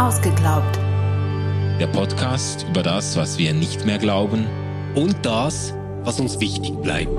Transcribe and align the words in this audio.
Ausgeglaubt. 0.00 0.78
Der 1.78 1.86
Podcast 1.88 2.64
über 2.70 2.82
das, 2.82 3.18
was 3.18 3.36
wir 3.36 3.52
nicht 3.52 3.84
mehr 3.84 3.98
glauben 3.98 4.46
und 4.94 5.14
das, 5.26 5.74
was 6.04 6.18
uns 6.18 6.40
wichtig 6.40 6.74
bleibt. 6.80 7.12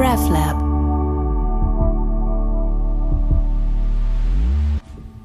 RefLab. 0.00 0.60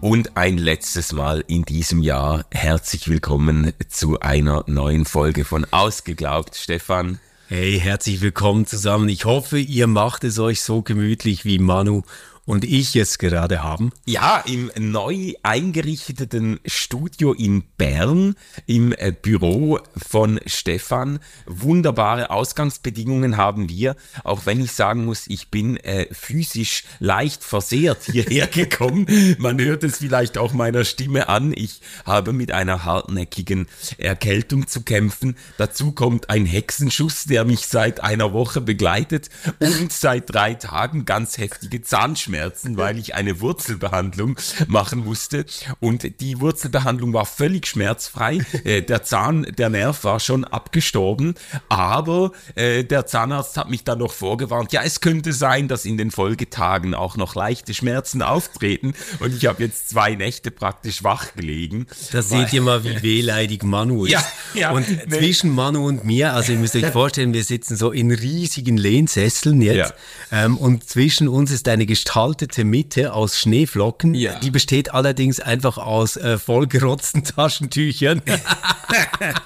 Und 0.01 0.37
ein 0.37 0.59
letztes 0.59 1.11
Mal 1.13 1.43
in 1.47 1.63
diesem 1.63 2.03
Jahr 2.03 2.45
herzlich 2.51 3.07
willkommen 3.07 3.73
zu 3.89 4.19
einer 4.19 4.65
neuen 4.67 5.05
Folge 5.05 5.45
von 5.45 5.65
Ausgeglaubt, 5.71 6.55
Stefan. 6.55 7.19
Hey, 7.47 7.79
herzlich 7.79 8.21
willkommen 8.21 8.67
zusammen. 8.67 9.09
Ich 9.09 9.25
hoffe, 9.25 9.57
ihr 9.57 9.87
macht 9.87 10.23
es 10.25 10.37
euch 10.37 10.61
so 10.61 10.83
gemütlich 10.83 11.43
wie 11.43 11.57
Manu 11.57 12.03
und 12.47 12.63
ich 12.63 12.93
jetzt 12.93 13.19
gerade 13.19 13.61
haben. 13.61 13.91
Ja, 14.05 14.41
im 14.47 14.71
neu 14.77 15.33
eingerichteten 15.43 16.59
Studio 16.65 17.33
in 17.33 17.63
Bern, 17.77 18.35
im 18.65 18.93
äh, 18.93 19.11
Büro 19.11 19.79
von 19.95 20.39
Stefan. 20.45 21.19
Wunderbare 21.45 22.31
Ausgangsbedingungen 22.31 23.35
haben 23.35 23.69
wir, 23.69 23.97
auch 24.23 24.45
wenn 24.45 24.63
ich 24.63 24.71
sagen 24.71 25.05
muss, 25.05 25.27
ich 25.27 25.51
bin 25.51 25.75
äh, 25.77 26.07
physisch 26.13 26.85
leicht 26.99 27.43
versehrt 27.43 28.05
hierher 28.05 28.47
gekommen. 28.51 29.35
Man 29.39 29.59
hört 29.59 29.83
es 29.83 29.97
vielleicht 29.97 30.37
auch 30.37 30.53
meiner 30.53 30.85
Stimme 30.85 31.27
an. 31.27 31.51
Ich 31.53 31.81
habe 32.05 32.31
mit 32.31 32.53
einer 32.53 32.85
hartnäckigen 32.85 33.67
Erkältung 33.97 34.67
zu 34.67 34.83
kämpfen. 34.83 35.35
Dazu 35.57 35.91
kommt 35.91 36.29
ein 36.29 36.45
Hexenschuss, 36.45 37.25
der 37.25 37.43
mich 37.43 37.67
seit 37.67 37.99
einer 37.99 38.31
Woche 38.31 38.61
begleitet 38.61 39.29
und 39.59 39.91
seit 39.91 40.33
drei 40.33 40.53
Tagen 40.53 41.03
ganz 41.03 41.37
heftige 41.37 41.81
Zahnschmerzen. 41.81 42.36
Zahnschmerzen, 42.37 42.77
weil 42.77 42.97
ich 42.99 43.15
eine 43.15 43.41
Wurzelbehandlung 43.41 44.37
machen 44.67 45.03
musste. 45.03 45.45
Und 45.79 46.21
die 46.21 46.39
Wurzelbehandlung 46.39 47.13
war 47.13 47.25
völlig 47.25 47.67
schmerzfrei. 47.67 48.39
Äh, 48.63 48.81
der 48.81 49.03
Zahn, 49.03 49.43
der 49.57 49.69
Nerv 49.69 50.03
war 50.03 50.19
schon 50.19 50.43
abgestorben. 50.43 51.35
Aber 51.69 52.31
äh, 52.55 52.83
der 52.83 53.05
Zahnarzt 53.05 53.57
hat 53.57 53.69
mich 53.69 53.83
dann 53.83 53.99
noch 53.99 54.11
vorgewarnt, 54.11 54.73
ja, 54.73 54.81
es 54.83 55.01
könnte 55.01 55.33
sein, 55.33 55.67
dass 55.67 55.85
in 55.85 55.97
den 55.97 56.11
Folgetagen 56.11 56.93
auch 56.93 57.17
noch 57.17 57.35
leichte 57.35 57.73
Schmerzen 57.73 58.21
auftreten. 58.21 58.93
Und 59.19 59.35
ich 59.35 59.45
habe 59.45 59.63
jetzt 59.63 59.89
zwei 59.89 60.15
Nächte 60.15 60.51
praktisch 60.51 61.03
wach 61.03 61.33
gelegen. 61.35 61.87
Da 62.11 62.21
seht 62.21 62.53
ihr 62.53 62.61
mal, 62.61 62.83
wie 62.83 63.01
wehleidig 63.01 63.63
Manu 63.63 64.05
ist. 64.05 64.11
Ja, 64.11 64.23
ja, 64.53 64.71
und 64.71 64.87
nee. 64.89 65.17
zwischen 65.17 65.53
Manu 65.53 65.87
und 65.87 66.03
mir, 66.03 66.33
also 66.33 66.51
ihr 66.51 66.59
müsst 66.59 66.75
euch 66.75 66.87
vorstellen, 66.87 67.33
wir 67.33 67.43
sitzen 67.43 67.77
so 67.77 67.91
in 67.91 68.11
riesigen 68.11 68.77
Lehnsesseln 68.77 69.61
jetzt. 69.61 69.93
Ja. 70.31 70.45
Ähm, 70.45 70.57
und 70.57 70.87
zwischen 70.87 71.27
uns 71.27 71.51
ist 71.51 71.67
eine 71.67 71.85
Gestalt 71.85 72.26
gefaltete 72.27 72.65
Mitte 72.65 73.13
aus 73.13 73.39
Schneeflocken. 73.39 74.13
Ja. 74.13 74.37
Die 74.39 74.51
besteht 74.51 74.93
allerdings 74.93 75.39
einfach 75.39 75.77
aus 75.77 76.17
äh, 76.17 76.37
vollgerotzten 76.37 77.23
Taschentüchern. 77.23 78.21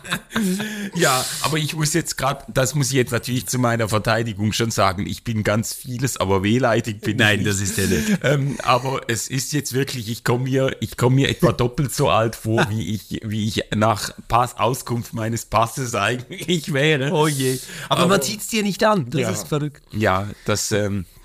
ja, 0.96 1.24
aber 1.44 1.58
ich 1.58 1.76
muss 1.76 1.94
jetzt 1.94 2.18
gerade, 2.18 2.44
das 2.52 2.74
muss 2.74 2.88
ich 2.88 2.94
jetzt 2.94 3.12
natürlich 3.12 3.46
zu 3.46 3.60
meiner 3.60 3.88
Verteidigung 3.88 4.52
schon 4.52 4.72
sagen, 4.72 5.06
ich 5.06 5.24
bin 5.24 5.44
ganz 5.44 5.76
vieles, 5.76 6.18
aber 6.18 6.42
wehleidig 6.42 7.02
bin 7.02 7.18
Nein, 7.18 7.42
ich 7.42 7.46
das 7.46 7.60
ist 7.60 7.78
ja 7.78 7.86
nicht. 7.86 8.02
Ähm, 8.24 8.58
aber 8.64 9.02
es 9.08 9.30
ist 9.30 9.52
jetzt 9.52 9.74
wirklich, 9.74 10.10
ich 10.10 10.24
komme 10.24 10.44
mir, 10.44 10.76
ich 10.80 10.96
komme 10.96 11.16
mir 11.18 11.30
etwa 11.30 11.52
doppelt 11.52 11.94
so 11.94 12.10
alt 12.10 12.36
vor, 12.36 12.68
wie 12.70 12.94
ich, 12.94 13.22
wie 13.24 13.48
ich 13.48 13.64
nach 13.76 14.12
Pass, 14.28 14.58
Auskunft 14.58 15.14
meines 15.14 15.46
Passes 15.46 15.96
eigentlich 15.96 16.74
wäre. 16.74 17.12
Oh 17.12 17.28
je. 17.28 17.58
Aber, 17.90 18.02
aber 18.02 18.10
man 18.10 18.22
sieht 18.22 18.42
es 18.42 18.48
dir 18.48 18.64
nicht 18.64 18.84
an, 18.84 19.10
das 19.10 19.22
ja, 19.22 19.30
ist 19.30 19.48
verrückt. 19.48 19.82
Ja, 19.92 20.28
das, 20.46 20.72
ähm, 20.72 21.06
äh, 21.06 21.21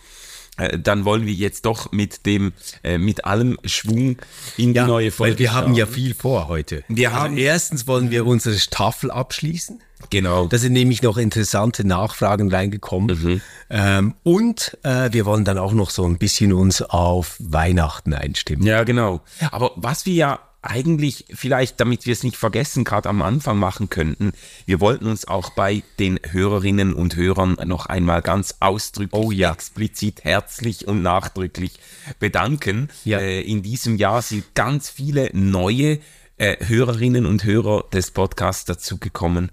dann 0.56 1.04
wollen 1.04 1.26
wir 1.26 1.32
jetzt 1.32 1.66
doch 1.66 1.92
mit 1.92 2.26
dem, 2.26 2.52
äh, 2.82 2.98
mit 2.98 3.24
allem 3.24 3.58
Schwung 3.64 4.16
in 4.56 4.72
die 4.72 4.76
ja, 4.76 4.86
neue 4.86 5.10
Folge. 5.10 5.34
Weil 5.34 5.38
wir 5.38 5.54
haben 5.54 5.74
ja 5.74 5.86
viel 5.86 6.14
vor 6.14 6.48
heute. 6.48 6.82
Wir 6.88 7.10
also 7.10 7.20
haben 7.20 7.36
erstens 7.36 7.86
wollen 7.86 8.10
wir 8.10 8.26
unsere 8.26 8.58
Staffel 8.58 9.10
abschließen. 9.10 9.80
Genau. 10.10 10.46
Da 10.46 10.58
sind 10.58 10.72
nämlich 10.72 11.02
noch 11.02 11.16
interessante 11.16 11.86
Nachfragen 11.86 12.50
reingekommen. 12.50 13.18
Mhm. 13.22 13.40
Ähm, 13.70 14.14
und 14.22 14.76
äh, 14.82 15.12
wir 15.12 15.24
wollen 15.24 15.44
dann 15.44 15.58
auch 15.58 15.72
noch 15.72 15.90
so 15.90 16.04
ein 16.04 16.18
bisschen 16.18 16.52
uns 16.52 16.82
auf 16.82 17.36
Weihnachten 17.38 18.12
einstimmen. 18.12 18.66
Ja, 18.66 18.84
genau. 18.84 19.22
Aber 19.50 19.72
was 19.76 20.06
wir 20.06 20.14
ja 20.14 20.38
eigentlich 20.66 21.26
vielleicht, 21.32 21.80
damit 21.80 22.06
wir 22.06 22.12
es 22.12 22.22
nicht 22.22 22.36
vergessen, 22.36 22.84
gerade 22.84 23.08
am 23.08 23.22
Anfang 23.22 23.58
machen 23.58 23.90
könnten, 23.90 24.32
wir 24.64 24.80
wollten 24.80 25.06
uns 25.06 25.26
auch 25.26 25.50
bei 25.50 25.82
den 25.98 26.20
Hörerinnen 26.28 26.94
und 26.94 27.16
Hörern 27.16 27.56
noch 27.64 27.86
einmal 27.86 28.22
ganz 28.22 28.56
ausdrücklich, 28.60 29.22
oh 29.22 29.30
ja. 29.30 29.52
explizit, 29.52 30.24
herzlich 30.24 30.86
und 30.86 31.02
nachdrücklich 31.02 31.78
bedanken. 32.18 32.88
Ja. 33.04 33.18
Äh, 33.18 33.42
in 33.42 33.62
diesem 33.62 33.96
Jahr 33.96 34.22
sind 34.22 34.54
ganz 34.54 34.90
viele 34.90 35.30
neue 35.32 35.98
äh, 36.38 36.56
Hörerinnen 36.66 37.26
und 37.26 37.44
Hörer 37.44 37.84
des 37.92 38.10
Podcasts 38.10 38.64
dazugekommen. 38.64 39.50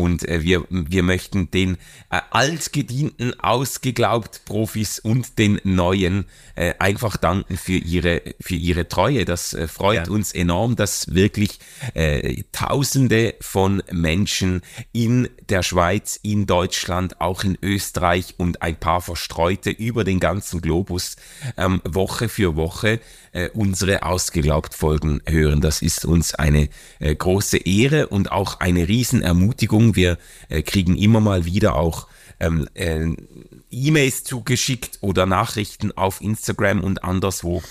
Und 0.00 0.26
äh, 0.26 0.42
wir, 0.42 0.64
wir 0.70 1.02
möchten 1.02 1.50
den 1.50 1.76
äh, 2.10 2.20
altgedienten, 2.30 3.38
ausgeglaubt 3.38 4.42
Profis 4.46 4.98
und 4.98 5.38
den 5.38 5.60
neuen 5.64 6.24
äh, 6.54 6.74
einfach 6.78 7.16
danken 7.16 7.56
für 7.56 7.76
ihre, 7.76 8.22
für 8.40 8.54
ihre 8.54 8.88
Treue. 8.88 9.24
Das 9.24 9.52
äh, 9.52 9.68
freut 9.68 10.06
ja. 10.06 10.12
uns 10.12 10.32
enorm, 10.32 10.76
dass 10.76 11.14
wirklich 11.14 11.58
äh, 11.94 12.42
Tausende 12.52 13.34
von 13.40 13.82
Menschen 13.92 14.62
in 14.92 15.28
der 15.48 15.62
Schweiz, 15.62 16.18
in 16.22 16.46
Deutschland, 16.46 17.20
auch 17.20 17.44
in 17.44 17.58
Österreich 17.62 18.34
und 18.38 18.62
ein 18.62 18.76
paar 18.76 19.00
Verstreute 19.02 19.70
über 19.70 20.04
den 20.04 20.20
ganzen 20.20 20.60
Globus 20.60 21.16
ähm, 21.56 21.82
Woche 21.84 22.28
für 22.28 22.56
Woche 22.56 23.00
äh, 23.32 23.48
unsere 23.50 24.02
ausgeglaubt 24.02 24.74
Folgen 24.74 25.20
hören. 25.26 25.60
Das 25.60 25.82
ist 25.82 26.04
uns 26.04 26.34
eine 26.34 26.68
äh, 26.98 27.14
große 27.14 27.58
Ehre 27.58 28.08
und 28.08 28.32
auch 28.32 28.60
eine 28.60 28.88
Riesenermutigung. 28.88 29.89
Wir 29.96 30.18
äh, 30.48 30.62
kriegen 30.62 30.96
immer 30.96 31.20
mal 31.20 31.44
wieder 31.44 31.76
auch 31.76 32.08
ähm, 32.38 32.68
äh, 32.74 33.06
E-Mails 33.70 34.24
zugeschickt 34.24 34.98
oder 35.00 35.26
Nachrichten 35.26 35.92
auf 35.92 36.20
Instagram 36.20 36.82
und 36.82 37.04
anderswo 37.04 37.62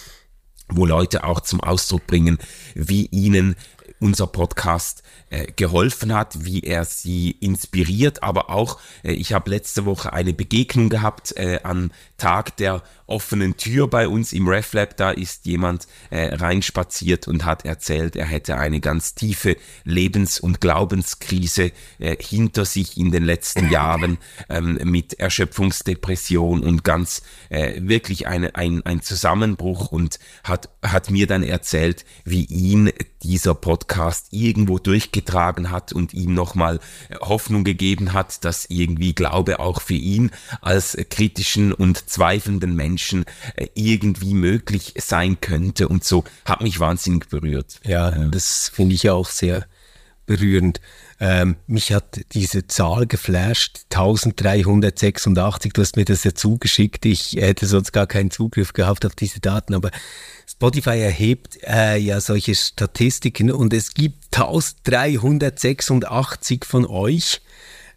wo 0.71 0.85
Leute 0.85 1.23
auch 1.23 1.39
zum 1.41 1.61
Ausdruck 1.61 2.05
bringen, 2.07 2.37
wie 2.75 3.07
ihnen 3.07 3.55
unser 3.99 4.27
Podcast 4.27 5.03
äh, 5.29 5.51
geholfen 5.51 6.13
hat, 6.13 6.45
wie 6.45 6.61
er 6.61 6.85
sie 6.85 7.31
inspiriert, 7.31 8.23
aber 8.23 8.49
auch, 8.49 8.79
äh, 9.03 9.11
ich 9.11 9.33
habe 9.33 9.49
letzte 9.49 9.85
Woche 9.85 10.13
eine 10.13 10.33
Begegnung 10.33 10.89
gehabt 10.89 11.35
äh, 11.35 11.59
am 11.63 11.91
Tag 12.19 12.55
der 12.57 12.83
offenen 13.09 13.57
Tür 13.57 13.87
bei 13.87 14.07
uns 14.07 14.33
im 14.33 14.47
RefLab, 14.47 14.95
da 14.95 15.11
ist 15.11 15.45
jemand 15.45 15.87
äh, 16.11 16.35
reinspaziert 16.35 17.27
und 17.27 17.43
hat 17.43 17.65
erzählt, 17.65 18.15
er 18.15 18.27
hätte 18.27 18.57
eine 18.57 18.79
ganz 18.79 19.15
tiefe 19.15 19.57
Lebens- 19.83 20.39
und 20.39 20.61
Glaubenskrise 20.61 21.71
äh, 21.97 22.15
hinter 22.19 22.65
sich 22.65 22.97
in 22.97 23.11
den 23.11 23.23
letzten 23.23 23.69
Jahren 23.71 24.19
ähm, 24.47 24.79
mit 24.83 25.19
Erschöpfungsdepression 25.19 26.63
und 26.63 26.83
ganz 26.83 27.23
äh, 27.49 27.81
wirklich 27.81 28.27
eine, 28.27 28.55
ein, 28.55 28.85
ein 28.85 29.01
Zusammenbruch 29.01 29.91
und 29.91 30.19
hat, 30.43 30.69
hat 30.83 31.09
mir 31.09 31.25
dann 31.25 31.43
erzählt, 31.43 32.05
wie 32.25 32.45
ihn 32.45 32.91
dieser 33.23 33.55
Podcast 33.55 34.27
irgendwo 34.31 34.79
durchgetragen 34.79 35.71
hat 35.71 35.93
und 35.93 36.13
ihm 36.13 36.33
nochmal 36.33 36.79
Hoffnung 37.21 37.63
gegeben 37.63 38.13
hat, 38.13 38.45
dass 38.45 38.65
irgendwie 38.69 39.13
Glaube 39.13 39.59
auch 39.59 39.81
für 39.81 39.95
ihn 39.95 40.31
als 40.61 40.97
kritischen 41.09 41.73
und 41.73 42.08
zweifelnden 42.09 42.75
Menschen 42.75 43.25
äh, 43.55 43.67
irgendwie 43.73 44.33
möglich 44.33 44.93
sein 44.97 45.41
könnte 45.41 45.87
und 45.87 46.03
so 46.03 46.23
hat 46.45 46.61
mich 46.61 46.79
wahnsinnig 46.79 47.29
berührt. 47.29 47.79
Ja, 47.85 48.11
das 48.11 48.71
finde 48.73 48.95
ich 48.95 49.09
auch 49.09 49.29
sehr 49.29 49.65
berührend. 50.29 50.79
Ähm, 51.19 51.57
mich 51.67 51.91
hat 51.91 52.21
diese 52.33 52.67
Zahl 52.67 53.07
geflasht, 53.07 53.81
1386. 53.91 55.73
Du 55.73 55.81
hast 55.81 55.97
mir 55.97 56.05
das 56.05 56.23
ja 56.23 56.35
zugeschickt. 56.35 57.05
Ich 57.05 57.33
hätte 57.33 57.65
sonst 57.65 57.91
gar 57.91 58.07
keinen 58.07 58.31
Zugriff 58.31 58.71
gehabt 58.73 59.05
auf 59.05 59.15
diese 59.15 59.39
Daten, 59.39 59.73
aber 59.73 59.89
Spotify 60.47 60.99
erhebt 60.99 61.57
äh, 61.67 61.97
ja 61.97 62.21
solche 62.21 62.55
Statistiken 62.55 63.51
und 63.51 63.73
es 63.73 63.93
gibt 63.93 64.37
1386 64.37 66.63
von 66.63 66.85
euch 66.85 67.41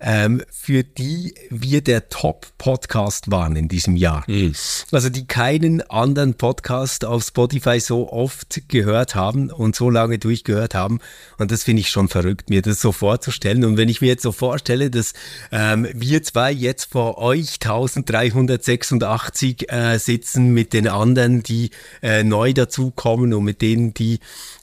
ähm, 0.03 0.43
für 0.51 0.83
die 0.83 1.35
wir 1.49 1.81
der 1.81 2.09
Top-Podcast 2.09 3.31
waren 3.31 3.55
in 3.57 3.69
diesem 3.69 3.97
Jahr. 3.97 4.25
Mhm. 4.27 4.53
Also 4.91 5.09
die 5.09 5.27
keinen 5.27 5.81
anderen 5.83 6.35
Podcast 6.35 7.05
auf 7.05 7.25
Spotify 7.25 7.79
so 7.81 8.13
oft 8.13 8.69
gehört 8.69 9.15
haben 9.15 9.51
und 9.51 9.77
so 9.77 9.91
lange 9.91 10.19
durchgehört 10.19 10.75
haben. 10.75 10.99
Und 11.39 11.53
das 11.53 11.63
finde 11.63 11.81
ich 11.81 11.91
schon 11.91 12.09
verrückt, 12.09 12.51
mir 12.51 12.63
das 12.63 12.81
so 12.81 12.91
vorzustellen. 12.93 13.65
Und 13.65 13.77
wenn 13.77 13.89
ich 13.89 14.01
mir 14.01 14.09
jetzt 14.09 14.23
so 14.23 14.33
vorstelle, 14.33 14.91
dass 14.91 15.13
ähm, 15.53 15.87
wir 15.95 16.25
zwei 16.25 16.51
jetzt 16.51 16.91
vor 16.91 17.19
euch 17.19 17.59
1386 17.63 19.73
äh, 19.73 19.99
sitzen 19.99 20.53
mit 20.53 20.73
den 20.73 20.89
anderen, 20.89 21.45
die 21.45 21.71
äh, 22.03 22.25
neu 22.25 22.53
dazukommen 22.53 23.33
und 23.35 23.45
mit 23.45 23.63
denen, 23.63 23.95
die 23.95 24.19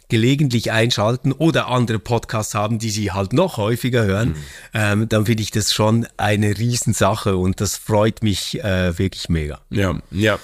gelegentlich 0.09 0.71
einschalten 0.71 1.31
oder 1.31 1.67
andere 1.67 1.99
Podcasts 1.99 2.55
haben, 2.55 2.79
die 2.79 2.89
sie 2.89 3.11
halt 3.11 3.31
noch 3.31 3.57
häufiger 3.57 4.03
hören, 4.03 4.29
mhm. 4.29 4.35
ähm, 4.73 5.09
dann 5.09 5.25
finde 5.25 5.43
ich 5.43 5.51
das 5.51 5.71
schon 5.71 6.07
eine 6.17 6.57
Riesensache 6.57 7.37
und 7.37 7.61
das 7.61 7.77
freut 7.77 8.23
mich 8.23 8.61
äh, 8.63 8.97
wirklich 8.97 9.29
mega. 9.29 9.61
Ja, 9.69 9.99
ja. 10.11 10.39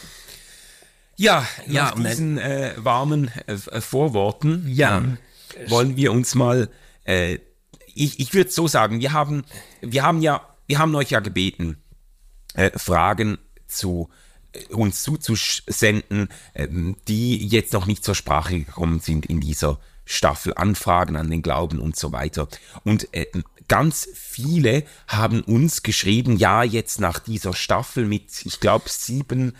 Ja, 1.18 1.48
Ja, 1.66 1.86
nach 1.86 1.96
diesen 1.96 2.38
äh, 2.38 2.74
warmen 2.78 3.32
äh, 3.48 3.54
äh, 3.54 3.82
Vorworten 3.82 4.66
Ja. 4.68 4.98
ähm, 4.98 5.18
wollen 5.68 5.96
wir 5.96 6.12
uns 6.12 6.36
mal, 6.36 6.70
äh, 7.06 7.40
ich, 7.94 8.20
ich 8.20 8.34
würde 8.34 8.52
so 8.52 8.68
sagen, 8.68 9.00
wir 9.00 9.14
haben, 9.14 9.46
wir 9.82 10.04
haben 10.04 10.22
ja, 10.22 10.42
wir 10.68 10.80
haben 10.80 10.94
euch 10.96 11.12
ja 11.12 11.22
gebeten, 11.22 11.78
äh, 12.54 12.72
Fragen 12.78 13.38
zu 13.68 14.10
äh, 14.12 14.25
uns 14.69 15.04
zuzusenden, 15.04 16.30
ähm, 16.54 16.96
die 17.07 17.46
jetzt 17.48 17.74
noch 17.74 17.86
nicht 17.86 18.04
zur 18.04 18.16
Sprache 18.16 18.60
gekommen 18.60 19.00
sind 19.00 19.25
in 19.25 19.40
dieser 19.40 19.80
Staffel, 20.06 20.54
Anfragen 20.56 21.16
an 21.16 21.30
den 21.30 21.42
Glauben 21.42 21.80
und 21.80 21.96
so 21.96 22.12
weiter. 22.12 22.48
Und 22.84 23.13
äh, 23.13 23.25
ganz 23.68 24.07
viele 24.13 24.84
haben 25.07 25.42
uns 25.42 25.84
geschrieben, 25.84 26.38
ja, 26.38 26.63
jetzt 26.63 27.00
nach 27.00 27.19
dieser 27.19 27.54
Staffel 27.54 28.06
mit, 28.06 28.46
ich 28.46 28.60
glaube, 28.60 28.86
sieben 28.88 29.54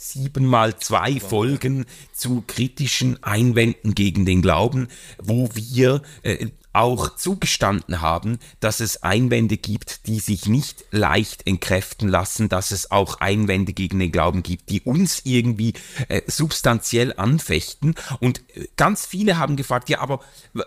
sieben 0.00 0.46
mal 0.46 0.76
zwei 0.78 1.18
Folgen 1.18 1.84
zu 2.12 2.44
kritischen 2.46 3.20
Einwänden 3.24 3.96
gegen 3.96 4.24
den 4.24 4.42
Glauben, 4.42 4.86
wo 5.20 5.50
wir 5.54 6.02
äh, 6.22 6.46
auch 6.72 7.16
zugestanden 7.16 8.00
haben, 8.00 8.38
dass 8.60 8.80
es 8.80 9.02
Einwände 9.02 9.56
gibt, 9.56 10.06
die 10.06 10.20
sich 10.20 10.46
nicht 10.46 10.84
leicht 10.90 11.46
entkräften 11.46 12.08
lassen, 12.08 12.48
dass 12.48 12.70
es 12.70 12.90
auch 12.90 13.20
Einwände 13.20 13.72
gegen 13.72 13.98
den 13.98 14.12
Glauben 14.12 14.42
gibt, 14.42 14.70
die 14.70 14.82
uns 14.82 15.22
irgendwie 15.24 15.74
äh, 16.08 16.22
substanziell 16.26 17.14
anfechten. 17.16 17.94
Und 18.20 18.42
äh, 18.54 18.68
ganz 18.76 19.06
viele 19.06 19.38
haben 19.38 19.56
gefragt, 19.56 19.88
ja, 19.88 20.00
aber 20.00 20.20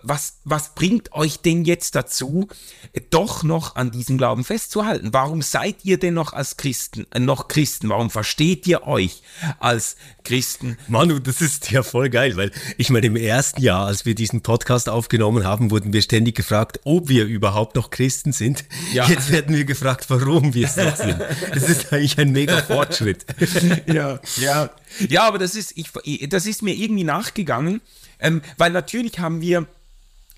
was, 0.03 0.39
was 0.43 0.75
bringt 0.75 1.13
euch 1.13 1.39
denn 1.41 1.65
jetzt 1.65 1.95
dazu, 1.95 2.47
doch 3.09 3.43
noch 3.43 3.75
an 3.75 3.91
diesem 3.91 4.17
Glauben 4.17 4.43
festzuhalten? 4.43 5.13
Warum 5.13 5.41
seid 5.41 5.85
ihr 5.85 5.99
denn 5.99 6.13
noch 6.13 6.33
als 6.33 6.57
Christen, 6.57 7.07
äh, 7.11 7.19
noch 7.19 7.47
Christen? 7.47 7.89
Warum 7.89 8.09
versteht 8.09 8.67
ihr 8.67 8.87
euch 8.87 9.21
als 9.59 9.95
Christen? 10.23 10.77
Manu, 10.87 11.19
das 11.19 11.41
ist 11.41 11.71
ja 11.71 11.83
voll 11.83 12.09
geil, 12.09 12.37
weil 12.37 12.51
ich 12.77 12.89
meine, 12.89 13.07
im 13.07 13.15
ersten 13.15 13.61
Jahr, 13.61 13.87
als 13.87 14.05
wir 14.05 14.15
diesen 14.15 14.41
Podcast 14.41 14.89
aufgenommen 14.89 15.43
haben, 15.43 15.71
wurden 15.71 15.93
wir 15.93 16.01
ständig 16.01 16.35
gefragt, 16.35 16.79
ob 16.83 17.09
wir 17.09 17.25
überhaupt 17.25 17.75
noch 17.75 17.89
Christen 17.89 18.31
sind. 18.31 18.65
Ja. 18.93 19.07
Jetzt 19.07 19.31
werden 19.31 19.55
wir 19.55 19.65
gefragt, 19.65 20.05
warum 20.09 20.53
wir 20.53 20.67
es 20.67 20.75
noch 20.77 20.95
sind. 20.95 21.17
Das 21.53 21.69
ist 21.69 21.91
eigentlich 21.91 22.17
ein 22.17 22.31
mega 22.31 22.61
Fortschritt. 22.61 23.25
ja, 23.87 24.19
ja. 24.37 24.69
Ja, 25.09 25.23
aber 25.23 25.37
das 25.37 25.55
ist, 25.55 25.73
ich, 25.75 26.29
das 26.29 26.45
ist 26.45 26.61
mir 26.61 26.73
irgendwie 26.73 27.03
nachgegangen, 27.03 27.81
ähm, 28.19 28.41
weil 28.57 28.71
natürlich 28.71 29.19
haben 29.19 29.41
wir 29.41 29.67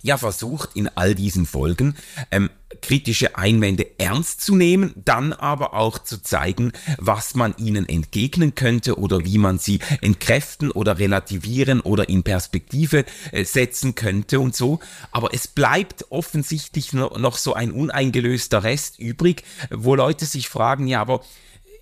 ja 0.01 0.17
versucht, 0.17 0.75
in 0.75 0.89
all 0.89 1.15
diesen 1.15 1.45
Folgen 1.45 1.95
ähm, 2.29 2.49
kritische 2.83 3.37
Einwände 3.37 3.87
ernst 3.97 4.41
zu 4.41 4.55
nehmen, 4.55 4.93
dann 4.95 5.33
aber 5.33 5.73
auch 5.73 5.97
zu 5.97 6.21
zeigen, 6.21 6.73
was 6.99 7.33
man 7.33 7.55
ihnen 7.57 7.87
entgegnen 7.87 8.53
könnte 8.53 8.99
oder 8.99 9.25
wie 9.25 9.37
man 9.37 9.57
sie 9.57 9.79
entkräften 10.01 10.69
oder 10.69 10.99
relativieren 10.99 11.79
oder 11.79 12.09
in 12.09 12.23
Perspektive 12.23 13.05
äh, 13.31 13.45
setzen 13.45 13.95
könnte 13.95 14.39
und 14.39 14.55
so. 14.55 14.79
Aber 15.11 15.33
es 15.33 15.47
bleibt 15.47 16.11
offensichtlich 16.11 16.93
noch, 16.93 17.17
noch 17.17 17.37
so 17.37 17.53
ein 17.53 17.71
uneingelöster 17.71 18.63
Rest 18.63 18.99
übrig, 18.99 19.43
wo 19.71 19.95
Leute 19.95 20.25
sich 20.25 20.49
fragen, 20.49 20.85
ja, 20.87 21.01
aber 21.01 21.21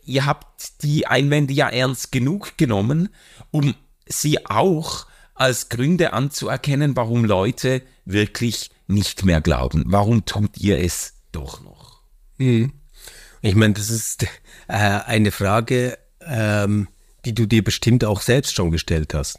ihr 0.06 0.26
habt 0.26 0.84
die 0.84 1.08
Einwände 1.08 1.54
ja 1.54 1.68
ernst 1.68 2.12
genug 2.12 2.58
genommen, 2.58 3.10
um 3.50 3.74
sie 4.06 4.46
auch 4.46 5.08
als 5.34 5.70
Gründe 5.70 6.14
anzuerkennen, 6.14 6.96
warum 6.96 7.26
Leute 7.26 7.82
wirklich 8.06 8.70
nicht 8.92 9.26
mehr 9.26 9.42
glauben. 9.42 9.84
Warum 9.88 10.26
tut 10.26 10.58
ihr 10.58 10.80
es 10.80 11.14
doch 11.32 11.62
noch? 11.64 12.02
Ich 12.38 13.56
meine, 13.56 13.74
das 13.74 13.90
ist 13.90 14.24
äh, 14.24 14.28
eine 14.68 15.32
Frage, 15.32 15.98
ähm, 16.26 16.88
die 17.26 17.34
du 17.34 17.46
dir 17.46 17.64
bestimmt 17.64 18.04
auch 18.04 18.22
selbst 18.22 18.56
schon 18.56 18.72
gestellt 18.72 19.14
hast. 19.14 19.38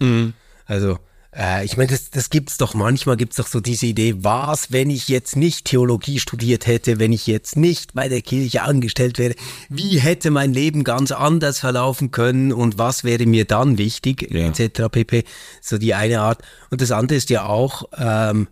Also, 0.66 0.98
äh, 1.36 1.64
ich 1.64 1.76
meine, 1.76 1.90
das, 1.90 2.10
das 2.10 2.30
gibt's 2.30 2.58
doch 2.58 2.74
manchmal, 2.74 3.16
gibt's 3.16 3.36
doch 3.36 3.46
so 3.48 3.58
diese 3.60 3.86
Idee, 3.86 4.14
was, 4.18 4.70
wenn 4.70 4.90
ich 4.90 5.08
jetzt 5.08 5.34
nicht 5.34 5.64
Theologie 5.64 6.20
studiert 6.20 6.66
hätte, 6.66 6.98
wenn 7.00 7.12
ich 7.12 7.26
jetzt 7.26 7.56
nicht 7.56 7.94
bei 7.94 8.08
der 8.08 8.22
Kirche 8.22 8.62
angestellt 8.62 9.18
wäre, 9.18 9.34
wie 9.68 9.98
hätte 9.98 10.30
mein 10.30 10.52
Leben 10.52 10.84
ganz 10.84 11.10
anders 11.10 11.58
verlaufen 11.58 12.10
können 12.12 12.52
und 12.52 12.78
was 12.78 13.02
wäre 13.02 13.26
mir 13.26 13.46
dann 13.46 13.78
wichtig, 13.78 14.30
Ja. 14.30 14.46
etc. 14.48 14.82
pp. 14.90 15.24
So 15.60 15.78
die 15.78 15.94
eine 15.94 16.20
Art. 16.20 16.42
Und 16.70 16.80
das 16.80 16.92
andere 16.92 17.16
ist 17.16 17.30
ja 17.30 17.46
auch, 17.46 17.84
ähm, 17.98 18.46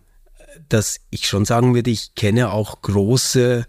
dass 0.73 0.99
ich 1.09 1.27
schon 1.27 1.45
sagen 1.45 1.75
würde, 1.75 1.89
ich 1.89 2.15
kenne 2.15 2.51
auch 2.51 2.81
große 2.81 3.65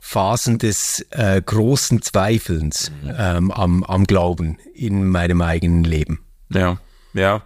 Phasen 0.00 0.58
des 0.58 1.06
äh, 1.10 1.40
großen 1.40 2.02
Zweifelns 2.02 2.92
ähm, 3.18 3.50
am, 3.50 3.82
am 3.84 4.04
Glauben 4.04 4.58
in 4.74 5.08
meinem 5.08 5.40
eigenen 5.40 5.84
Leben. 5.84 6.20
Ja, 6.50 6.78
ja. 7.14 7.42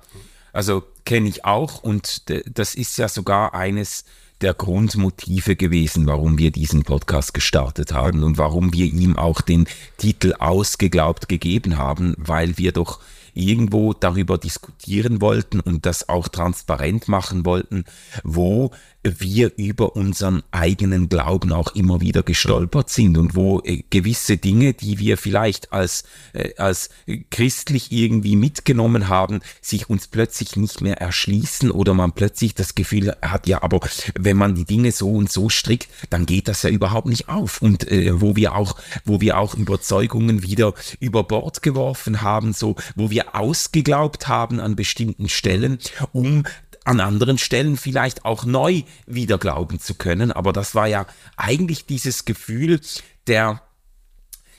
Also 0.53 0.83
kenne 1.05 1.29
ich 1.29 1.45
auch 1.45 1.83
und 1.83 2.25
das 2.59 2.75
ist 2.75 2.99
ja 2.99 3.09
sogar 3.09 3.55
eines 3.55 4.05
der 4.41 4.55
Grundmotive 4.55 5.57
gewesen, 5.57 6.07
warum 6.07 6.39
wir 6.39 6.51
diesen 6.51 6.83
Podcast 6.83 7.35
gestartet 7.35 7.93
haben 7.93 8.23
und 8.23 8.39
warum 8.39 8.73
wir 8.73 8.87
ihm 8.87 9.17
auch 9.17 9.41
den 9.41 9.67
Titel 9.97 10.35
ausgeglaubt 10.39 11.29
gegeben 11.29 11.77
haben, 11.77 12.15
weil 12.19 12.59
wir 12.59 12.73
doch 12.73 13.01
irgendwo 13.39 13.93
darüber 13.93 14.37
diskutieren 14.37 15.21
wollten 15.21 15.61
und 15.61 15.87
das 15.87 16.09
auch 16.09 16.29
transparent 16.29 17.09
machen 17.09 17.47
wollten, 17.47 17.85
wo 18.25 18.73
wir 19.05 19.53
über 19.57 19.95
unseren 19.97 20.43
eigenen 20.51 21.09
Glauben 21.09 21.53
auch 21.53 21.75
immer 21.75 22.01
wieder 22.01 22.23
gestolpert 22.23 22.91
sind 22.91 23.17
und 23.17 23.37
wo 23.37 23.61
äh, 23.61 23.85
gewisse 23.91 24.37
Dinge, 24.37 24.75
die 24.75 24.99
wir 24.99 25.17
vielleicht 25.17 25.73
als, 25.73 26.05
äh, 26.33 26.55
als 26.57 26.91
christlich 27.31 27.93
irgendwie 27.93 28.37
mitgenommen 28.37 29.09
haben, 29.09 29.41
sich 29.61 29.89
uns 29.89 30.09
plötzlich 30.09 30.57
nicht 30.57 30.81
mehr 30.81 31.01
erschließen 31.01 31.71
oder 31.71 31.95
man 31.95 32.13
plötzlich 32.13 32.55
das 32.55 32.75
Gefühl 32.75 33.17
hat, 33.23 33.47
ja, 33.47 33.63
aber 33.63 33.81
wenn 34.19 34.37
man 34.37 34.57
die 34.57 34.65
Dinge 34.65 34.91
so 34.91 35.13
und 35.13 35.31
so 35.31 35.49
strickt, 35.49 35.89
dann 36.11 36.27
geht 36.27 36.49
das 36.49 36.63
ja 36.63 36.71
überhaupt 36.71 37.07
nicht 37.07 37.29
auf. 37.29 37.63
Und 37.63 37.91
äh, 37.91 38.21
wo 38.21 38.35
wir 38.35 38.55
auch, 38.55 38.77
wo 39.05 39.21
wir 39.21 39.39
auch 39.39 39.55
Überzeugungen 39.55 40.43
wieder 40.43 40.75
über 40.99 41.25
Bord 41.25 41.63
geworfen 41.63 42.21
haben, 42.23 42.53
so, 42.53 42.75
wo 42.97 43.11
wir 43.11 43.37
ausgeglaubt 43.37 44.27
haben 44.27 44.59
an 44.61 44.77
bestimmten 44.77 45.29
Stellen, 45.29 45.79
um 46.13 46.45
an 46.89 47.01
anderen 47.01 47.37
Stellen 47.37 47.77
vielleicht 47.77 48.25
auch 48.25 48.47
neu 48.47 48.83
wieder 49.07 49.37
glauben 49.37 49.79
zu 49.79 49.95
können. 49.95 50.33
Aber 50.33 50.55
das 50.55 50.75
war 50.75 50.87
ja 50.87 51.07
eigentlich 51.37 51.85
dieses 51.85 52.25
Gefühl 52.25 52.81
der, 53.27 53.61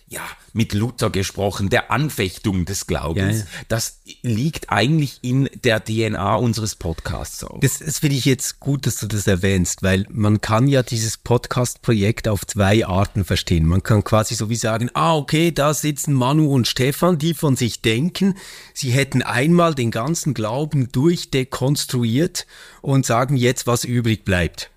ja, 0.09 0.27
mit 0.53 0.73
Luther 0.73 1.11
gesprochen, 1.11 1.69
der 1.69 1.91
Anfechtung 1.91 2.65
des 2.65 2.87
Glaubens. 2.87 3.37
Ja, 3.37 3.43
ja. 3.43 3.65
Das 3.67 3.99
liegt 4.23 4.71
eigentlich 4.71 5.19
in 5.21 5.47
der 5.63 5.83
DNA 5.83 6.35
unseres 6.35 6.75
Podcasts 6.75 7.43
auch. 7.43 7.59
Das, 7.59 7.77
das 7.77 7.99
finde 7.99 8.15
ich 8.15 8.25
jetzt 8.25 8.59
gut, 8.59 8.87
dass 8.87 8.95
du 8.97 9.05
das 9.05 9.27
erwähnst, 9.27 9.83
weil 9.83 10.07
man 10.09 10.41
kann 10.41 10.67
ja 10.67 10.81
dieses 10.81 11.17
Podcast-Projekt 11.17 12.27
auf 12.27 12.45
zwei 12.47 12.87
Arten 12.87 13.23
verstehen. 13.23 13.67
Man 13.67 13.83
kann 13.83 14.03
quasi 14.03 14.33
so 14.33 14.49
wie 14.49 14.55
sagen, 14.55 14.89
ah, 14.95 15.15
okay, 15.15 15.51
da 15.51 15.75
sitzen 15.75 16.13
Manu 16.13 16.51
und 16.53 16.67
Stefan, 16.67 17.19
die 17.19 17.35
von 17.35 17.55
sich 17.55 17.83
denken, 17.83 18.33
sie 18.73 18.89
hätten 18.89 19.21
einmal 19.21 19.75
den 19.75 19.91
ganzen 19.91 20.33
Glauben 20.33 20.91
durchdekonstruiert 20.91 22.47
und 22.81 23.05
sagen 23.05 23.37
jetzt, 23.37 23.67
was 23.67 23.83
übrig 23.83 24.25
bleibt. 24.25 24.71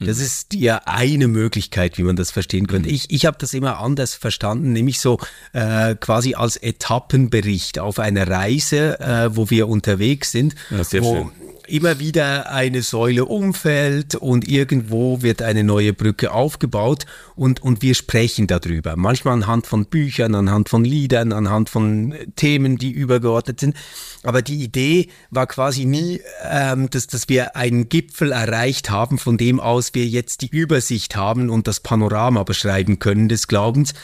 Das 0.00 0.18
ist 0.18 0.54
ja 0.54 0.82
eine 0.84 1.28
Möglichkeit, 1.28 1.98
wie 1.98 2.02
man 2.02 2.16
das 2.16 2.30
verstehen 2.30 2.66
könnte. 2.66 2.88
Ich, 2.88 3.10
ich 3.10 3.26
habe 3.26 3.36
das 3.38 3.54
immer 3.54 3.78
anders 3.78 4.14
verstanden, 4.14 4.72
nämlich 4.72 5.00
so 5.00 5.18
äh, 5.52 5.94
quasi 5.96 6.34
als 6.34 6.56
Etappenbericht 6.56 7.78
auf 7.78 7.98
einer 7.98 8.28
Reise, 8.28 9.00
äh, 9.00 9.36
wo 9.36 9.50
wir 9.50 9.68
unterwegs 9.68 10.30
sind, 10.30 10.54
Ja, 10.70 10.84
sehr 10.84 11.02
wo 11.02 11.14
schön. 11.14 11.32
Immer 11.68 11.98
wieder 11.98 12.50
eine 12.50 12.82
Säule 12.82 13.24
umfällt 13.24 14.14
und 14.14 14.48
irgendwo 14.48 15.22
wird 15.22 15.42
eine 15.42 15.64
neue 15.64 15.92
Brücke 15.92 16.32
aufgebaut 16.32 17.06
und, 17.36 17.62
und 17.62 17.82
wir 17.82 17.94
sprechen 17.94 18.46
darüber. 18.46 18.96
Manchmal 18.96 19.34
anhand 19.34 19.66
von 19.66 19.86
Büchern, 19.86 20.34
anhand 20.34 20.68
von 20.68 20.84
Liedern, 20.84 21.32
anhand 21.32 21.70
von 21.70 22.12
äh, 22.12 22.26
Themen, 22.36 22.78
die 22.78 22.90
übergeordnet 22.90 23.60
sind. 23.60 23.76
Aber 24.22 24.42
die 24.42 24.62
Idee 24.62 25.08
war 25.30 25.46
quasi 25.46 25.84
nie, 25.84 26.20
ähm, 26.48 26.90
dass, 26.90 27.06
dass 27.06 27.28
wir 27.28 27.56
einen 27.56 27.88
Gipfel 27.88 28.32
erreicht 28.32 28.90
haben, 28.90 29.18
von 29.18 29.38
dem 29.38 29.60
aus 29.60 29.94
wir 29.94 30.06
jetzt 30.06 30.42
die 30.42 30.48
Übersicht 30.48 31.16
haben 31.16 31.50
und 31.50 31.66
das 31.66 31.80
Panorama 31.80 32.42
beschreiben 32.42 32.98
können 32.98 33.28
des 33.28 33.46
Glaubens, 33.48 33.94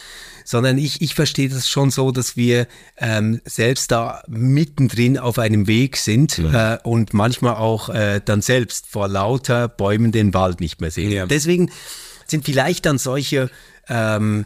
sondern 0.44 0.78
ich, 0.78 1.00
ich 1.02 1.14
verstehe 1.14 1.48
das 1.48 1.68
schon 1.68 1.90
so, 1.90 2.10
dass 2.10 2.36
wir 2.36 2.66
ähm, 2.98 3.40
selbst 3.44 3.90
da 3.90 4.22
mittendrin 4.28 5.18
auf 5.18 5.38
einem 5.38 5.66
Weg 5.66 5.96
sind 5.96 6.38
äh, 6.38 6.78
und 6.84 7.14
manchmal 7.14 7.56
auch 7.56 7.88
äh, 7.88 8.20
dann 8.24 8.42
selbst 8.42 8.86
vor 8.86 9.08
lauter 9.08 9.68
Bäumen 9.68 10.12
den 10.12 10.34
Wald 10.34 10.60
nicht 10.60 10.80
mehr 10.80 10.90
sehen. 10.90 11.10
Ja. 11.10 11.26
Deswegen 11.26 11.70
sind 12.26 12.44
vielleicht 12.44 12.86
dann 12.86 12.98
solche 12.98 13.50
ähm, 13.88 14.44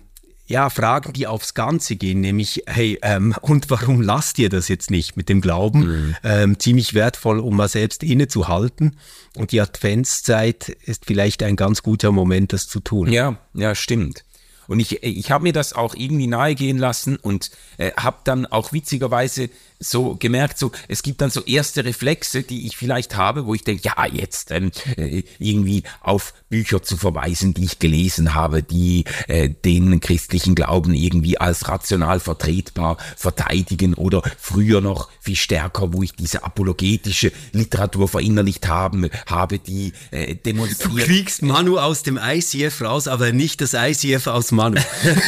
ja, 0.49 0.71
Fragen, 0.71 1.13
die 1.13 1.27
aufs 1.27 1.53
Ganze 1.53 1.97
gehen, 1.97 2.23
nämlich, 2.23 2.63
hey, 2.67 2.99
ähm, 3.03 3.35
und 3.43 3.69
warum 3.69 4.01
lasst 4.01 4.39
ihr 4.39 4.49
das 4.49 4.69
jetzt 4.69 4.91
nicht 4.91 5.15
mit 5.15 5.29
dem 5.29 5.43
Glauben? 5.43 6.17
Ähm, 6.25 6.59
ziemlich 6.59 6.95
wertvoll, 6.95 7.39
um 7.39 7.55
mal 7.55 7.69
selbst 7.69 8.03
innezuhalten. 8.03 8.97
Und 9.37 9.53
die 9.53 9.61
Adventszeit 9.61 10.71
ist 10.71 11.05
vielleicht 11.05 11.43
ein 11.43 11.55
ganz 11.55 11.83
guter 11.83 12.13
Moment, 12.13 12.55
das 12.55 12.67
zu 12.67 12.81
tun. 12.81 13.13
Ja, 13.13 13.37
ja, 13.53 13.75
stimmt. 13.75 14.25
Und 14.69 14.81
ich, 14.81 15.03
ich 15.03 15.31
habe 15.31 15.45
mir 15.45 15.53
das 15.53 15.73
auch 15.73 15.95
irgendwie 15.95 16.27
nahegehen 16.27 16.79
lassen 16.79 17.17
und 17.17 17.51
äh, 17.79 17.91
habe 17.97 18.19
dann 18.25 18.47
auch 18.47 18.73
witzigerweise 18.73 19.49
so 19.81 20.17
gemerkt, 20.17 20.59
so 20.59 20.73
es 20.89 21.03
gibt 21.03 21.21
dann 21.21 21.31
so 21.31 21.43
erste 21.45 21.85
Reflexe, 21.85 22.43
die 22.43 22.67
ich 22.67 22.77
vielleicht 22.77 23.17
habe, 23.17 23.47
wo 23.47 23.55
ich 23.55 23.65
denke, 23.65 23.83
ja 23.85 24.07
jetzt 24.07 24.51
ähm, 24.51 24.71
äh, 24.97 25.23
irgendwie 25.39 25.83
auf 26.01 26.35
Bücher 26.49 26.83
zu 26.83 26.97
verweisen, 26.97 27.55
die 27.55 27.65
ich 27.65 27.79
gelesen 27.79 28.35
habe, 28.35 28.63
die 28.63 29.05
äh, 29.29 29.49
den 29.49 30.01
christlichen 30.01 30.55
Glauben 30.55 30.95
irgendwie 30.95 31.39
als 31.39 31.69
rational 31.69 32.21
vertretbar 32.21 32.97
verteidigen 33.17 33.95
oder 33.95 34.23
früher 34.39 34.81
noch 34.81 35.09
viel 35.21 35.37
stärker, 35.37 35.93
wo 35.93 36.03
ich 36.03 36.13
diese 36.13 36.45
apologetische 36.45 37.33
Literatur 37.53 38.09
verinnerlicht 38.09 38.67
haben, 38.69 39.09
habe, 39.27 39.59
die 39.59 39.93
äh, 40.11 40.35
demonstriert. 40.35 40.91
Du 40.91 41.05
kriegst 41.05 41.43
Manu 41.43 41.79
aus 41.79 42.03
dem 42.03 42.19
ICF 42.23 42.81
raus, 42.81 43.09
aber 43.09 43.33
nicht 43.33 43.61
das 43.61 43.75
ICF 43.75 44.27
aus 44.27 44.53
Manu. 44.53 44.81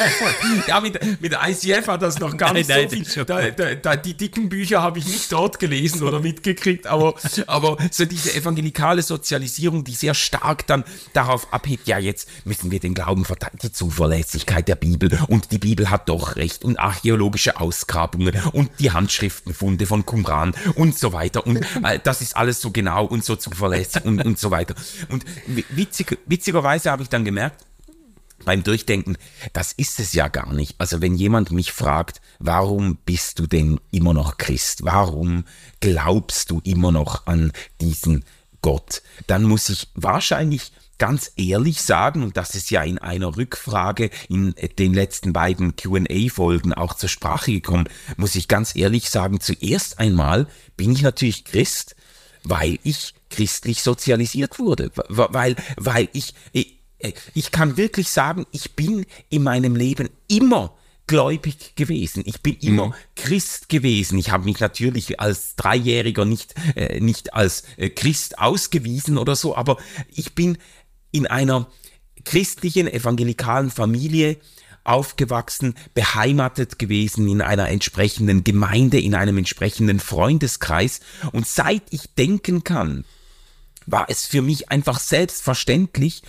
ja, 0.69 0.80
mit, 0.80 1.21
mit 1.21 1.35
ICF 1.35 1.87
hat 1.87 2.02
das 2.02 2.19
noch 2.19 2.37
gar 2.37 2.52
nicht 2.52 2.69
nein, 2.69 2.88
nein, 2.90 3.04
so 3.04 3.12
viel. 3.12 3.25
Da, 3.25 3.50
da, 3.50 3.75
da, 3.75 3.97
die 3.97 4.14
dicken 4.14 4.39
Bücher 4.49 4.82
habe 4.82 4.99
ich 4.99 5.06
nicht 5.06 5.30
dort 5.32 5.59
gelesen 5.59 6.02
oder 6.02 6.20
mitgekriegt, 6.20 6.87
aber, 6.87 7.14
aber 7.47 7.76
so 7.90 8.04
diese 8.04 8.35
evangelikale 8.35 9.02
Sozialisierung, 9.02 9.85
die 9.85 9.94
sehr 9.94 10.14
stark 10.14 10.66
dann 10.66 10.85
darauf 11.12 11.52
abhebt, 11.52 11.87
ja, 11.87 11.99
jetzt 11.99 12.28
müssen 12.44 12.70
wir 12.70 12.80
den 12.80 12.94
Glauben 12.94 13.25
verteidigen, 13.25 13.61
die 13.62 13.73
Zuverlässigkeit 13.73 14.68
der 14.68 14.76
Bibel 14.76 15.18
und 15.28 15.52
die 15.52 15.59
Bibel 15.59 15.90
hat 15.90 16.09
doch 16.09 16.37
recht 16.37 16.64
und 16.64 16.78
archäologische 16.78 17.61
Ausgrabungen 17.61 18.35
und 18.52 18.70
die 18.78 18.90
Handschriftenfunde 18.90 19.87
von 19.87 20.06
Qumran 20.06 20.54
und 20.75 20.99
so 20.99 21.12
weiter 21.12 21.47
und 21.47 21.56
äh, 21.85 21.99
das 22.02 22.20
ist 22.20 22.37
alles 22.37 22.61
so 22.61 22.70
genau 22.70 23.04
und 23.04 23.25
so 23.25 23.37
zuverlässig 23.37 24.04
und, 24.04 24.25
und 24.25 24.38
so 24.38 24.50
weiter. 24.50 24.75
Und 25.09 25.25
witzig, 25.47 26.18
witzigerweise 26.26 26.90
habe 26.90 27.02
ich 27.02 27.09
dann 27.09 27.25
gemerkt, 27.25 27.64
beim 28.44 28.62
Durchdenken, 28.62 29.16
das 29.52 29.73
ist 29.73 30.00
es 30.00 30.12
ja 30.12 30.28
gar 30.28 30.52
nicht. 30.52 30.76
Also 30.78 31.00
wenn 31.00 31.14
jemand 31.14 31.50
mich 31.50 31.73
fragt, 31.73 32.20
warum 32.38 32.97
bist 33.04 33.38
du 33.38 33.47
denn 33.47 33.80
immer 33.90 34.14
noch 34.14 34.38
Christ? 34.38 34.85
Warum 34.85 35.44
glaubst 35.80 36.50
du 36.50 36.61
immer 36.64 36.92
noch 36.92 37.26
an 37.26 37.52
diesen 37.80 38.25
Gott? 38.62 39.02
Dann 39.26 39.44
muss 39.44 39.68
ich 39.68 39.88
wahrscheinlich 39.94 40.73
ganz 41.00 41.32
ehrlich 41.37 41.80
sagen, 41.80 42.23
und 42.23 42.37
das 42.37 42.54
ist 42.54 42.70
ja 42.70 42.82
in 42.82 42.99
einer 42.99 43.37
Rückfrage 43.37 44.11
in 44.28 44.54
den 44.78 44.92
letzten 44.92 45.32
beiden 45.32 45.75
QA-Folgen 45.75 46.75
auch 46.75 46.94
zur 46.94 47.09
Sprache 47.09 47.52
gekommen, 47.52 47.88
muss 48.18 48.35
ich 48.35 48.49
ganz 48.49 48.76
ehrlich 48.76 49.09
sagen, 49.09 49.40
zuerst 49.40 49.99
einmal 49.99 50.47
bin 50.76 50.92
ich 50.92 51.00
natürlich 51.00 51.44
Christ, 51.44 51.97
weil 52.44 52.78
ich 52.85 53.14
christlich 53.30 53.82
sozialisiert 53.82 54.59
wurde, 54.59 54.90
weil, 55.09 55.56
weil 55.76 56.09
ich, 56.12 56.35
ich 57.35 57.50
kann 57.50 57.76
wirklich 57.76 58.09
sagen, 58.09 58.47
ich 58.52 58.73
bin 58.73 59.07
in 59.28 59.42
meinem 59.42 59.76
Leben 59.76 60.09
immer 60.28 60.75
gläubig 61.07 61.75
gewesen. 61.75 62.23
Ich 62.25 62.40
bin 62.40 62.54
immer 62.61 62.88
mhm. 62.88 62.95
Christ 63.16 63.69
gewesen. 63.69 64.16
Ich 64.16 64.30
habe 64.30 64.45
mich 64.45 64.61
natürlich 64.61 65.19
als 65.19 65.57
Dreijähriger 65.57 66.25
nicht, 66.25 66.54
äh, 66.76 67.00
nicht 67.00 67.35
als 67.35 67.64
äh, 67.76 67.90
Christ 67.90 68.38
ausgewiesen 68.38 69.19
oder 69.19 69.35
so, 69.35 69.57
aber 69.57 69.76
ich 70.14 70.37
bin 70.37 70.57
in 71.11 71.26
einer 71.26 71.66
christlichen, 72.25 72.87
evangelikalen 72.87 73.73
Familie 73.73 74.37
aufgewachsen, 74.85 75.75
beheimatet 75.95 76.78
gewesen 76.78 77.28
in 77.28 77.42
einer 77.42 77.69
entsprechenden 77.69 78.45
Gemeinde, 78.45 79.00
in 79.00 79.16
einem 79.16 79.38
entsprechenden 79.38 79.99
Freundeskreis. 79.99 81.00
Und 81.33 81.47
seit 81.47 81.83
ich 81.90 82.14
denken 82.14 82.62
kann, 82.62 83.04
war 83.87 84.07
es 84.09 84.26
für 84.26 84.42
mich 84.42 84.71
einfach 84.71 85.00
selbstverständlich, 85.00 86.23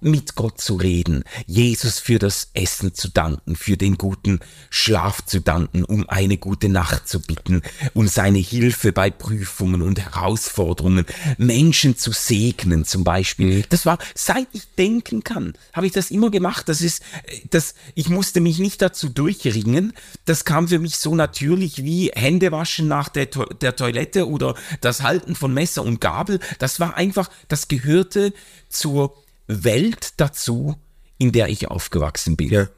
mit 0.00 0.36
Gott 0.36 0.60
zu 0.60 0.76
reden, 0.76 1.24
Jesus 1.46 1.98
für 1.98 2.18
das 2.18 2.50
Essen 2.54 2.94
zu 2.94 3.08
danken, 3.08 3.56
für 3.56 3.76
den 3.76 3.98
guten 3.98 4.40
Schlaf 4.70 5.24
zu 5.24 5.40
danken, 5.40 5.84
um 5.84 6.08
eine 6.08 6.38
gute 6.38 6.68
Nacht 6.68 7.08
zu 7.08 7.20
bitten, 7.20 7.62
um 7.92 8.06
seine 8.06 8.38
Hilfe 8.38 8.92
bei 8.92 9.10
Prüfungen 9.10 9.82
und 9.82 9.98
Herausforderungen, 9.98 11.04
Menschen 11.36 11.96
zu 11.96 12.12
segnen 12.12 12.84
zum 12.84 13.02
Beispiel. 13.02 13.58
Mhm. 13.58 13.64
Das 13.70 13.84
war, 13.84 13.98
seit 14.14 14.46
ich 14.52 14.68
denken 14.78 15.24
kann, 15.24 15.54
habe 15.72 15.86
ich 15.86 15.92
das 15.92 16.10
immer 16.10 16.30
gemacht. 16.30 16.68
Das 16.68 16.80
ist, 16.80 17.02
das, 17.50 17.74
ich 17.94 18.08
musste 18.08 18.40
mich 18.40 18.58
nicht 18.58 18.82
dazu 18.82 19.08
durchringen. 19.08 19.92
Das 20.26 20.44
kam 20.44 20.68
für 20.68 20.78
mich 20.78 20.98
so 20.98 21.14
natürlich 21.14 21.82
wie 21.82 22.12
Händewaschen 22.14 22.86
nach 22.86 23.08
der, 23.08 23.26
der 23.26 23.74
Toilette 23.74 24.28
oder 24.28 24.54
das 24.80 25.02
Halten 25.02 25.34
von 25.34 25.52
Messer 25.52 25.82
und 25.82 26.00
Gabel. 26.00 26.38
Das 26.60 26.78
war 26.78 26.96
einfach, 26.96 27.28
das 27.48 27.66
gehörte 27.66 28.32
zur 28.68 29.21
Welt 29.46 30.14
dazu, 30.18 30.76
in 31.18 31.32
der 31.32 31.48
ich 31.48 31.68
aufgewachsen 31.68 32.36
bin. 32.36 32.50
Ja. 32.50 32.68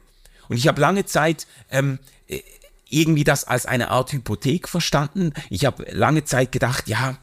Und 0.49 0.57
ich 0.57 0.67
habe 0.67 0.81
lange 0.81 1.05
Zeit 1.05 1.47
ähm, 1.71 1.99
äh, 2.27 2.41
irgendwie 2.89 3.23
das 3.23 3.45
als 3.45 3.65
eine 3.65 3.89
Art 3.89 4.13
Hypothek 4.13 4.69
verstanden. 4.69 5.33
Ich 5.49 5.65
habe 5.65 5.85
lange 5.91 6.23
Zeit 6.23 6.51
gedacht, 6.51 6.87
ja, 6.87 7.17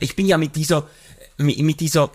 ich 0.00 0.14
bin 0.14 0.26
ja 0.26 0.38
mit 0.38 0.54
dieser, 0.56 0.88
mit 1.38 1.80
dieser 1.80 2.10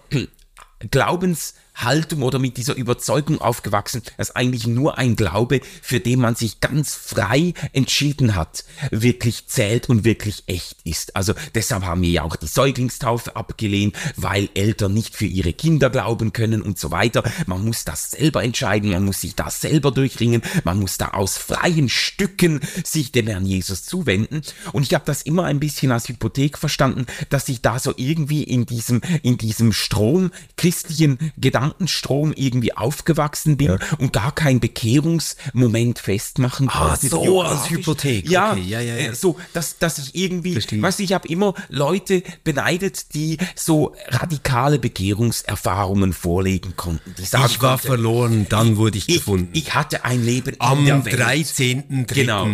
Glaubens, 0.89 1.55
Haltung 1.77 2.23
oder 2.23 2.39
mit 2.39 2.57
dieser 2.57 2.75
Überzeugung 2.75 3.39
aufgewachsen, 3.39 4.01
dass 4.17 4.35
eigentlich 4.35 4.67
nur 4.67 4.97
ein 4.97 5.15
Glaube, 5.15 5.61
für 5.81 5.99
den 5.99 6.19
man 6.19 6.35
sich 6.35 6.59
ganz 6.59 6.95
frei 6.95 7.53
entschieden 7.73 8.35
hat, 8.35 8.65
wirklich 8.91 9.47
zählt 9.47 9.89
und 9.89 10.03
wirklich 10.03 10.43
echt 10.47 10.77
ist. 10.83 11.15
Also 11.15 11.33
deshalb 11.53 11.83
haben 11.83 12.01
wir 12.01 12.09
ja 12.09 12.23
auch 12.23 12.35
die 12.35 12.47
Säuglingstaufe 12.47 13.35
abgelehnt, 13.35 13.95
weil 14.15 14.49
Eltern 14.55 14.93
nicht 14.93 15.15
für 15.15 15.25
ihre 15.25 15.53
Kinder 15.53 15.89
glauben 15.89 16.33
können 16.33 16.61
und 16.61 16.79
so 16.79 16.91
weiter. 16.91 17.23
Man 17.45 17.63
muss 17.63 17.85
das 17.85 18.11
selber 18.11 18.43
entscheiden, 18.43 18.91
man 18.91 19.05
muss 19.05 19.21
sich 19.21 19.35
das 19.35 19.61
selber 19.61 19.91
durchringen, 19.91 20.41
man 20.63 20.79
muss 20.79 20.97
da 20.97 21.09
aus 21.09 21.37
freien 21.37 21.89
Stücken 21.89 22.59
sich 22.83 23.11
dem 23.11 23.27
Herrn 23.27 23.45
Jesus 23.45 23.83
zuwenden. 23.83 24.41
Und 24.73 24.83
ich 24.83 24.93
habe 24.93 25.05
das 25.05 25.21
immer 25.21 25.43
ein 25.43 25.59
bisschen 25.59 25.91
als 25.91 26.09
Hypothek 26.09 26.57
verstanden, 26.57 27.05
dass 27.29 27.49
ich 27.49 27.61
da 27.61 27.77
so 27.77 27.93
irgendwie 27.95 28.43
in 28.43 28.65
diesem, 28.65 29.01
in 29.21 29.37
diesem 29.37 29.73
Strom 29.73 30.31
christlichen 30.55 31.17
Gedanken 31.37 31.66
Gedankenstrom 31.67 32.33
irgendwie 32.35 32.75
aufgewachsen 32.75 33.57
bin 33.57 33.67
ja. 33.67 33.77
und 33.97 34.13
gar 34.13 34.33
keinen 34.33 34.59
Bekehrungsmoment 34.59 35.99
festmachen 35.99 36.69
ah, 36.69 36.89
konnte. 36.89 37.07
Ah, 37.07 37.09
so 37.09 37.41
als 37.41 37.69
Hypothek. 37.69 38.29
Ja, 38.29 38.51
okay. 38.51 38.61
ja, 38.61 38.81
ja, 38.81 38.95
ja, 38.95 39.15
so, 39.15 39.37
dass, 39.53 39.77
dass 39.77 39.97
ich 39.97 40.15
irgendwie, 40.15 40.53
Verstehe. 40.53 40.81
weißt 40.81 40.99
du, 40.99 41.03
ich 41.03 41.13
habe 41.13 41.27
immer 41.27 41.53
Leute 41.69 42.23
beneidet, 42.43 43.13
die 43.13 43.37
so 43.55 43.93
radikale 44.07 44.79
Bekehrungserfahrungen 44.79 46.13
vorlegen 46.13 46.75
konnten. 46.75 47.15
ich 47.21 47.31
war 47.31 47.47
konnte, 47.47 47.87
verloren, 47.87 48.45
dann 48.49 48.77
wurde 48.77 48.97
ich, 48.97 49.09
ich 49.09 49.15
gefunden. 49.17 49.49
Ich 49.53 49.75
hatte 49.75 50.05
ein 50.05 50.23
Leben 50.23 50.55
am 50.59 50.85
13.3. 50.85 52.13
Genau 52.13 52.47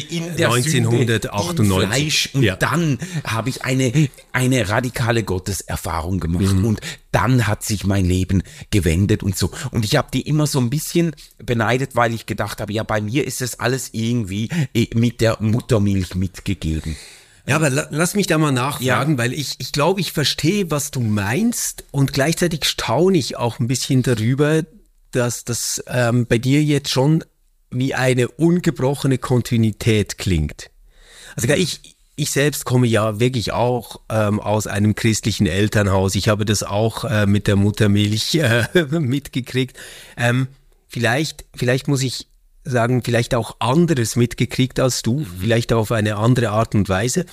in 0.00 0.36
der 0.36 0.52
1998. 0.52 1.56
Sünde, 1.56 1.86
Fleisch 1.86 2.30
und 2.32 2.42
ja. 2.42 2.56
dann 2.56 2.98
habe 3.24 3.48
ich 3.48 3.64
eine, 3.64 4.08
eine 4.32 4.68
radikale 4.68 5.22
Gotteserfahrung 5.22 6.20
gemacht 6.20 6.54
mhm. 6.54 6.64
und 6.64 6.80
dann 7.10 7.46
hat 7.46 7.62
sich 7.62 7.84
mein 7.84 8.04
Leben 8.04 8.42
gewendet 8.70 9.22
und 9.22 9.36
so. 9.36 9.50
Und 9.70 9.84
ich 9.84 9.96
habe 9.96 10.08
die 10.12 10.22
immer 10.22 10.46
so 10.46 10.58
ein 10.60 10.70
bisschen 10.70 11.14
beneidet, 11.38 11.94
weil 11.94 12.14
ich 12.14 12.26
gedacht 12.26 12.60
habe, 12.60 12.72
ja, 12.72 12.82
bei 12.82 13.00
mir 13.00 13.26
ist 13.26 13.40
das 13.40 13.60
alles 13.60 13.90
irgendwie 13.92 14.48
äh, 14.74 14.88
mit 14.94 15.20
der 15.20 15.36
Muttermilch 15.40 16.14
mitgegeben. 16.14 16.96
Ja, 17.46 17.56
aber 17.56 17.70
lass 17.70 18.14
mich 18.14 18.28
da 18.28 18.38
mal 18.38 18.52
nachfragen, 18.52 19.12
ja. 19.12 19.18
weil 19.18 19.32
ich, 19.32 19.56
ich 19.58 19.72
glaube, 19.72 20.00
ich 20.00 20.12
verstehe, 20.12 20.70
was 20.70 20.92
du 20.92 21.00
meinst 21.00 21.84
und 21.90 22.12
gleichzeitig 22.12 22.64
staune 22.64 23.18
ich 23.18 23.36
auch 23.36 23.58
ein 23.58 23.66
bisschen 23.66 24.02
darüber, 24.02 24.62
dass 25.10 25.44
das 25.44 25.82
ähm, 25.88 26.26
bei 26.26 26.38
dir 26.38 26.62
jetzt 26.62 26.90
schon 26.90 27.24
wie 27.72 27.94
eine 27.94 28.28
ungebrochene 28.28 29.18
Kontinuität 29.18 30.18
klingt. 30.18 30.70
Also 31.36 31.48
ich, 31.54 31.96
ich 32.16 32.30
selbst 32.30 32.64
komme 32.64 32.86
ja 32.86 33.18
wirklich 33.20 33.52
auch 33.52 34.00
ähm, 34.10 34.38
aus 34.38 34.66
einem 34.66 34.94
christlichen 34.94 35.46
Elternhaus. 35.46 36.14
Ich 36.14 36.28
habe 36.28 36.44
das 36.44 36.62
auch 36.62 37.04
äh, 37.04 37.26
mit 37.26 37.46
der 37.46 37.56
Muttermilch 37.56 38.34
äh, 38.34 38.64
mitgekriegt. 38.90 39.76
Ähm, 40.16 40.48
vielleicht, 40.88 41.44
vielleicht 41.54 41.88
muss 41.88 42.02
ich 42.02 42.28
sagen, 42.64 43.02
vielleicht 43.02 43.34
auch 43.34 43.56
anderes 43.58 44.14
mitgekriegt 44.16 44.78
als 44.78 45.02
du, 45.02 45.20
mhm. 45.20 45.26
vielleicht 45.40 45.72
auf 45.72 45.90
eine 45.90 46.16
andere 46.16 46.50
Art 46.50 46.74
und 46.74 46.88
Weise. 46.88 47.24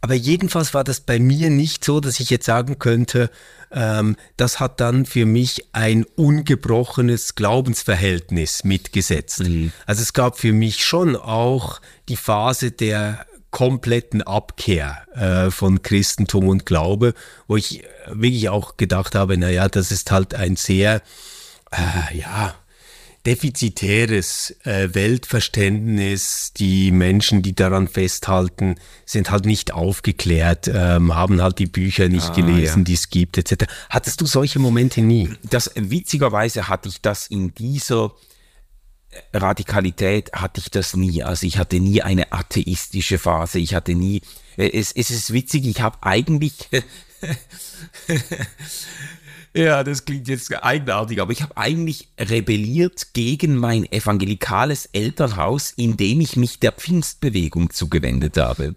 Aber 0.00 0.14
jedenfalls 0.14 0.74
war 0.74 0.82
das 0.82 1.00
bei 1.00 1.18
mir 1.18 1.50
nicht 1.50 1.84
so, 1.84 2.00
dass 2.00 2.18
ich 2.18 2.30
jetzt 2.30 2.46
sagen 2.46 2.78
könnte, 2.78 3.30
ähm, 3.72 4.16
das 4.36 4.60
hat 4.60 4.80
dann 4.80 5.06
für 5.06 5.26
mich 5.26 5.68
ein 5.72 6.04
ungebrochenes 6.16 7.34
Glaubensverhältnis 7.34 8.64
mitgesetzt. 8.64 9.40
Mhm. 9.40 9.72
Also 9.86 10.02
es 10.02 10.12
gab 10.12 10.38
für 10.38 10.52
mich 10.52 10.84
schon 10.84 11.16
auch 11.16 11.80
die 12.08 12.16
Phase 12.16 12.70
der 12.70 13.26
kompletten 13.50 14.22
Abkehr 14.22 15.02
äh, 15.14 15.50
von 15.50 15.82
Christentum 15.82 16.48
und 16.48 16.66
Glaube, 16.66 17.14
wo 17.46 17.56
ich 17.56 17.84
wirklich 18.06 18.48
auch 18.48 18.76
gedacht 18.78 19.14
habe, 19.14 19.36
naja, 19.36 19.68
das 19.68 19.92
ist 19.92 20.10
halt 20.10 20.34
ein 20.34 20.56
sehr, 20.56 21.02
äh, 21.70 22.16
ja, 22.16 22.54
defizitäres 23.26 24.56
äh, 24.64 24.88
Weltverständnis. 24.94 26.52
Die 26.56 26.90
Menschen, 26.90 27.42
die 27.42 27.54
daran 27.54 27.88
festhalten, 27.88 28.76
sind 29.06 29.30
halt 29.30 29.46
nicht 29.46 29.72
aufgeklärt, 29.72 30.68
ähm, 30.68 31.14
haben 31.14 31.40
halt 31.40 31.58
die 31.58 31.66
Bücher 31.66 32.08
nicht 32.08 32.30
ah, 32.30 32.34
gelesen, 32.34 32.80
ja. 32.80 32.84
die 32.84 32.94
es 32.94 33.10
gibt, 33.10 33.38
etc. 33.38 33.64
Hattest 33.90 34.20
du 34.20 34.26
solche 34.26 34.58
Momente 34.58 35.00
nie? 35.02 35.30
Das 35.42 35.70
witzigerweise 35.74 36.68
hatte 36.68 36.88
ich 36.88 37.00
das 37.00 37.26
in 37.26 37.54
dieser 37.54 38.12
Radikalität 39.32 40.32
hatte 40.32 40.60
ich 40.60 40.70
das 40.70 40.96
nie. 40.96 41.22
Also 41.22 41.46
ich 41.46 41.58
hatte 41.58 41.80
nie 41.80 42.02
eine 42.02 42.32
atheistische 42.32 43.18
Phase. 43.18 43.58
Ich 43.58 43.74
hatte 43.74 43.94
nie. 43.94 44.22
Äh, 44.56 44.70
es, 44.78 44.92
es 44.92 45.10
ist 45.10 45.32
witzig. 45.32 45.66
Ich 45.66 45.80
habe 45.80 45.98
eigentlich. 46.00 46.54
ja, 49.54 49.84
das 49.84 50.04
klingt 50.04 50.28
jetzt 50.28 50.52
eigenartig, 50.64 51.20
aber 51.20 51.32
ich 51.32 51.42
habe 51.42 51.56
eigentlich 51.56 52.08
rebelliert 52.18 53.12
gegen 53.12 53.56
mein 53.56 53.90
evangelikales 53.90 54.86
Elternhaus, 54.86 55.72
indem 55.76 56.20
ich 56.20 56.36
mich 56.36 56.58
der 56.58 56.72
Pfingstbewegung 56.72 57.70
zugewendet 57.70 58.36
habe. 58.38 58.74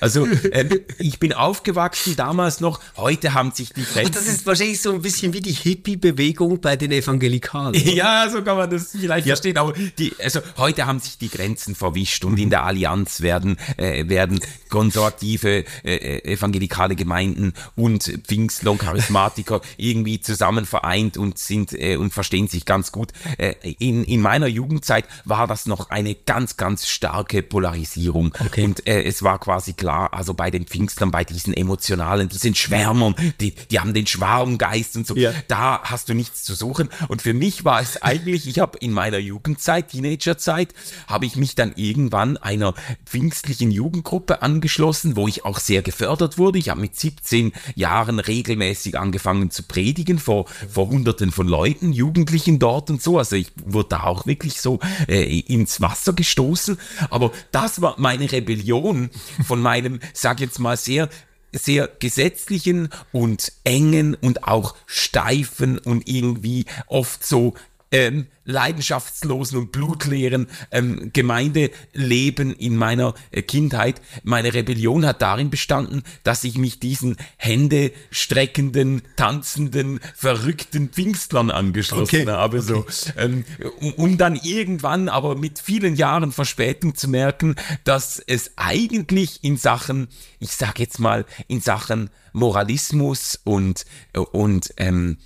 Also 0.00 0.26
äh, 0.26 0.80
ich 0.98 1.18
bin 1.18 1.32
aufgewachsen 1.32 2.16
damals 2.16 2.60
noch, 2.60 2.80
heute 2.96 3.34
haben 3.34 3.52
sich 3.52 3.72
die 3.72 3.84
Grenzen... 3.84 4.12
Das 4.12 4.26
ist 4.26 4.46
wahrscheinlich 4.46 4.80
so 4.80 4.92
ein 4.92 5.02
bisschen 5.02 5.32
wie 5.32 5.40
die 5.40 5.52
Hippie-Bewegung 5.52 6.60
bei 6.60 6.76
den 6.76 6.92
Evangelikalen. 6.92 7.74
Ja, 7.74 8.28
so 8.28 8.42
kann 8.42 8.56
man 8.56 8.70
das 8.70 8.90
vielleicht 8.90 9.26
ja. 9.26 9.34
verstehen. 9.34 9.58
Aber 9.58 9.72
die, 9.98 10.14
also 10.22 10.40
heute 10.56 10.86
haben 10.86 11.00
sich 11.00 11.18
die 11.18 11.28
Grenzen 11.28 11.74
verwischt 11.74 12.24
und 12.24 12.38
in 12.38 12.50
der 12.50 12.64
Allianz 12.64 13.20
werden, 13.20 13.56
äh, 13.76 14.08
werden 14.08 14.40
konservative 14.68 15.64
äh, 15.84 16.32
evangelikale 16.32 16.96
Gemeinden 16.96 17.52
und 17.76 18.04
Pfingstler 18.26 18.72
und 18.72 18.78
Charismatiker 18.78 19.60
irgendwie 19.76 20.20
zusammen 20.20 20.66
vereint 20.66 21.16
und 21.16 21.38
sind 21.38 21.72
äh, 21.72 21.96
und 21.96 22.12
verstehen 22.12 22.48
sich 22.48 22.64
ganz 22.64 22.90
gut. 22.90 23.12
Äh, 23.38 23.54
in, 23.78 24.04
in 24.04 24.20
meiner 24.20 24.46
Jugendzeit 24.46 25.04
war 25.24 25.46
das 25.46 25.66
noch 25.66 25.90
eine 25.90 26.14
ganz, 26.14 26.56
ganz 26.56 26.88
starke 26.88 27.42
Polarisierung. 27.42 28.34
Okay. 28.44 28.64
Und 28.64 28.86
äh, 28.86 29.04
es 29.04 29.22
war 29.22 29.38
quasi 29.38 29.74
klar, 29.74 29.93
also 29.94 30.34
bei 30.34 30.50
den 30.50 30.66
Pfingstlern, 30.66 31.10
bei 31.10 31.24
diesen 31.24 31.54
emotionalen, 31.54 32.28
diesen 32.28 32.54
Schwärmern, 32.54 33.14
die, 33.40 33.54
die 33.70 33.80
haben 33.80 33.94
den 33.94 34.06
Schwarmgeist 34.06 34.96
und 34.96 35.06
so, 35.06 35.16
ja. 35.16 35.32
da 35.48 35.80
hast 35.82 36.08
du 36.08 36.14
nichts 36.14 36.42
zu 36.42 36.54
suchen. 36.54 36.88
Und 37.08 37.22
für 37.22 37.34
mich 37.34 37.64
war 37.64 37.80
es 37.80 38.02
eigentlich, 38.02 38.46
ich 38.46 38.58
habe 38.58 38.78
in 38.78 38.92
meiner 38.92 39.18
Jugendzeit, 39.18 39.88
Teenagerzeit, 39.88 40.74
habe 41.06 41.26
ich 41.26 41.36
mich 41.36 41.54
dann 41.54 41.72
irgendwann 41.76 42.36
einer 42.36 42.74
pfingstlichen 43.04 43.70
Jugendgruppe 43.70 44.42
angeschlossen, 44.42 45.16
wo 45.16 45.28
ich 45.28 45.44
auch 45.44 45.58
sehr 45.58 45.82
gefördert 45.82 46.38
wurde. 46.38 46.58
Ich 46.58 46.68
habe 46.68 46.80
mit 46.80 46.98
17 46.98 47.52
Jahren 47.74 48.18
regelmäßig 48.18 48.98
angefangen 48.98 49.50
zu 49.50 49.62
predigen 49.62 50.18
vor, 50.18 50.46
vor 50.68 50.88
hunderten 50.88 51.30
von 51.30 51.46
Leuten, 51.46 51.92
Jugendlichen 51.92 52.58
dort 52.58 52.90
und 52.90 53.02
so. 53.02 53.18
Also 53.18 53.36
ich 53.36 53.52
wurde 53.64 53.90
da 53.90 54.04
auch 54.04 54.26
wirklich 54.26 54.60
so 54.60 54.80
äh, 55.08 55.40
ins 55.40 55.80
Wasser 55.80 56.12
gestoßen. 56.12 56.78
Aber 57.10 57.32
das 57.52 57.80
war 57.80 57.94
meine 57.98 58.30
Rebellion 58.30 59.10
von 59.46 59.60
meinem 59.60 59.73
einem, 59.74 60.00
sag 60.12 60.40
jetzt 60.40 60.58
mal, 60.58 60.76
sehr 60.76 61.08
sehr 61.56 61.88
gesetzlichen 62.00 62.88
und 63.12 63.52
engen 63.62 64.14
und 64.14 64.42
auch 64.42 64.74
steifen 64.86 65.78
und 65.78 66.08
irgendwie 66.08 66.66
oft 66.88 67.24
so 67.24 67.54
ähm, 67.94 68.26
leidenschaftslosen 68.44 69.58
und 69.58 69.72
blutleeren 69.72 70.48
ähm, 70.70 71.10
Gemeindeleben 71.12 72.52
in 72.54 72.76
meiner 72.76 73.14
äh, 73.30 73.42
Kindheit. 73.42 74.02
Meine 74.22 74.52
Rebellion 74.52 75.06
hat 75.06 75.22
darin 75.22 75.48
bestanden, 75.48 76.02
dass 76.24 76.44
ich 76.44 76.58
mich 76.58 76.80
diesen 76.80 77.16
händestreckenden, 77.36 79.02
tanzenden, 79.16 80.00
verrückten 80.14 80.88
Pfingstlern 80.90 81.50
angeschlossen 81.50 82.22
okay. 82.22 82.26
habe. 82.26 82.60
So, 82.60 82.78
okay. 82.78 83.12
ähm, 83.16 83.44
um, 83.80 83.92
um 83.94 84.18
dann 84.18 84.36
irgendwann 84.36 85.08
aber 85.08 85.36
mit 85.36 85.58
vielen 85.58 85.94
Jahren 85.94 86.32
Verspätung 86.32 86.96
zu 86.96 87.08
merken, 87.08 87.54
dass 87.84 88.18
es 88.18 88.52
eigentlich 88.56 89.42
in 89.42 89.56
Sachen, 89.56 90.08
ich 90.40 90.50
sag 90.50 90.80
jetzt 90.80 90.98
mal, 90.98 91.24
in 91.46 91.60
Sachen 91.60 92.10
Moralismus 92.32 93.40
und, 93.44 93.84
und 94.32 94.74
ähm, 94.76 95.18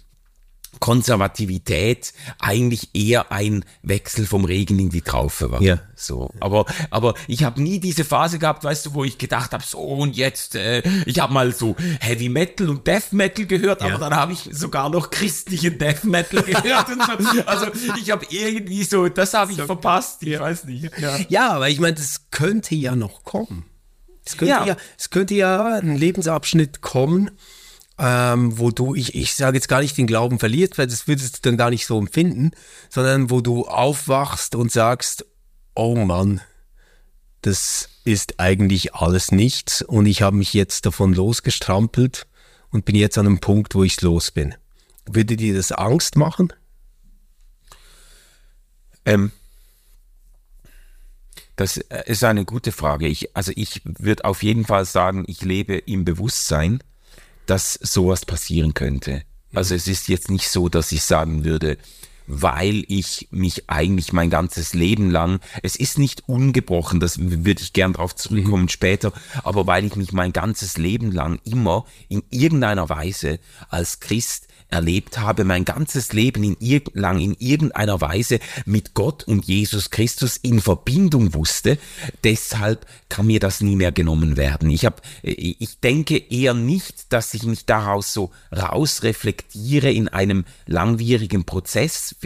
Konservativität 0.80 2.12
eigentlich 2.38 2.90
eher 2.94 3.32
ein 3.32 3.64
Wechsel 3.82 4.26
vom 4.26 4.44
Regen 4.44 4.78
in 4.78 4.90
die 4.90 5.02
Traufe 5.02 5.50
war. 5.50 5.62
Ja. 5.62 5.80
So, 5.94 6.30
aber 6.40 6.64
aber 6.90 7.14
ich 7.26 7.44
habe 7.44 7.60
nie 7.60 7.80
diese 7.80 8.04
Phase 8.04 8.38
gehabt, 8.38 8.64
weißt 8.64 8.86
du, 8.86 8.94
wo 8.94 9.04
ich 9.04 9.18
gedacht 9.18 9.52
habe, 9.52 9.64
so 9.64 9.78
und 9.78 10.16
jetzt 10.16 10.54
äh, 10.54 10.82
ich 11.06 11.18
habe 11.20 11.32
mal 11.32 11.52
so 11.52 11.74
Heavy 12.00 12.28
Metal 12.28 12.68
und 12.68 12.86
Death 12.86 13.12
Metal 13.12 13.46
gehört, 13.46 13.80
ja. 13.80 13.88
aber 13.88 13.98
dann 13.98 14.14
habe 14.14 14.32
ich 14.32 14.48
sogar 14.52 14.90
noch 14.90 15.10
christlichen 15.10 15.78
Death 15.78 16.04
Metal 16.04 16.42
gehört 16.42 16.88
und 16.88 17.02
so. 17.02 17.42
Also, 17.46 17.66
ich 18.00 18.10
habe 18.10 18.26
irgendwie 18.30 18.84
so, 18.84 19.08
das 19.08 19.34
habe 19.34 19.52
ich 19.52 19.58
so. 19.58 19.66
verpasst, 19.66 20.22
ich 20.22 20.38
weiß 20.38 20.64
nicht. 20.64 20.90
Ja, 20.98 21.18
ja 21.28 21.52
aber 21.54 21.68
ich 21.68 21.80
meine, 21.80 21.94
das 21.94 22.30
könnte 22.30 22.74
ja 22.74 22.94
noch 22.94 23.24
kommen. 23.24 23.64
Es 24.24 24.36
könnte 24.36 24.50
ja. 24.50 24.66
ja, 24.66 24.76
es 24.98 25.10
könnte 25.10 25.34
ja 25.34 25.78
ein 25.78 25.96
Lebensabschnitt 25.96 26.82
kommen, 26.82 27.30
ähm, 27.98 28.58
wo 28.58 28.70
du, 28.70 28.94
ich, 28.94 29.14
ich 29.14 29.34
sage 29.34 29.56
jetzt 29.56 29.68
gar 29.68 29.80
nicht 29.80 29.96
den 29.96 30.06
Glauben 30.06 30.38
verlierst, 30.38 30.78
weil 30.78 30.86
das 30.86 31.08
würdest 31.08 31.38
du 31.38 31.40
dann 31.42 31.56
gar 31.56 31.70
nicht 31.70 31.86
so 31.86 31.98
empfinden, 31.98 32.52
sondern 32.88 33.30
wo 33.30 33.40
du 33.40 33.66
aufwachst 33.66 34.54
und 34.54 34.70
sagst, 34.70 35.26
oh 35.74 35.96
Mann, 35.96 36.40
das 37.42 37.88
ist 38.04 38.38
eigentlich 38.38 38.94
alles 38.94 39.32
nichts 39.32 39.82
und 39.82 40.06
ich 40.06 40.22
habe 40.22 40.36
mich 40.36 40.54
jetzt 40.54 40.86
davon 40.86 41.12
losgestrampelt 41.12 42.26
und 42.70 42.84
bin 42.84 42.94
jetzt 42.94 43.18
an 43.18 43.26
einem 43.26 43.40
Punkt, 43.40 43.74
wo 43.74 43.84
ich 43.84 44.00
los 44.00 44.30
bin. 44.30 44.54
Würde 45.06 45.36
dir 45.36 45.54
das 45.54 45.72
Angst 45.72 46.16
machen? 46.16 46.52
Ähm, 49.04 49.32
das 51.56 51.78
äh, 51.78 52.04
ist 52.06 52.22
eine 52.24 52.44
gute 52.44 52.72
Frage. 52.72 53.08
Ich, 53.08 53.34
also 53.36 53.52
ich 53.56 53.82
würde 53.84 54.24
auf 54.24 54.42
jeden 54.42 54.64
Fall 54.64 54.84
sagen, 54.84 55.24
ich 55.26 55.42
lebe 55.42 55.76
im 55.76 56.04
Bewusstsein, 56.04 56.82
dass 57.48 57.74
sowas 57.74 58.26
passieren 58.26 58.74
könnte. 58.74 59.22
Also 59.54 59.74
es 59.74 59.88
ist 59.88 60.08
jetzt 60.08 60.30
nicht 60.30 60.48
so, 60.48 60.68
dass 60.68 60.92
ich 60.92 61.02
sagen 61.02 61.44
würde, 61.44 61.78
weil 62.26 62.84
ich 62.88 63.28
mich 63.30 63.70
eigentlich 63.70 64.12
mein 64.12 64.28
ganzes 64.28 64.74
Leben 64.74 65.10
lang, 65.10 65.40
es 65.62 65.76
ist 65.76 65.98
nicht 65.98 66.28
ungebrochen, 66.28 67.00
das 67.00 67.18
würde 67.18 67.62
ich 67.62 67.72
gern 67.72 67.94
darauf 67.94 68.14
zurückkommen 68.14 68.64
mhm. 68.64 68.68
später, 68.68 69.12
aber 69.42 69.66
weil 69.66 69.86
ich 69.86 69.96
mich 69.96 70.12
mein 70.12 70.34
ganzes 70.34 70.76
Leben 70.76 71.10
lang 71.10 71.40
immer 71.44 71.86
in 72.10 72.22
irgendeiner 72.28 72.90
Weise 72.90 73.40
als 73.70 74.00
Christ 74.00 74.47
erlebt 74.68 75.18
habe, 75.18 75.44
mein 75.44 75.64
ganzes 75.64 76.12
Leben 76.12 76.44
in 76.44 76.56
irg 76.60 76.90
lang 76.94 77.20
in 77.20 77.34
irgendeiner 77.38 78.00
Weise 78.00 78.38
mit 78.66 78.94
Gott 78.94 79.24
und 79.24 79.46
Jesus 79.46 79.90
Christus 79.90 80.36
in 80.36 80.60
Verbindung 80.60 81.34
wusste. 81.34 81.78
Deshalb 82.24 82.86
kann 83.08 83.26
mir 83.26 83.40
das 83.40 83.60
nie 83.60 83.76
mehr 83.76 83.92
genommen 83.92 84.36
werden. 84.36 84.70
Ich 84.70 84.84
habe, 84.84 84.96
ich 85.22 85.80
denke 85.80 86.16
eher 86.18 86.54
nicht, 86.54 87.12
dass 87.12 87.34
ich 87.34 87.44
mich 87.44 87.66
daraus 87.66 88.12
so 88.12 88.30
rausreflektiere 88.54 89.90
in 89.90 90.08
einem 90.08 90.44
langwierigen 90.66 91.44
Prozess. 91.44 92.16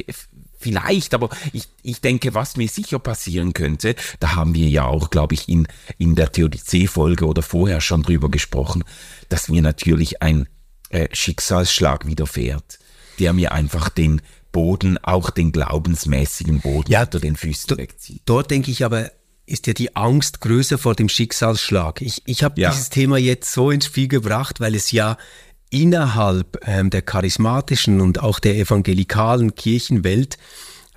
Vielleicht, 0.59 1.15
aber 1.15 1.29
ich, 1.53 1.69
ich 1.83 2.01
denke, 2.01 2.35
was 2.35 2.57
mir 2.57 2.69
sicher 2.69 3.01
passieren 3.01 3.53
könnte, 3.53 3.97
da 4.21 4.37
haben 4.37 4.55
wir 4.55 4.69
ja 4.69 4.85
auch, 4.85 5.11
glaube 5.11 5.35
ich, 5.35 5.49
in, 5.49 5.67
in 5.99 6.15
der 6.15 6.31
Theodizee-Folge 6.31 7.27
oder 7.27 7.43
vorher 7.43 7.81
schon 7.81 8.05
drüber 8.05 8.31
gesprochen, 8.31 8.85
dass 9.29 9.49
mir 9.49 9.61
natürlich 9.61 10.23
ein 10.23 10.47
äh, 10.93 11.09
Schicksalsschlag 11.13 12.07
widerfährt, 12.07 12.79
der 13.19 13.33
mir 13.33 13.53
einfach 13.53 13.89
den 13.89 14.23
Boden, 14.53 14.99
auch 14.99 15.31
den 15.31 15.51
glaubensmäßigen 15.51 16.61
Boden 16.61 16.93
ja, 16.93 17.03
unter 17.03 17.19
den 17.19 17.37
Füßen 17.37 17.77
wegzieht. 17.79 18.23
Dort 18.27 18.51
denke 18.51 18.71
ich 18.71 18.85
aber, 18.85 19.11
ist 19.47 19.67
ja 19.67 19.73
die 19.73 19.97
Angst 19.97 20.41
größer 20.41 20.79
vor 20.79 20.95
dem 20.95 21.09
Schicksalsschlag. 21.09 22.01
Ich, 22.03 22.23
ich 22.27 22.45
habe 22.45 22.61
ja. 22.61 22.71
dieses 22.71 22.91
Thema 22.91 23.19
jetzt 23.19 23.53
so 23.53 23.71
ins 23.71 23.87
Spiel 23.87 24.09
gebracht, 24.09 24.61
weil 24.61 24.75
es 24.75 24.93
ja 24.93 25.17
innerhalb 25.71 26.59
ähm, 26.67 26.91
der 26.91 27.03
charismatischen 27.03 28.01
und 28.01 28.21
auch 28.21 28.39
der 28.39 28.57
evangelikalen 28.57 29.55
Kirchenwelt 29.55 30.37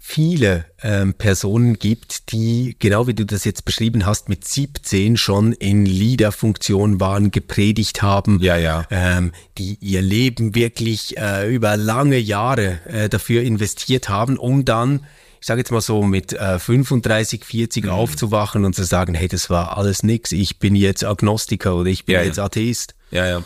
viele 0.07 0.65
ähm, 0.83 1.15
Personen 1.15 1.79
gibt, 1.79 2.31
die, 2.31 2.75
genau 2.77 3.07
wie 3.07 3.15
du 3.15 3.25
das 3.25 3.43
jetzt 3.43 3.65
beschrieben 3.65 4.05
hast, 4.05 4.29
mit 4.29 4.47
17 4.47 5.17
schon 5.17 5.51
in 5.51 5.83
Leaderfunktion 5.83 6.99
waren, 6.99 7.31
gepredigt 7.31 8.03
haben, 8.03 8.39
ja, 8.39 8.55
ja. 8.55 8.85
Ähm, 8.91 9.31
die 9.57 9.79
ihr 9.81 10.03
Leben 10.03 10.53
wirklich 10.53 11.17
äh, 11.17 11.51
über 11.51 11.75
lange 11.75 12.19
Jahre 12.19 12.79
äh, 12.85 13.09
dafür 13.09 13.41
investiert 13.41 14.07
haben, 14.07 14.37
um 14.37 14.63
dann 14.63 15.07
ich 15.41 15.47
sage 15.47 15.61
jetzt 15.61 15.71
mal 15.71 15.81
so, 15.81 16.01
mit 16.03 16.33
äh, 16.33 16.59
35, 16.59 17.43
40 17.43 17.85
mhm. 17.85 17.89
aufzuwachen 17.89 18.63
und 18.63 18.75
zu 18.75 18.83
sagen, 18.83 19.15
hey, 19.15 19.27
das 19.27 19.49
war 19.49 19.77
alles 19.77 20.01
nix, 20.03 20.31
ich 20.31 20.59
bin 20.59 20.75
jetzt 20.75 21.03
Agnostiker 21.03 21.75
oder 21.75 21.89
ich 21.89 22.05
bin 22.05 22.13
ja, 22.15 22.21
jetzt 22.21 22.37
ja. 22.37 22.45
Atheist. 22.45 22.95
Ja, 23.11 23.27
ja. 23.27 23.43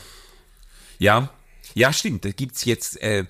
Ja, 0.97 1.29
ja, 1.73 1.93
stimmt. 1.93 2.25
Da 2.25 2.31
gibt's 2.31 2.65
jetzt 2.65 3.01
äh, 3.01 3.19
äh, 3.19 3.25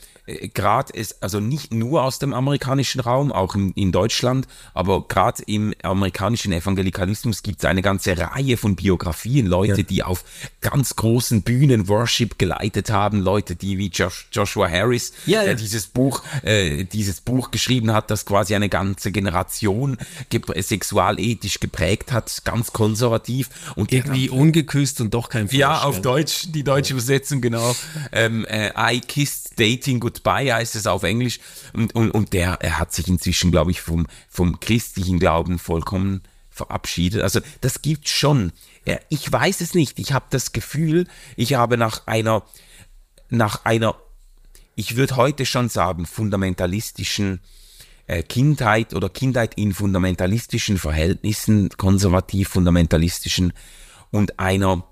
gerade 0.54 0.94
ist, 0.94 1.22
also 1.22 1.40
nicht 1.40 1.74
nur 1.74 2.04
aus 2.04 2.20
dem 2.20 2.34
amerikanischen 2.34 3.02
Raum, 3.02 3.32
auch 3.32 3.56
in, 3.56 3.72
in 3.74 3.92
Deutschland, 3.92 4.48
aber 4.74 5.08
gerade 5.08 5.44
im 5.48 5.74
amerikanischen 5.84 6.52
Evangelikalismus 6.54 7.44
gibt 7.44 7.60
es 7.60 7.66
eine 7.66 7.82
ganze 7.82 8.18
Reihe 8.18 8.58
von 8.58 8.76
Biografien, 8.76 9.46
Leute, 9.46 9.82
ja. 9.82 9.84
die 9.84 10.04
auf 10.04 10.24
ganz 10.62 10.96
großen 10.96 11.42
Bühnen 11.42 11.88
Worship 11.88 12.38
geleitet 12.38 12.90
haben, 12.90 13.22
Leute, 13.22 13.56
die 13.56 13.78
wie 13.78 13.88
Josh, 13.88 14.28
Joshua 14.32 14.70
Harris, 14.70 15.14
ja, 15.26 15.44
der 15.44 15.56
dieses 15.56 15.88
Buch, 15.88 16.24
äh, 16.44 16.84
dieses 16.86 17.22
Buch 17.22 17.52
geschrieben 17.52 17.92
hat, 17.94 18.12
das 18.12 18.26
quasi 18.26 18.56
eine 18.56 18.70
ganze 18.70 19.12
Generation 19.12 19.98
sexualethisch 20.56 21.60
geprägt 21.60 22.12
hat, 22.12 22.44
ganz 22.46 22.74
konservativ 22.74 23.50
und 23.76 23.92
irgendwie 23.92 24.30
ungeküsst 24.30 25.02
und 25.02 25.14
doch 25.14 25.30
kein 25.30 25.48
Fleisch, 25.48 25.60
Ja, 25.60 25.82
auf 25.82 26.02
Deutsch, 26.02 26.48
die 26.50 26.64
deutsche 26.64 26.94
Übersetzung 26.94 27.42
genau. 27.42 27.76
Ähm, 28.12 28.46
äh, 28.46 28.72
I 28.78 29.00
kissed 29.00 29.49
dating 29.60 30.00
goodbye 30.00 30.54
heißt 30.54 30.76
es 30.76 30.88
auf 30.88 31.04
Englisch 31.04 31.40
und, 31.74 31.94
und, 31.96 32.12
und 32.12 32.34
der, 32.34 32.60
er 32.62 32.80
hat 32.80 32.94
sich 32.94 33.08
inzwischen, 33.08 33.52
glaube 33.52 33.72
ich, 33.72 33.82
vom, 33.82 34.08
vom 34.30 34.60
christlichen 34.60 35.20
Glauben 35.20 35.60
vollkommen 35.60 36.22
verabschiedet. 36.50 37.22
Also 37.22 37.40
das 37.62 37.82
gibt 37.82 38.10
schon. 38.10 38.52
Ich 39.10 39.32
weiß 39.32 39.62
es 39.62 39.74
nicht. 39.74 40.00
Ich 40.00 40.14
habe 40.14 40.26
das 40.30 40.52
Gefühl, 40.52 41.08
ich 41.36 41.54
habe 41.54 41.78
nach 41.78 42.08
einer, 42.08 42.44
nach 43.30 43.66
einer, 43.66 43.96
ich 44.76 44.96
würde 44.96 45.16
heute 45.16 45.46
schon 45.46 45.70
sagen, 45.70 46.06
fundamentalistischen 46.06 47.42
äh, 48.08 48.24
Kindheit 48.24 48.94
oder 48.94 49.10
Kindheit 49.10 49.54
in 49.56 49.74
fundamentalistischen 49.74 50.78
Verhältnissen, 50.78 51.70
konservativ 51.70 52.50
fundamentalistischen 52.50 53.54
und 54.12 54.40
einer 54.40 54.84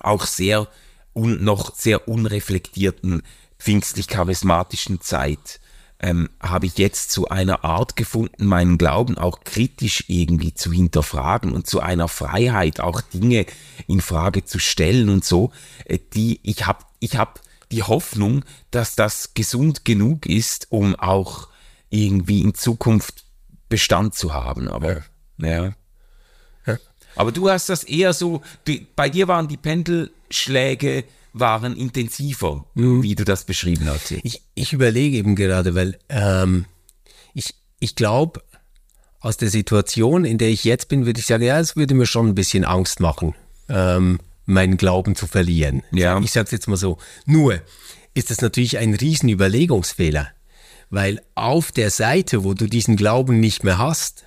auch 0.00 0.26
sehr 0.26 0.68
un, 1.14 1.42
noch 1.42 1.74
sehr 1.74 2.06
unreflektierten 2.08 3.22
pfingstlich-charismatischen 3.64 5.00
Zeit 5.00 5.60
ähm, 5.98 6.28
habe 6.38 6.66
ich 6.66 6.76
jetzt 6.76 7.12
zu 7.12 7.28
einer 7.28 7.64
Art 7.64 7.96
gefunden, 7.96 8.44
meinen 8.44 8.76
Glauben 8.76 9.16
auch 9.16 9.40
kritisch 9.40 10.04
irgendwie 10.08 10.52
zu 10.52 10.70
hinterfragen 10.70 11.52
und 11.52 11.66
zu 11.66 11.80
einer 11.80 12.08
Freiheit, 12.08 12.80
auch 12.80 13.00
Dinge 13.00 13.46
in 13.86 14.02
Frage 14.02 14.44
zu 14.44 14.58
stellen 14.58 15.08
und 15.08 15.24
so, 15.24 15.50
äh, 15.86 15.98
die 16.12 16.40
ich 16.42 16.66
habe, 16.66 16.84
ich 17.00 17.16
habe 17.16 17.40
die 17.72 17.82
Hoffnung, 17.82 18.44
dass 18.70 18.96
das 18.96 19.32
gesund 19.32 19.86
genug 19.86 20.26
ist, 20.26 20.66
um 20.68 20.94
auch 20.94 21.48
irgendwie 21.88 22.42
in 22.42 22.54
Zukunft 22.54 23.24
Bestand 23.70 24.14
zu 24.14 24.34
haben. 24.34 24.68
Aber 24.68 25.02
ja. 25.38 25.64
ja. 25.64 25.74
ja. 26.66 26.76
Aber 27.16 27.32
du 27.32 27.48
hast 27.48 27.70
das 27.70 27.82
eher 27.82 28.12
so, 28.12 28.42
bei 28.94 29.08
dir 29.08 29.26
waren 29.26 29.48
die 29.48 29.56
Pendelschläge 29.56 31.04
waren 31.34 31.76
intensiver, 31.76 32.64
mhm. 32.74 33.02
wie 33.02 33.14
du 33.14 33.24
das 33.24 33.44
beschrieben 33.44 33.86
hast. 33.88 34.12
Ich, 34.12 34.40
ich 34.54 34.72
überlege 34.72 35.16
eben 35.16 35.34
gerade, 35.34 35.74
weil 35.74 35.98
ähm, 36.08 36.64
ich, 37.34 37.54
ich 37.80 37.96
glaube, 37.96 38.40
aus 39.20 39.36
der 39.36 39.50
Situation, 39.50 40.24
in 40.24 40.38
der 40.38 40.48
ich 40.48 40.64
jetzt 40.64 40.88
bin, 40.88 41.06
würde 41.06 41.18
ich 41.18 41.26
sagen, 41.26 41.42
ja, 41.42 41.58
es 41.58 41.76
würde 41.76 41.94
mir 41.94 42.06
schon 42.06 42.28
ein 42.28 42.34
bisschen 42.34 42.64
Angst 42.64 43.00
machen, 43.00 43.34
ähm, 43.68 44.20
meinen 44.46 44.76
Glauben 44.76 45.16
zu 45.16 45.26
verlieren. 45.26 45.82
Ja. 45.92 46.20
Ich 46.20 46.30
sage 46.30 46.46
es 46.46 46.52
jetzt 46.52 46.68
mal 46.68 46.76
so. 46.76 46.98
Nur 47.26 47.60
ist 48.14 48.30
das 48.30 48.40
natürlich 48.40 48.78
ein 48.78 48.94
riesen 48.94 49.28
Überlegungsfehler, 49.28 50.28
weil 50.90 51.20
auf 51.34 51.72
der 51.72 51.90
Seite, 51.90 52.44
wo 52.44 52.54
du 52.54 52.68
diesen 52.68 52.96
Glauben 52.96 53.40
nicht 53.40 53.64
mehr 53.64 53.78
hast, 53.78 54.23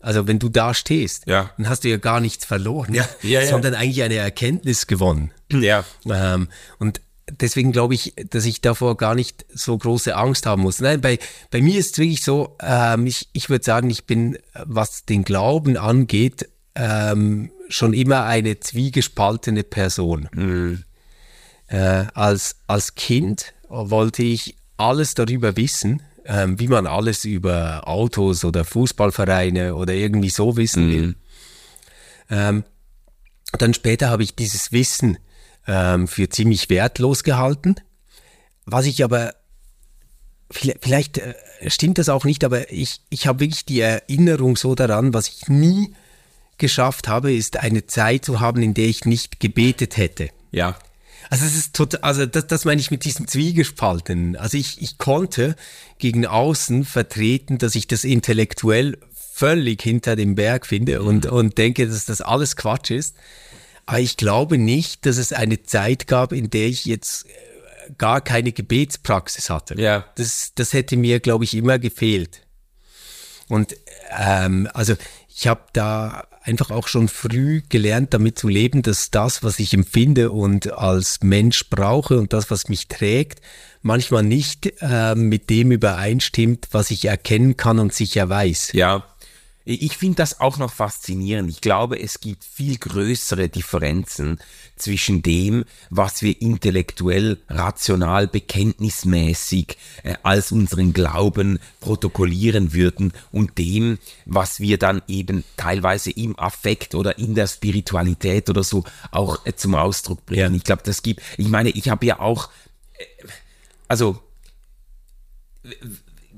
also 0.00 0.26
wenn 0.26 0.38
du 0.38 0.48
da 0.48 0.74
stehst, 0.74 1.26
ja. 1.26 1.50
dann 1.56 1.68
hast 1.68 1.84
du 1.84 1.88
ja 1.88 1.96
gar 1.96 2.20
nichts 2.20 2.44
verloren, 2.44 2.94
ja. 2.94 3.08
Ja, 3.22 3.44
sondern 3.46 3.74
eigentlich 3.74 4.02
eine 4.02 4.14
Erkenntnis 4.14 4.86
gewonnen. 4.86 5.32
Ja. 5.52 5.84
Ähm, 6.08 6.48
und 6.78 7.00
deswegen 7.30 7.72
glaube 7.72 7.94
ich, 7.94 8.14
dass 8.30 8.44
ich 8.44 8.60
davor 8.60 8.96
gar 8.96 9.14
nicht 9.14 9.44
so 9.52 9.76
große 9.76 10.14
Angst 10.14 10.46
haben 10.46 10.62
muss. 10.62 10.80
Nein, 10.80 11.00
bei, 11.00 11.18
bei 11.50 11.60
mir 11.60 11.78
ist 11.78 11.92
es 11.92 11.98
wirklich 11.98 12.22
so, 12.22 12.56
ähm, 12.60 13.06
ich, 13.06 13.28
ich 13.32 13.50
würde 13.50 13.64
sagen, 13.64 13.90
ich 13.90 14.04
bin, 14.04 14.38
was 14.64 15.04
den 15.04 15.24
Glauben 15.24 15.76
angeht, 15.76 16.48
ähm, 16.74 17.50
schon 17.68 17.92
immer 17.92 18.24
eine 18.24 18.60
zwiegespaltene 18.60 19.64
Person. 19.64 20.28
Mhm. 20.32 20.84
Äh, 21.66 22.06
als, 22.14 22.56
als 22.66 22.94
Kind 22.94 23.52
wollte 23.68 24.22
ich 24.22 24.56
alles 24.78 25.14
darüber 25.14 25.56
wissen, 25.56 26.02
ähm, 26.28 26.60
wie 26.60 26.68
man 26.68 26.86
alles 26.86 27.24
über 27.24 27.88
Autos 27.88 28.44
oder 28.44 28.64
Fußballvereine 28.64 29.74
oder 29.74 29.94
irgendwie 29.94 30.30
so 30.30 30.56
wissen 30.56 30.90
will. 30.90 31.06
Mhm. 31.06 31.14
Ähm, 32.30 32.64
dann 33.52 33.72
später 33.72 34.10
habe 34.10 34.22
ich 34.22 34.36
dieses 34.36 34.70
Wissen 34.70 35.18
ähm, 35.66 36.06
für 36.06 36.28
ziemlich 36.28 36.68
wertlos 36.68 37.24
gehalten. 37.24 37.76
Was 38.66 38.84
ich 38.84 39.02
aber, 39.02 39.34
vielleicht, 40.50 40.84
vielleicht 40.84 41.18
äh, 41.18 41.34
stimmt 41.68 41.96
das 41.96 42.10
auch 42.10 42.24
nicht, 42.24 42.44
aber 42.44 42.70
ich, 42.70 43.00
ich 43.08 43.26
habe 43.26 43.40
wirklich 43.40 43.64
die 43.64 43.80
Erinnerung 43.80 44.58
so 44.58 44.74
daran, 44.74 45.14
was 45.14 45.28
ich 45.28 45.48
nie 45.48 45.94
geschafft 46.58 47.08
habe, 47.08 47.32
ist 47.32 47.56
eine 47.56 47.86
Zeit 47.86 48.26
zu 48.26 48.40
haben, 48.40 48.62
in 48.62 48.74
der 48.74 48.86
ich 48.86 49.06
nicht 49.06 49.40
gebetet 49.40 49.96
hätte. 49.96 50.28
Ja. 50.50 50.78
Also 51.30 51.44
es 51.44 51.56
ist 51.56 51.74
total, 51.74 52.00
also 52.00 52.26
das, 52.26 52.46
das 52.46 52.64
meine 52.64 52.80
ich 52.80 52.90
mit 52.90 53.04
diesem 53.04 53.28
Zwiegespalten. 53.28 54.36
Also 54.36 54.56
ich, 54.56 54.80
ich 54.80 54.98
konnte 54.98 55.56
gegen 55.98 56.26
außen 56.26 56.84
vertreten, 56.84 57.58
dass 57.58 57.74
ich 57.74 57.86
das 57.86 58.04
intellektuell 58.04 58.98
völlig 59.12 59.82
hinter 59.82 60.16
dem 60.16 60.34
Berg 60.34 60.66
finde 60.66 61.02
und, 61.02 61.24
mhm. 61.24 61.30
und 61.30 61.58
denke, 61.58 61.86
dass 61.86 62.06
das 62.06 62.20
alles 62.20 62.56
Quatsch 62.56 62.90
ist. 62.90 63.14
Aber 63.86 64.00
ich 64.00 64.16
glaube 64.16 64.58
nicht, 64.58 65.06
dass 65.06 65.16
es 65.16 65.32
eine 65.32 65.62
Zeit 65.62 66.06
gab, 66.06 66.32
in 66.32 66.50
der 66.50 66.66
ich 66.66 66.84
jetzt 66.84 67.24
äh, 67.26 67.92
gar 67.96 68.20
keine 68.20 68.52
Gebetspraxis 68.52 69.48
hatte. 69.48 69.80
Ja. 69.80 70.04
Das, 70.16 70.52
das 70.54 70.72
hätte 70.72 70.96
mir, 70.96 71.20
glaube 71.20 71.44
ich, 71.44 71.54
immer 71.54 71.78
gefehlt. 71.78 72.42
Und 73.48 73.76
ähm, 74.10 74.68
also 74.74 74.94
ich 75.28 75.46
habe 75.46 75.62
da 75.72 76.27
einfach 76.48 76.70
auch 76.70 76.88
schon 76.88 77.08
früh 77.08 77.62
gelernt, 77.68 78.14
damit 78.14 78.38
zu 78.38 78.48
leben, 78.48 78.82
dass 78.82 79.10
das, 79.10 79.44
was 79.44 79.58
ich 79.58 79.74
empfinde 79.74 80.32
und 80.32 80.72
als 80.72 81.20
Mensch 81.22 81.68
brauche 81.68 82.18
und 82.18 82.32
das, 82.32 82.50
was 82.50 82.68
mich 82.68 82.88
trägt, 82.88 83.40
manchmal 83.82 84.22
nicht 84.22 84.72
äh, 84.80 85.14
mit 85.14 85.50
dem 85.50 85.70
übereinstimmt, 85.70 86.68
was 86.72 86.90
ich 86.90 87.04
erkennen 87.04 87.56
kann 87.56 87.78
und 87.78 87.92
sicher 87.92 88.28
weiß. 88.28 88.72
Ja, 88.72 89.04
ich 89.64 89.98
finde 89.98 90.16
das 90.16 90.40
auch 90.40 90.56
noch 90.56 90.72
faszinierend. 90.72 91.50
Ich 91.50 91.60
glaube, 91.60 92.00
es 92.00 92.20
gibt 92.20 92.42
viel 92.42 92.78
größere 92.78 93.50
Differenzen 93.50 94.38
zwischen 94.78 95.22
dem, 95.22 95.64
was 95.90 96.22
wir 96.22 96.40
intellektuell, 96.40 97.38
rational, 97.48 98.26
bekenntnismäßig 98.26 99.76
äh, 100.02 100.14
als 100.22 100.52
unseren 100.52 100.92
Glauben 100.92 101.58
protokollieren 101.80 102.72
würden 102.72 103.12
und 103.32 103.58
dem, 103.58 103.98
was 104.24 104.60
wir 104.60 104.78
dann 104.78 105.02
eben 105.08 105.44
teilweise 105.56 106.10
im 106.10 106.38
Affekt 106.38 106.94
oder 106.94 107.18
in 107.18 107.34
der 107.34 107.46
Spiritualität 107.46 108.48
oder 108.50 108.62
so 108.62 108.84
auch 109.10 109.44
äh, 109.46 109.54
zum 109.54 109.74
Ausdruck 109.74 110.24
bringen. 110.26 110.54
Ich 110.54 110.64
glaube, 110.64 110.82
das 110.84 111.02
gibt, 111.02 111.22
ich 111.36 111.48
meine, 111.48 111.70
ich 111.70 111.88
habe 111.88 112.06
ja 112.06 112.20
auch, 112.20 112.50
äh, 112.98 113.04
also 113.88 114.20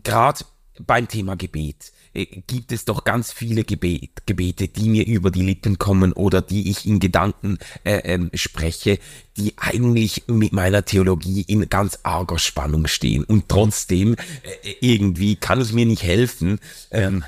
gerade 0.03 0.45
beim 0.79 1.09
Thema 1.09 1.37
Gebet, 1.37 1.93
gibt 2.13 2.73
es 2.73 2.85
doch 2.85 3.05
ganz 3.05 3.33
viele 3.33 3.65
Gebet, 3.65 4.27
Gebete, 4.27 4.69
die 4.69 4.89
mir 4.89 5.07
über 5.07 5.31
die 5.31 5.43
Lippen 5.43 5.79
kommen 5.79 6.13
oder 6.13 6.43
die 6.43 6.71
ich 6.71 6.87
in 6.87 6.99
Gedanken 6.99 7.59
äh, 7.85 7.99
ähm, 7.99 8.31
spreche, 8.35 8.99
die 9.37 9.55
eigentlich 9.57 10.25
mit 10.27 10.53
meiner 10.53 10.85
Theologie 10.85 11.43
in 11.43 11.69
ganz 11.69 12.01
arger 12.03 12.39
Spannung 12.39 12.87
stehen. 12.89 13.25
Und 13.25 13.49
trotzdem 13.49 14.15
äh, 14.15 14.75
irgendwie 14.81 15.37
kann 15.37 15.61
es 15.61 15.73
mir 15.73 15.87
nicht 15.87 16.03
helfen. 16.03 16.59
Ähm, 16.91 17.25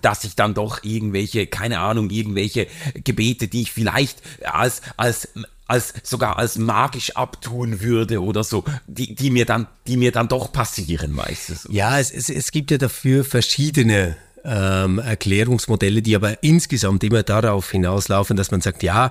dass 0.00 0.24
ich 0.24 0.36
dann 0.36 0.54
doch 0.54 0.84
irgendwelche, 0.84 1.46
keine 1.46 1.80
Ahnung, 1.80 2.08
irgendwelche 2.08 2.66
Gebete, 3.04 3.46
die 3.46 3.60
ich 3.60 3.72
vielleicht 3.72 4.22
als, 4.42 4.80
als 4.96 5.28
als 5.72 5.94
sogar 6.02 6.38
als 6.38 6.58
magisch 6.58 7.16
abtun 7.16 7.80
würde 7.80 8.22
oder 8.22 8.44
so, 8.44 8.62
die, 8.86 9.14
die 9.14 9.30
mir 9.30 9.46
dann, 9.46 9.66
die 9.86 9.96
mir 9.96 10.12
dann 10.12 10.28
doch 10.28 10.52
passieren 10.52 11.12
meistens. 11.12 11.66
Ja, 11.70 11.98
es, 11.98 12.10
es, 12.10 12.28
es 12.28 12.52
gibt 12.52 12.70
ja 12.70 12.76
dafür 12.78 13.24
verschiedene 13.24 14.16
ähm, 14.44 14.98
Erklärungsmodelle, 14.98 16.02
die 16.02 16.14
aber 16.14 16.42
insgesamt 16.42 17.02
immer 17.04 17.22
darauf 17.22 17.70
hinauslaufen, 17.70 18.36
dass 18.36 18.50
man 18.50 18.60
sagt, 18.60 18.82
ja, 18.82 19.10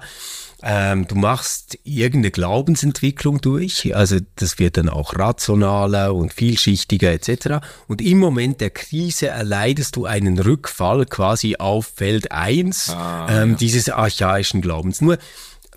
ähm, 0.63 1.08
du 1.08 1.15
machst 1.15 1.80
irgendeine 1.84 2.30
Glaubensentwicklung 2.30 3.41
durch, 3.41 3.95
also 3.95 4.17
das 4.36 4.60
wird 4.60 4.78
dann 4.78 4.89
auch 4.89 5.17
rationaler 5.17 6.13
und 6.13 6.34
vielschichtiger 6.34 7.12
etc. 7.12 7.65
Und 7.88 8.02
im 8.02 8.19
Moment 8.19 8.62
der 8.62 8.69
Krise 8.69 9.30
erleidest 9.30 9.95
du 9.95 10.06
einen 10.06 10.38
Rückfall 10.38 11.08
quasi 11.08 11.56
auf 11.58 11.91
Feld 11.95 12.32
1 12.32 12.91
ah, 12.91 13.28
ähm, 13.30 13.52
ja. 13.52 13.56
dieses 13.56 13.89
archaischen 13.89 14.62
Glaubens. 14.62 15.02
Nur 15.02 15.17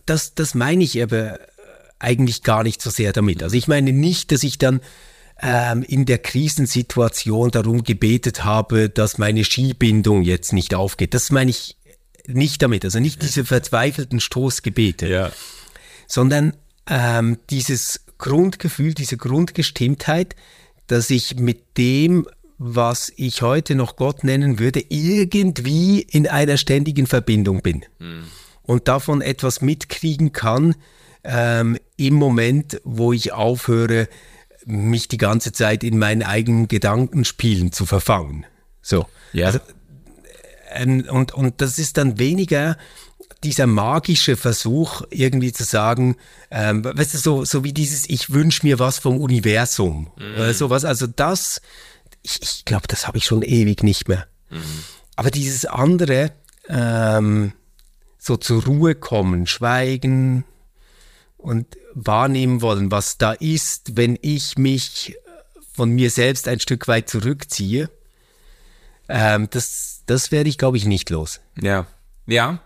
das, 0.07 0.35
das 0.35 0.55
meine 0.55 0.85
ich 0.85 1.03
aber 1.03 1.38
eigentlich 1.99 2.43
gar 2.43 2.62
nicht 2.62 2.83
so 2.83 2.90
sehr 2.90 3.12
damit. 3.12 3.43
Also 3.43 3.57
ich 3.57 3.69
meine 3.69 3.93
nicht, 3.93 4.33
dass 4.33 4.43
ich 4.43 4.59
dann 4.59 4.81
ähm, 5.40 5.83
in 5.83 6.05
der 6.07 6.19
Krisensituation 6.19 7.51
darum 7.51 7.83
gebetet 7.83 8.45
habe, 8.45 8.88
dass 8.88 9.19
meine 9.19 9.45
Skibindung 9.45 10.23
jetzt 10.23 10.53
nicht 10.53 10.75
aufgeht. 10.75 11.14
Das 11.14 11.31
meine 11.31 11.51
ich 11.51 11.77
nicht 12.27 12.62
damit. 12.62 12.85
Also 12.85 13.01
nicht 13.01 13.23
diese 13.23 13.45
verzweifelten 13.45 14.21
Stoßgebete, 14.21 15.09
ja. 15.09 15.33
sondern 16.07 16.55
ähm, 16.88 17.38
dieses 17.51 18.01
Grundgefühl, 18.19 18.95
diese 18.95 19.17
Grundgestimmtheit, 19.17 20.37
dass 20.87 21.11
ich 21.11 21.37
mit 21.37 21.77
dem, 21.79 22.27
was 22.59 23.12
ich 23.17 23.43
heute 23.43 23.75
noch 23.75 23.97
Gott 23.97 24.25
nennen 24.25 24.59
würde, 24.59 24.85
irgendwie 24.88 26.01
in 26.01 26.29
einer 26.29 26.57
ständigen 26.57 27.07
Verbindung 27.07 27.62
bin. 27.62 27.85
Mhm. 27.99 28.25
Und 28.66 28.88
davon 28.88 29.20
etwas 29.20 29.61
mitkriegen 29.61 30.33
kann 30.33 30.74
ähm, 31.22 31.79
im 31.96 32.14
Moment, 32.14 32.81
wo 32.85 33.12
ich 33.12 33.33
aufhöre, 33.33 34.09
mich 34.66 35.09
die 35.09 35.18
ganze 35.18 35.53
Zeit 35.53 35.85
in 35.85 35.98
meinen 35.98 36.22
eigenen 36.22 36.68
Gedankenspielen 36.68 37.72
zu 37.72 37.87
verfangen. 37.87 38.46
So. 38.81 39.07
Ja. 39.33 39.46
Also, 39.46 39.59
ähm, 40.72 41.07
und, 41.11 41.35
und 41.35 41.61
das 41.61 41.79
ist 41.79 41.96
dann 41.96 42.18
weniger 42.18 42.77
dieser 43.42 43.66
magische 43.66 44.37
Versuch, 44.37 45.03
irgendwie 45.11 45.53
zu 45.53 45.64
sagen, 45.64 46.16
ähm, 46.50 46.85
weißt 46.85 47.14
du, 47.14 47.18
so, 47.18 47.44
so 47.44 47.62
wie 47.62 47.72
dieses, 47.72 48.09
ich 48.09 48.31
wünsche 48.31 48.66
mir 48.66 48.79
was 48.79 48.98
vom 48.98 49.18
Universum. 49.18 50.11
Mhm. 50.16 50.35
Oder 50.37 50.55
sowas. 50.55 50.85
Also 50.85 51.07
das, 51.07 51.61
ich, 52.22 52.40
ich 52.42 52.64
glaube, 52.64 52.87
das 52.88 53.07
habe 53.07 53.18
ich 53.18 53.24
schon 53.24 53.42
ewig 53.42 53.83
nicht 53.83 54.09
mehr. 54.09 54.27
Mhm. 54.50 54.62
Aber 55.16 55.31
dieses 55.31 55.66
andere, 55.66 56.33
ähm, 56.68 57.53
so 58.24 58.38
zur 58.38 58.64
Ruhe 58.64 58.94
kommen, 58.94 59.46
schweigen 59.46 60.44
und 61.37 61.66
wahrnehmen 61.92 62.62
wollen, 62.62 62.90
was 62.90 63.18
da 63.18 63.32
ist, 63.32 63.98
wenn 63.98 64.18
ich 64.22 64.56
mich 64.56 65.14
von 65.74 65.90
mir 65.90 66.10
selbst 66.10 66.48
ein 66.48 66.58
Stück 66.58 66.88
weit 66.88 67.10
zurückziehe, 67.10 67.90
ähm, 69.10 69.48
das, 69.50 70.04
das 70.06 70.32
werde 70.32 70.48
ich, 70.48 70.56
glaube 70.56 70.78
ich, 70.78 70.87
nicht 70.87 71.10
los. 71.10 71.42
Ja, 71.60 71.87
ja. 72.26 72.62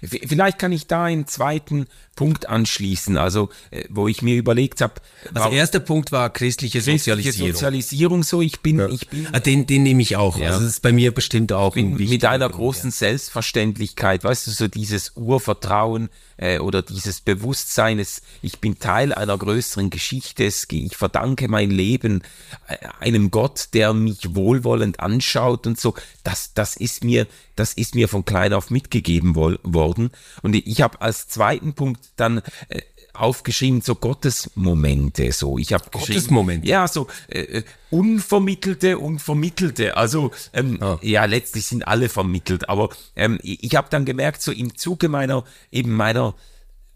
Vielleicht 0.00 0.60
kann 0.60 0.70
ich 0.70 0.86
da 0.86 1.04
einen 1.04 1.26
zweiten 1.26 1.88
Punkt 2.20 2.50
anschließen, 2.50 3.16
also 3.16 3.48
äh, 3.70 3.84
wo 3.88 4.06
ich 4.06 4.20
mir 4.20 4.36
überlegt 4.36 4.82
habe. 4.82 4.92
Also 5.32 5.48
erster 5.48 5.80
Punkt 5.80 6.12
war 6.12 6.28
christliche 6.28 6.82
Sozialisierung. 6.82 7.22
Christliche 7.22 7.52
Sozialisierung, 7.54 8.22
so 8.24 8.42
ich 8.42 8.60
bin, 8.60 8.78
ja. 8.78 8.88
ich 8.90 9.08
bin. 9.08 9.26
Ah, 9.32 9.40
den, 9.40 9.66
den 9.66 9.84
nehme 9.84 10.02
ich 10.02 10.16
auch. 10.16 10.36
Ja. 10.36 10.48
Also 10.48 10.60
das 10.60 10.68
ist 10.68 10.82
bei 10.82 10.92
mir 10.92 11.14
bestimmt 11.14 11.50
auch 11.50 11.72
bin, 11.72 11.94
mit 11.94 12.22
einer 12.26 12.46
großen 12.46 12.90
ja. 12.90 12.94
Selbstverständlichkeit, 12.94 14.22
weißt 14.22 14.48
du, 14.48 14.50
so 14.50 14.68
dieses 14.68 15.12
Urvertrauen 15.16 16.10
äh, 16.36 16.58
oder 16.58 16.82
dieses 16.82 17.22
Bewusstsein, 17.22 17.98
es, 17.98 18.20
ich 18.42 18.60
bin 18.60 18.78
Teil 18.78 19.14
einer 19.14 19.38
größeren 19.38 19.88
Geschichte, 19.88 20.44
es, 20.44 20.66
ich 20.70 20.98
verdanke 20.98 21.48
mein 21.48 21.70
Leben 21.70 22.22
äh, 22.68 22.76
einem 22.98 23.30
Gott, 23.30 23.68
der 23.72 23.94
mich 23.94 24.34
wohlwollend 24.34 25.00
anschaut 25.00 25.66
und 25.66 25.80
so. 25.80 25.94
Das, 26.22 26.52
das 26.52 26.76
ist 26.76 27.02
mir, 27.02 27.26
das 27.56 27.72
ist 27.72 27.94
mir 27.94 28.08
von 28.08 28.24
klein 28.24 28.52
auf 28.52 28.70
mitgegeben 28.70 29.34
worden. 29.34 30.10
Und 30.42 30.54
ich 30.54 30.82
habe 30.82 31.00
als 31.00 31.28
zweiten 31.28 31.74
Punkt 31.74 32.09
dann 32.16 32.42
äh, 32.68 32.82
aufgeschrieben, 33.14 33.80
so 33.80 33.94
Gottesmomente, 33.94 35.32
so. 35.32 35.58
Ich 35.58 35.72
habe 35.72 35.84
Gottesmomente? 35.90 36.66
Ja, 36.66 36.88
so 36.88 37.06
äh, 37.28 37.40
äh, 37.40 37.64
unvermittelte 37.90 38.98
und 38.98 39.20
vermittelte. 39.20 39.96
Also, 39.96 40.30
ähm, 40.52 40.78
oh. 40.80 40.98
ja, 41.02 41.24
letztlich 41.24 41.66
sind 41.66 41.86
alle 41.86 42.08
vermittelt, 42.08 42.68
aber 42.68 42.90
ähm, 43.16 43.38
ich, 43.42 43.64
ich 43.64 43.74
habe 43.74 43.88
dann 43.90 44.04
gemerkt, 44.04 44.42
so 44.42 44.52
im 44.52 44.76
Zuge 44.76 45.08
meiner, 45.08 45.44
eben 45.70 45.94
meiner 45.94 46.34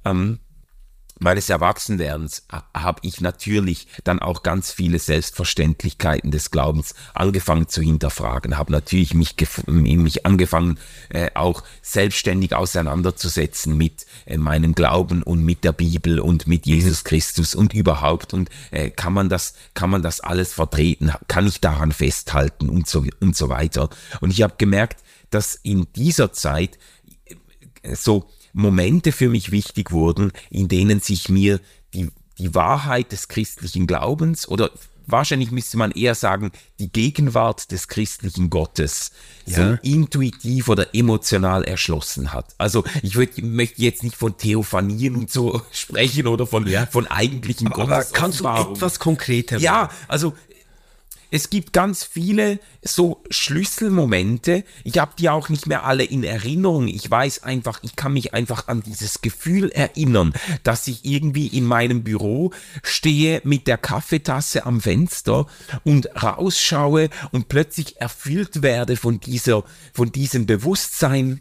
ähm, 0.04 0.38
meines 1.24 1.50
Erwachsenwerdens 1.50 2.46
habe 2.74 3.00
ich 3.02 3.20
natürlich 3.20 3.88
dann 4.04 4.20
auch 4.20 4.42
ganz 4.42 4.70
viele 4.70 4.98
Selbstverständlichkeiten 4.98 6.30
des 6.30 6.50
Glaubens 6.50 6.94
angefangen 7.14 7.66
zu 7.66 7.82
hinterfragen, 7.82 8.58
habe 8.58 8.70
natürlich 8.70 9.14
mich, 9.14 9.34
mich 9.66 10.26
angefangen 10.26 10.78
äh, 11.08 11.30
auch 11.34 11.64
selbstständig 11.82 12.54
auseinanderzusetzen 12.54 13.76
mit 13.76 14.06
äh, 14.26 14.36
meinem 14.36 14.74
Glauben 14.74 15.22
und 15.22 15.42
mit 15.44 15.64
der 15.64 15.72
Bibel 15.72 16.20
und 16.20 16.46
mit 16.46 16.66
Jesus 16.66 17.04
Christus 17.04 17.54
und 17.54 17.72
überhaupt. 17.72 18.34
Und 18.34 18.50
äh, 18.70 18.90
kann 18.90 19.14
man 19.14 19.28
das 19.28 19.54
kann 19.72 19.90
man 19.90 20.02
das 20.02 20.20
alles 20.20 20.52
vertreten, 20.52 21.10
kann 21.26 21.46
ich 21.46 21.60
daran 21.60 21.92
festhalten? 21.92 22.68
Und 22.68 22.86
so 22.86 23.04
und 23.20 23.34
so 23.34 23.48
weiter. 23.48 23.88
Und 24.20 24.30
ich 24.30 24.42
habe 24.42 24.54
gemerkt, 24.58 25.02
dass 25.30 25.54
in 25.54 25.86
dieser 25.96 26.32
Zeit 26.32 26.78
äh, 27.82 27.96
so 27.96 28.28
Momente 28.54 29.12
für 29.12 29.28
mich 29.28 29.50
wichtig 29.50 29.90
wurden, 29.90 30.32
in 30.48 30.68
denen 30.68 31.00
sich 31.00 31.28
mir 31.28 31.60
die, 31.92 32.08
die 32.38 32.54
Wahrheit 32.54 33.12
des 33.12 33.28
christlichen 33.28 33.86
Glaubens 33.86 34.48
oder 34.48 34.70
wahrscheinlich 35.06 35.50
müsste 35.50 35.76
man 35.76 35.90
eher 35.90 36.14
sagen, 36.14 36.52
die 36.78 36.90
Gegenwart 36.90 37.70
des 37.70 37.88
christlichen 37.88 38.48
Gottes 38.50 39.10
ja. 39.44 39.56
so 39.56 39.78
intuitiv 39.82 40.68
oder 40.68 40.94
emotional 40.94 41.64
erschlossen 41.64 42.32
hat. 42.32 42.54
Also 42.58 42.84
ich 43.02 43.16
würd, 43.16 43.42
möchte 43.42 43.82
jetzt 43.82 44.02
nicht 44.02 44.16
von 44.16 44.36
Theophanien 44.38 45.16
und 45.16 45.30
so 45.30 45.60
sprechen 45.72 46.26
oder 46.26 46.46
von, 46.46 46.66
ja. 46.66 46.86
von 46.86 47.06
eigentlichen 47.06 47.68
Gottes. 47.70 47.92
Aber 47.92 48.04
kannst 48.18 48.40
du 48.40 48.46
etwas 48.46 48.98
konkreter 48.98 49.56
werden? 49.56 49.64
Ja, 49.64 49.90
also 50.08 50.32
es 51.34 51.50
gibt 51.50 51.72
ganz 51.72 52.04
viele 52.04 52.60
so 52.80 53.24
Schlüsselmomente. 53.28 54.62
Ich 54.84 54.98
habe 54.98 55.14
die 55.18 55.28
auch 55.28 55.48
nicht 55.48 55.66
mehr 55.66 55.84
alle 55.84 56.04
in 56.04 56.22
Erinnerung. 56.22 56.86
Ich 56.86 57.10
weiß 57.10 57.42
einfach, 57.42 57.80
ich 57.82 57.96
kann 57.96 58.12
mich 58.12 58.34
einfach 58.34 58.68
an 58.68 58.84
dieses 58.84 59.20
Gefühl 59.20 59.72
erinnern, 59.72 60.32
dass 60.62 60.86
ich 60.86 61.04
irgendwie 61.04 61.48
in 61.48 61.64
meinem 61.64 62.04
Büro 62.04 62.52
stehe 62.84 63.40
mit 63.42 63.66
der 63.66 63.78
Kaffeetasse 63.78 64.64
am 64.64 64.80
Fenster 64.80 65.48
und 65.82 66.06
rausschaue 66.22 67.10
und 67.32 67.48
plötzlich 67.48 68.00
erfüllt 68.00 68.62
werde 68.62 68.96
von 68.96 69.18
dieser, 69.18 69.64
von 69.92 70.12
diesem 70.12 70.46
Bewusstsein, 70.46 71.40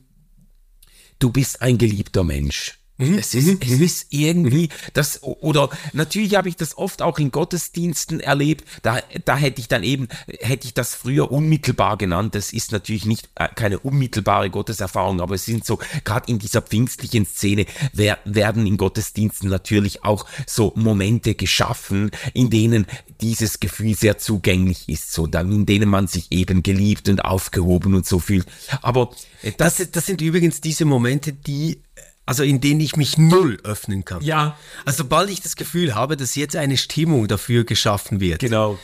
du 1.20 1.30
bist 1.30 1.62
ein 1.62 1.78
geliebter 1.78 2.24
Mensch. 2.24 2.83
Mhm. 2.98 3.18
Es 3.18 3.34
ist, 3.34 3.64
es 3.64 3.80
ist 3.80 4.08
irgendwie 4.12 4.70
das, 4.94 5.24
oder 5.24 5.70
natürlich 5.94 6.36
habe 6.36 6.48
ich 6.48 6.56
das 6.56 6.78
oft 6.78 7.02
auch 7.02 7.18
in 7.18 7.32
Gottesdiensten 7.32 8.20
erlebt, 8.20 8.66
da, 8.84 9.00
da 9.26 9.36
hätte 9.36 9.62
ich 9.62 9.68
dann 9.68 9.84
eben, 9.84 10.08
hätte 10.28 10.68
ich 10.68 10.76
das 10.76 10.94
früher 10.94 11.32
unmittelbar 11.32 11.98
genannt, 11.98 12.36
das 12.36 12.54
ist 12.54 12.72
natürlich 12.72 13.06
nicht 13.06 13.30
äh, 13.36 13.48
keine 13.48 13.80
unmittelbare 13.80 14.52
Gotteserfahrung, 14.52 15.22
aber 15.22 15.36
es 15.36 15.46
sind 15.46 15.66
so, 15.66 15.80
gerade 16.04 16.32
in 16.32 16.38
dieser 16.38 16.62
pfingstlichen 16.62 17.26
Szene 17.26 17.66
wer, 17.94 18.20
werden 18.26 18.68
in 18.68 18.78
Gottesdiensten 18.78 19.50
natürlich 19.50 20.04
auch 20.04 20.28
so 20.46 20.72
Momente 20.76 21.34
geschaffen, 21.34 22.12
in 22.36 22.52
denen 22.52 22.86
dieses 23.22 23.60
Gefühl 23.60 23.96
sehr 23.96 24.20
zugänglich 24.20 24.88
ist, 24.88 25.14
so, 25.14 25.26
dann, 25.26 25.52
in 25.52 25.66
denen 25.66 25.90
man 25.90 26.06
sich 26.06 26.32
eben 26.32 26.62
geliebt 26.62 27.10
und 27.10 27.26
aufgehoben 27.26 27.96
und 27.96 28.06
so 28.06 28.20
fühlt. 28.20 28.46
Aber 28.84 29.10
äh, 29.42 29.52
das, 29.58 29.78
das, 29.78 29.90
das 29.90 30.06
sind 30.06 30.22
übrigens 30.22 30.62
diese 30.62 30.86
Momente, 30.86 31.34
die 31.34 31.80
also 32.26 32.44
in 32.44 32.62
denen 32.62 32.80
ich 32.80 32.96
mich 32.96 33.18
null 33.18 33.60
öffnen 33.64 34.06
kann. 34.06 34.24
Ja. 34.24 34.58
Also 34.86 35.00
sobald 35.00 35.30
ich 35.30 35.42
das 35.42 35.56
Gefühl 35.56 35.96
habe, 35.96 36.18
dass 36.18 36.36
jetzt 36.36 36.56
eine 36.56 36.78
Stimmung 36.78 37.28
dafür 37.28 37.64
geschaffen 37.64 38.20
wird, 38.20 38.40
genau. 38.40 38.80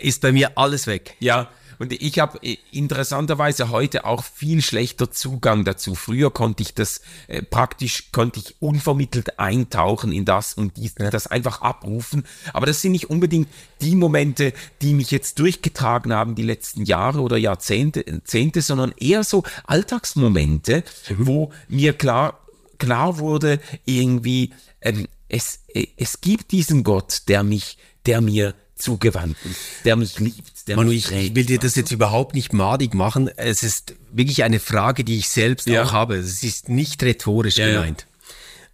ist 0.00 0.20
bei 0.20 0.32
mir 0.32 0.56
alles 0.56 0.86
weg. 0.86 1.16
Ja. 1.20 1.48
Und 1.80 1.94
ich 1.94 2.18
habe 2.18 2.38
äh, 2.42 2.58
interessanterweise 2.72 3.70
heute 3.70 4.04
auch 4.04 4.22
viel 4.22 4.60
schlechter 4.60 5.10
Zugang 5.10 5.64
dazu. 5.64 5.94
Früher 5.94 6.30
konnte 6.30 6.62
ich 6.62 6.74
das 6.74 7.00
äh, 7.26 7.42
praktisch, 7.42 8.12
konnte 8.12 8.38
ich 8.38 8.54
unvermittelt 8.60 9.38
eintauchen 9.38 10.12
in 10.12 10.26
das 10.26 10.52
und 10.52 10.76
dies, 10.76 10.94
ja. 10.98 11.08
das 11.08 11.26
einfach 11.26 11.62
abrufen. 11.62 12.26
Aber 12.52 12.66
das 12.66 12.82
sind 12.82 12.92
nicht 12.92 13.08
unbedingt 13.08 13.48
die 13.80 13.96
Momente, 13.96 14.52
die 14.82 14.92
mich 14.92 15.10
jetzt 15.10 15.38
durchgetragen 15.38 16.12
haben 16.12 16.34
die 16.34 16.42
letzten 16.42 16.84
Jahre 16.84 17.22
oder 17.22 17.38
Jahrzehnte, 17.38 18.04
Zehnte, 18.24 18.60
sondern 18.60 18.92
eher 18.98 19.24
so 19.24 19.42
Alltagsmomente, 19.64 20.84
mhm. 21.08 21.26
wo 21.26 21.52
mir 21.66 21.94
klar 21.94 22.39
klar 22.80 23.18
wurde, 23.18 23.60
irgendwie, 23.84 24.52
ähm, 24.80 25.06
es, 25.28 25.60
äh, 25.68 25.86
es 25.96 26.20
gibt 26.20 26.50
diesen 26.50 26.82
Gott, 26.82 27.22
der 27.28 27.44
mich, 27.44 27.78
der 28.06 28.20
mir 28.20 28.56
zugewandt 28.74 29.36
ist, 29.44 29.84
der 29.84 29.94
mich 29.96 30.18
liebt, 30.18 30.66
der 30.66 30.74
Manu, 30.76 30.90
mich 30.90 31.12
ich, 31.12 31.16
ich 31.16 31.34
will 31.34 31.44
dir 31.44 31.58
das 31.58 31.76
jetzt 31.76 31.92
überhaupt 31.92 32.34
nicht 32.34 32.52
madig 32.52 32.94
machen. 32.94 33.30
Es 33.36 33.62
ist 33.62 33.94
wirklich 34.10 34.42
eine 34.42 34.58
Frage, 34.58 35.04
die 35.04 35.18
ich 35.18 35.28
selbst 35.28 35.68
ja. 35.68 35.84
auch 35.84 35.92
habe. 35.92 36.16
Es 36.16 36.42
ist 36.42 36.68
nicht 36.68 37.00
rhetorisch 37.02 37.58
ja, 37.58 37.70
gemeint. 37.70 38.00
Ja. 38.00 38.06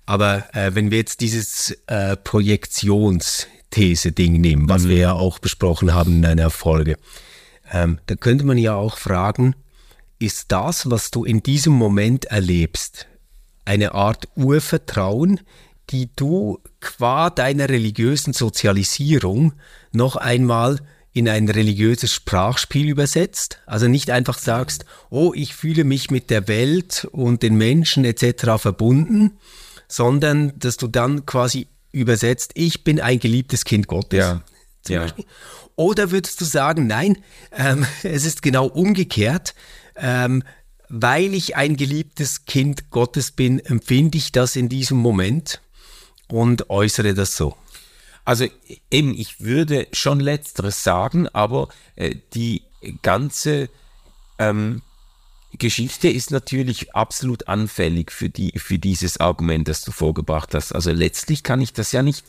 Aber 0.07 0.55
äh, 0.55 0.75
wenn 0.75 0.90
wir 0.92 0.99
jetzt 0.99 1.21
dieses 1.21 1.77
äh, 1.88 2.16
Projektionsthese-Ding 2.16 4.40
nehmen, 4.40 4.69
was 4.69 4.85
mhm. 4.85 4.88
wir 4.88 4.97
ja 4.97 5.12
auch 5.12 5.40
besprochen 5.40 5.92
haben 5.92 6.19
in 6.19 6.27
einer 6.27 6.51
Folge, 6.51 6.97
ähm, 7.73 7.99
da 8.07 8.14
könnte 8.14 8.45
man 8.45 8.59
ja 8.59 8.77
auch 8.77 8.99
fragen, 8.99 9.57
ist 10.19 10.53
das, 10.53 10.90
was 10.90 11.11
du 11.11 11.25
in 11.25 11.42
diesem 11.42 11.73
Moment 11.73 12.27
erlebst, 12.27 13.07
eine 13.66 13.94
Art 13.94 14.29
Urvertrauen, 14.37 15.40
die 15.90 16.09
du 16.16 16.59
qua 16.81 17.31
deiner 17.31 17.68
religiösen 17.68 18.33
Sozialisierung 18.33 19.52
noch 19.92 20.16
einmal 20.16 20.81
in 21.12 21.29
ein 21.29 21.48
religiöses 21.48 22.12
Sprachspiel 22.12 22.88
übersetzt. 22.88 23.61
Also 23.66 23.88
nicht 23.88 24.11
einfach 24.11 24.38
sagst, 24.38 24.85
oh, 25.09 25.33
ich 25.35 25.55
fühle 25.55 25.85
mich 25.85 26.11
mit 26.11 26.29
der 26.29 26.46
Welt 26.48 27.09
und 27.11 27.42
den 27.42 27.57
Menschen 27.57 28.05
etc. 28.05 28.59
verbunden, 28.59 29.38
sondern 29.88 30.52
dass 30.59 30.76
du 30.76 30.88
dann 30.88 31.24
quasi 31.24 31.68
übersetzt, 31.92 32.52
ich 32.55 32.85
bin 32.85 33.00
ein 33.00 33.18
geliebtes 33.18 33.64
Kind 33.64 33.87
Gottes. 33.87 34.18
Ja. 34.18 34.42
ja. 34.88 35.07
Oder 35.74 36.11
würdest 36.11 36.40
du 36.40 36.44
sagen, 36.44 36.87
nein, 36.87 37.18
ähm, 37.52 37.87
es 38.02 38.24
ist 38.24 38.42
genau 38.42 38.66
umgekehrt. 38.66 39.55
Ähm, 39.96 40.42
weil 40.88 41.35
ich 41.35 41.57
ein 41.57 41.77
geliebtes 41.77 42.44
Kind 42.44 42.90
Gottes 42.90 43.31
bin, 43.33 43.59
empfinde 43.61 44.18
ich 44.18 44.33
das 44.33 44.57
in 44.57 44.68
diesem 44.68 44.99
Moment 44.99 45.61
und 46.29 46.70
äußere 46.70 47.14
das 47.14 47.37
so. 47.37 47.57
Also 48.25 48.46
eben, 48.90 49.14
ich 49.14 49.40
würde 49.40 49.87
schon 49.92 50.18
letzteres 50.18 50.83
sagen, 50.83 51.29
aber 51.29 51.68
äh, 51.94 52.16
die 52.35 52.62
ganze 53.03 53.68
ähm, 54.38 54.83
Geschichte 55.53 56.09
ist 56.09 56.31
natürlich 56.31 56.94
absolut 56.94 57.49
anfällig 57.49 58.11
für, 58.11 58.29
die, 58.29 58.59
für 58.59 58.79
dieses 58.79 59.18
Argument, 59.18 59.68
das 59.68 59.83
du 59.83 59.92
vorgebracht 59.92 60.55
hast. 60.55 60.72
Also 60.72 60.90
letztlich 60.90 61.42
kann 61.42 61.61
ich 61.61 61.72
das 61.72 61.92
ja 61.92 62.03
nicht 62.03 62.25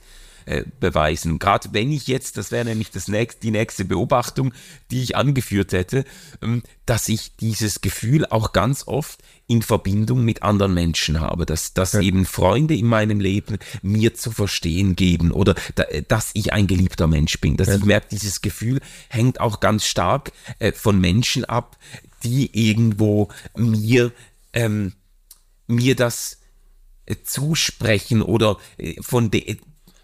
äh, 0.47 0.63
beweisen. 0.79 1.39
Gerade 1.39 1.69
wenn 1.73 1.91
ich 1.91 2.07
jetzt, 2.07 2.37
das 2.37 2.51
wäre 2.51 2.63
nämlich 2.63 2.89
das 2.89 3.09
nächste, 3.09 3.41
die 3.41 3.51
nächste 3.51 3.83
Beobachtung, 3.83 4.53
die 4.91 5.03
ich 5.03 5.17
angeführt 5.17 5.73
hätte, 5.73 6.05
ähm, 6.41 6.63
dass 6.85 7.09
ich 7.09 7.35
dieses 7.35 7.81
Gefühl 7.81 8.25
auch 8.25 8.53
ganz 8.53 8.87
oft 8.87 9.19
in 9.47 9.61
Verbindung 9.61 10.23
mit 10.23 10.43
anderen 10.43 10.73
Menschen 10.73 11.19
habe, 11.19 11.45
dass, 11.45 11.73
dass 11.73 11.91
ja. 11.93 11.99
eben 11.99 12.25
Freunde 12.25 12.75
in 12.75 12.85
meinem 12.85 13.19
Leben 13.19 13.57
mir 13.81 14.13
zu 14.13 14.31
verstehen 14.31 14.95
geben 14.95 15.31
oder 15.31 15.53
da, 15.75 15.83
dass 16.07 16.31
ich 16.33 16.53
ein 16.53 16.67
geliebter 16.67 17.07
Mensch 17.07 17.41
bin. 17.41 17.57
Dass 17.57 17.67
ja. 17.67 17.75
ich 17.75 17.83
merke, 17.83 18.07
dieses 18.11 18.41
Gefühl 18.41 18.79
hängt 19.09 19.41
auch 19.41 19.59
ganz 19.59 19.85
stark 19.85 20.31
äh, 20.59 20.71
von 20.71 20.97
Menschen 20.97 21.43
ab, 21.43 21.77
die 22.23 22.69
irgendwo 22.69 23.27
mir, 23.53 24.13
ähm, 24.53 24.93
mir 25.67 25.97
das 25.97 26.39
äh, 27.05 27.17
zusprechen 27.21 28.21
oder 28.21 28.57
äh, 28.77 28.95
von 29.01 29.29
de 29.29 29.57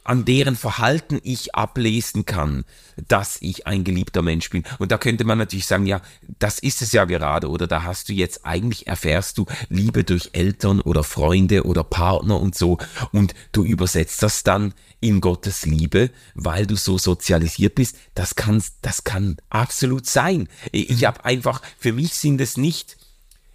an 0.04 0.26
deren 0.26 0.56
Verhalten 0.56 1.20
ich 1.24 1.56
ablesen 1.56 2.26
kann, 2.26 2.66
dass 3.08 3.38
ich 3.42 3.68
ein 3.68 3.84
geliebter 3.84 4.22
Mensch 4.22 4.50
bin. 4.50 4.64
Und 4.80 4.92
da 4.92 4.98
könnte 4.98 5.24
man 5.24 5.38
natürlich 5.38 5.66
sagen, 5.66 5.86
ja, 5.86 6.02
das 6.40 6.60
ist 6.60 6.82
es 6.82 6.92
ja 6.92 7.06
gerade, 7.06 7.50
oder 7.50 7.68
da 7.68 7.84
hast 7.84 8.10
du 8.10 8.14
jetzt 8.14 8.46
eigentlich 8.46 8.88
erfährst 8.88 9.38
du 9.38 9.46
Liebe 9.70 10.04
durch 10.04 10.30
Eltern 10.34 10.82
oder 10.82 11.04
Freunde 11.04 11.66
oder 11.66 11.84
Partner 11.84 12.40
und 12.40 12.56
so, 12.56 12.78
und 13.12 13.34
du 13.52 13.64
übersetzt 13.64 14.24
das 14.24 14.44
dann 14.44 14.74
in 15.00 15.22
Gottes 15.22 15.66
Liebe, 15.66 16.12
weil 16.34 16.66
du 16.66 16.76
so 16.76 16.98
sozialisiert 16.98 17.76
bist. 17.76 17.98
Das 18.16 18.36
kann, 18.36 18.64
das 18.82 19.04
kann 19.04 19.38
absolut 19.50 20.06
sein. 20.06 20.48
Ich 20.72 21.06
habe 21.06 21.26
einfach, 21.26 21.62
für 21.78 21.92
mich 21.92 22.14
sind 22.14 22.40
es 22.40 22.58
nicht 22.58 22.98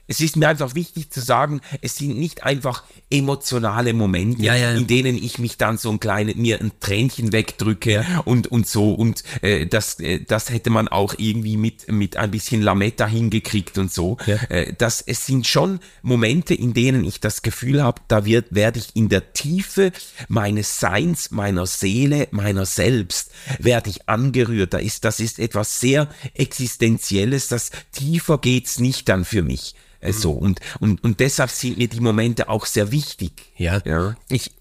es 0.08 0.20
ist 0.20 0.36
mir 0.36 0.48
einfach 0.48 0.74
wichtig 0.74 1.10
zu 1.10 1.20
sagen, 1.20 1.60
es 1.82 1.96
sind 1.96 2.18
nicht 2.18 2.42
einfach 2.42 2.82
emotionale 3.10 3.92
Momente, 3.92 4.42
ja, 4.42 4.56
ja. 4.56 4.72
in 4.72 4.86
denen 4.86 5.16
ich 5.16 5.38
mich 5.38 5.58
dann 5.58 5.76
so 5.76 5.90
ein 5.90 6.00
kleines, 6.00 6.34
mir 6.36 6.60
ein 6.60 6.72
Tränchen 6.80 7.32
wegdrücke 7.32 7.92
ja. 7.92 8.20
und, 8.24 8.46
und 8.46 8.66
so. 8.66 8.92
Und 8.94 9.22
äh, 9.42 9.66
das, 9.66 10.00
äh, 10.00 10.20
das 10.20 10.50
hätte 10.50 10.70
man 10.70 10.88
auch 10.88 11.14
irgendwie 11.18 11.58
mit, 11.58 11.90
mit 11.92 12.16
ein 12.16 12.30
bisschen 12.30 12.62
Lametta 12.62 13.06
hingekriegt 13.06 13.76
und 13.76 13.92
so. 13.92 14.16
Äh, 14.48 14.72
das, 14.76 15.02
es 15.02 15.26
sind 15.26 15.46
schon 15.46 15.78
Momente, 16.02 16.54
in 16.54 16.72
denen 16.72 17.04
ich 17.04 17.20
das 17.20 17.42
Gefühl 17.42 17.82
habe, 17.82 18.00
da 18.08 18.24
wird, 18.24 18.54
werde 18.54 18.78
ich 18.78 18.96
in 18.96 19.10
der 19.10 19.34
Tiefe 19.34 19.92
meines 20.28 20.80
Seins, 20.80 21.30
meiner 21.30 21.66
Seele, 21.66 22.28
meiner 22.30 22.64
selbst, 22.64 23.30
werde 23.58 23.90
ich 23.90 24.08
angerührt. 24.08 24.72
Da 24.72 24.78
ist, 24.78 25.04
das 25.04 25.20
ist 25.20 25.38
etwas 25.38 25.80
sehr 25.80 26.08
Existenzielles, 26.32 27.48
das 27.48 27.70
tiefer 27.92 28.38
geht's 28.38 28.78
nicht 28.78 29.08
dann 29.08 29.26
für 29.26 29.42
mich. 29.42 29.74
Äh, 30.00 30.12
so. 30.12 30.32
Und, 30.32 30.60
und, 30.80 31.02
und 31.02 31.20
deshalb 31.20 31.50
sind 31.50 31.78
mir 31.78 31.88
die 31.88 32.00
Momente 32.00 32.48
auch 32.48 32.66
sehr 32.66 32.92
wichtig. 32.92 33.32
Ja. 33.56 33.80
ja. 33.84 34.16
Ich, 34.28 34.52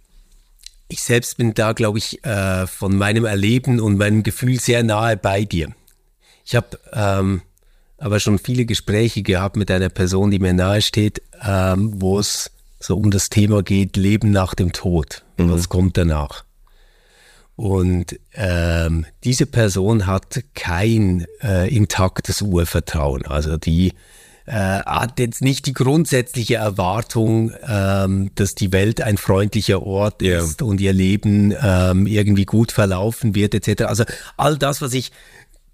ich 0.87 1.01
selbst 1.01 1.37
bin 1.37 1.53
da, 1.53 1.73
glaube 1.73 1.97
ich, 1.97 2.23
äh, 2.25 2.67
von 2.67 2.97
meinem 2.97 3.25
Erleben 3.25 3.79
und 3.79 3.97
meinem 3.97 4.23
Gefühl 4.23 4.59
sehr 4.59 4.83
nahe 4.83 5.17
bei 5.17 5.43
dir. 5.43 5.73
Ich 6.45 6.55
habe 6.55 6.79
ähm, 6.93 7.41
aber 7.97 8.19
schon 8.19 8.39
viele 8.39 8.65
Gespräche 8.65 9.23
gehabt 9.23 9.55
mit 9.57 9.71
einer 9.71 9.89
Person, 9.89 10.31
die 10.31 10.39
mir 10.39 10.53
nahe 10.53 10.81
steht, 10.81 11.21
ähm, 11.43 11.93
wo 11.95 12.19
es 12.19 12.51
so 12.79 12.95
um 12.95 13.11
das 13.11 13.29
Thema 13.29 13.63
geht, 13.63 13.97
Leben 13.97 14.31
nach 14.31 14.53
dem 14.53 14.71
Tod. 14.71 15.23
Mhm. 15.37 15.51
Was 15.51 15.67
kommt 15.67 15.97
danach? 15.97 16.45
Und 17.55 18.19
ähm, 18.33 19.07
diese 19.23 19.47
Person 19.47 20.05
hat 20.05 20.43
kein 20.53 21.25
äh, 21.41 21.73
intaktes 21.75 22.43
Urvertrauen. 22.43 23.25
Also 23.25 23.57
die 23.57 23.93
äh, 24.47 24.51
hat 24.53 25.19
jetzt 25.19 25.41
nicht 25.41 25.65
die 25.65 25.73
grundsätzliche 25.73 26.55
Erwartung, 26.55 27.51
ähm, 27.67 28.31
dass 28.35 28.55
die 28.55 28.71
Welt 28.71 29.01
ein 29.01 29.17
freundlicher 29.17 29.83
Ort 29.83 30.21
yeah. 30.21 30.41
ist 30.41 30.61
und 30.61 30.79
ihr 30.79 30.93
Leben 30.93 31.53
ähm, 31.61 32.07
irgendwie 32.07 32.45
gut 32.45 32.71
verlaufen 32.71 33.35
wird 33.35 33.53
etc. 33.53 33.83
Also 33.83 34.05
all 34.37 34.57
das, 34.57 34.81
was 34.81 34.93
ich 34.93 35.11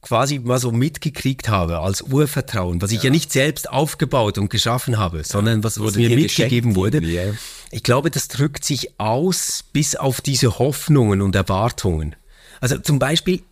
quasi 0.01 0.39
mal 0.39 0.57
so 0.57 0.71
mitgekriegt 0.71 1.49
habe 1.49 1.79
als 1.79 2.01
Urvertrauen, 2.01 2.81
was 2.81 2.91
ich 2.91 2.97
ja, 2.97 3.05
ja 3.05 3.09
nicht 3.11 3.31
selbst 3.31 3.69
aufgebaut 3.69 4.37
und 4.39 4.49
geschaffen 4.49 4.97
habe, 4.97 5.23
sondern 5.23 5.63
was, 5.63 5.79
was 5.79 5.95
mir 5.95 6.09
mitgegeben 6.09 6.75
wurde. 6.75 6.99
Yeah. 7.01 7.35
Ich 7.71 7.83
glaube, 7.83 8.09
das 8.09 8.27
drückt 8.27 8.65
sich 8.65 8.99
aus 8.99 9.63
bis 9.71 9.95
auf 9.95 10.19
diese 10.19 10.57
Hoffnungen 10.59 11.21
und 11.21 11.35
Erwartungen. 11.35 12.15
Also 12.59 12.79
zum 12.79 12.97
Beispiel, 12.97 13.43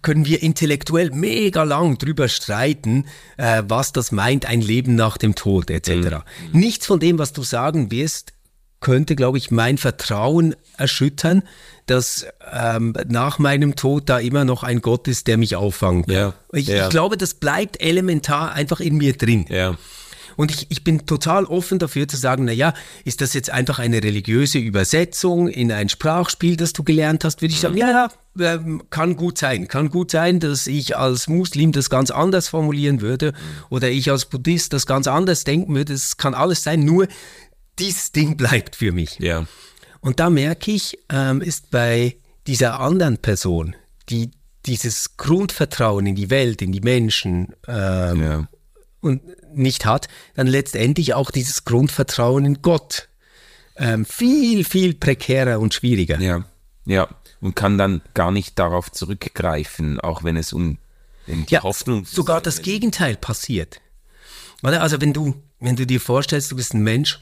können 0.00 0.26
wir 0.26 0.42
intellektuell 0.42 1.10
mega 1.10 1.62
lang 1.62 1.98
drüber 1.98 2.28
streiten, 2.28 3.06
äh, 3.36 3.62
was 3.66 3.92
das 3.92 4.12
meint, 4.12 4.46
ein 4.46 4.60
Leben 4.60 4.94
nach 4.94 5.18
dem 5.18 5.34
Tod 5.34 5.70
etc. 5.70 5.90
Mhm. 5.90 6.22
Nichts 6.52 6.86
von 6.86 7.00
dem, 7.00 7.18
was 7.18 7.32
du 7.32 7.42
sagen 7.42 7.90
wirst, 7.90 8.32
könnte, 8.80 9.16
glaube 9.16 9.38
ich, 9.38 9.50
mein 9.50 9.78
Vertrauen 9.78 10.54
erschüttern, 10.76 11.42
dass 11.86 12.26
ähm, 12.52 12.94
nach 13.08 13.38
meinem 13.38 13.76
Tod 13.76 14.08
da 14.08 14.18
immer 14.18 14.44
noch 14.44 14.62
ein 14.62 14.82
Gott 14.82 15.08
ist, 15.08 15.26
der 15.26 15.38
mich 15.38 15.56
auffangen 15.56 16.04
kann. 16.04 16.14
Ja, 16.14 16.34
ich, 16.52 16.66
ja. 16.66 16.84
ich 16.84 16.90
glaube, 16.90 17.16
das 17.16 17.34
bleibt 17.34 17.80
elementar 17.80 18.52
einfach 18.52 18.80
in 18.80 18.96
mir 18.96 19.16
drin. 19.16 19.46
Ja. 19.48 19.76
Und 20.36 20.50
ich, 20.50 20.66
ich 20.70 20.84
bin 20.84 21.06
total 21.06 21.44
offen 21.44 21.78
dafür 21.78 22.08
zu 22.08 22.16
sagen, 22.16 22.44
na 22.44 22.52
ja, 22.52 22.74
ist 23.04 23.20
das 23.20 23.34
jetzt 23.34 23.50
einfach 23.50 23.78
eine 23.78 24.02
religiöse 24.02 24.58
Übersetzung 24.58 25.48
in 25.48 25.72
ein 25.72 25.88
Sprachspiel, 25.88 26.56
das 26.56 26.72
du 26.72 26.82
gelernt 26.84 27.24
hast, 27.24 27.42
würde 27.42 27.52
ich 27.52 27.60
sagen, 27.60 27.76
ja, 27.76 27.90
ja, 27.90 28.54
ähm, 28.54 28.82
kann 28.90 29.16
gut 29.16 29.38
sein. 29.38 29.68
Kann 29.68 29.90
gut 29.90 30.10
sein, 30.10 30.40
dass 30.40 30.66
ich 30.66 30.96
als 30.96 31.28
Muslim 31.28 31.72
das 31.72 31.90
ganz 31.90 32.10
anders 32.10 32.48
formulieren 32.48 33.00
würde 33.00 33.32
oder 33.70 33.90
ich 33.90 34.10
als 34.10 34.24
Buddhist 34.24 34.72
das 34.72 34.86
ganz 34.86 35.06
anders 35.06 35.44
denken 35.44 35.74
würde. 35.74 35.92
Es 35.92 36.16
kann 36.16 36.34
alles 36.34 36.62
sein, 36.62 36.80
nur 36.80 37.08
dieses 37.78 38.12
Ding 38.12 38.36
bleibt 38.38 38.76
für 38.76 38.92
mich. 38.92 39.18
Ja. 39.18 39.46
Und 40.00 40.18
da 40.18 40.30
merke 40.30 40.72
ich, 40.72 40.98
ähm, 41.10 41.40
ist 41.40 41.70
bei 41.70 42.16
dieser 42.46 42.80
anderen 42.80 43.18
Person, 43.18 43.76
die 44.08 44.30
dieses 44.66 45.16
Grundvertrauen 45.16 46.06
in 46.06 46.14
die 46.14 46.30
Welt, 46.30 46.62
in 46.62 46.72
die 46.72 46.80
Menschen 46.80 47.54
ähm, 47.66 48.22
ja. 48.22 48.48
und 49.00 49.22
nicht 49.54 49.84
hat, 49.84 50.08
dann 50.34 50.46
letztendlich 50.46 51.14
auch 51.14 51.30
dieses 51.30 51.64
Grundvertrauen 51.64 52.44
in 52.44 52.62
Gott 52.62 53.08
ähm, 53.76 54.04
viel, 54.04 54.64
viel 54.64 54.94
prekärer 54.94 55.60
und 55.60 55.74
schwieriger. 55.74 56.20
Ja, 56.20 56.44
ja, 56.84 57.08
und 57.40 57.56
kann 57.56 57.78
dann 57.78 58.02
gar 58.14 58.30
nicht 58.30 58.58
darauf 58.58 58.90
zurückgreifen, 58.90 60.00
auch 60.00 60.24
wenn 60.24 60.36
es 60.36 60.52
um 60.52 60.78
die 61.26 61.44
ja, 61.48 61.62
Hoffnung. 61.62 62.04
Sogar 62.04 62.40
das 62.40 62.62
Gegenteil 62.62 63.16
passiert. 63.16 63.80
Also 64.62 65.00
wenn 65.00 65.12
du, 65.12 65.34
wenn 65.60 65.76
du 65.76 65.86
dir 65.86 66.00
vorstellst, 66.00 66.50
du 66.50 66.56
bist 66.56 66.74
ein 66.74 66.82
Mensch 66.82 67.20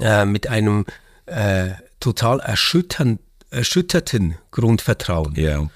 äh, 0.00 0.24
mit 0.24 0.48
einem 0.48 0.84
äh, 1.26 1.70
total 2.00 2.40
erschütterten 2.40 3.18
Grundvertrauen. 4.50 5.34
Ja. 5.36 5.68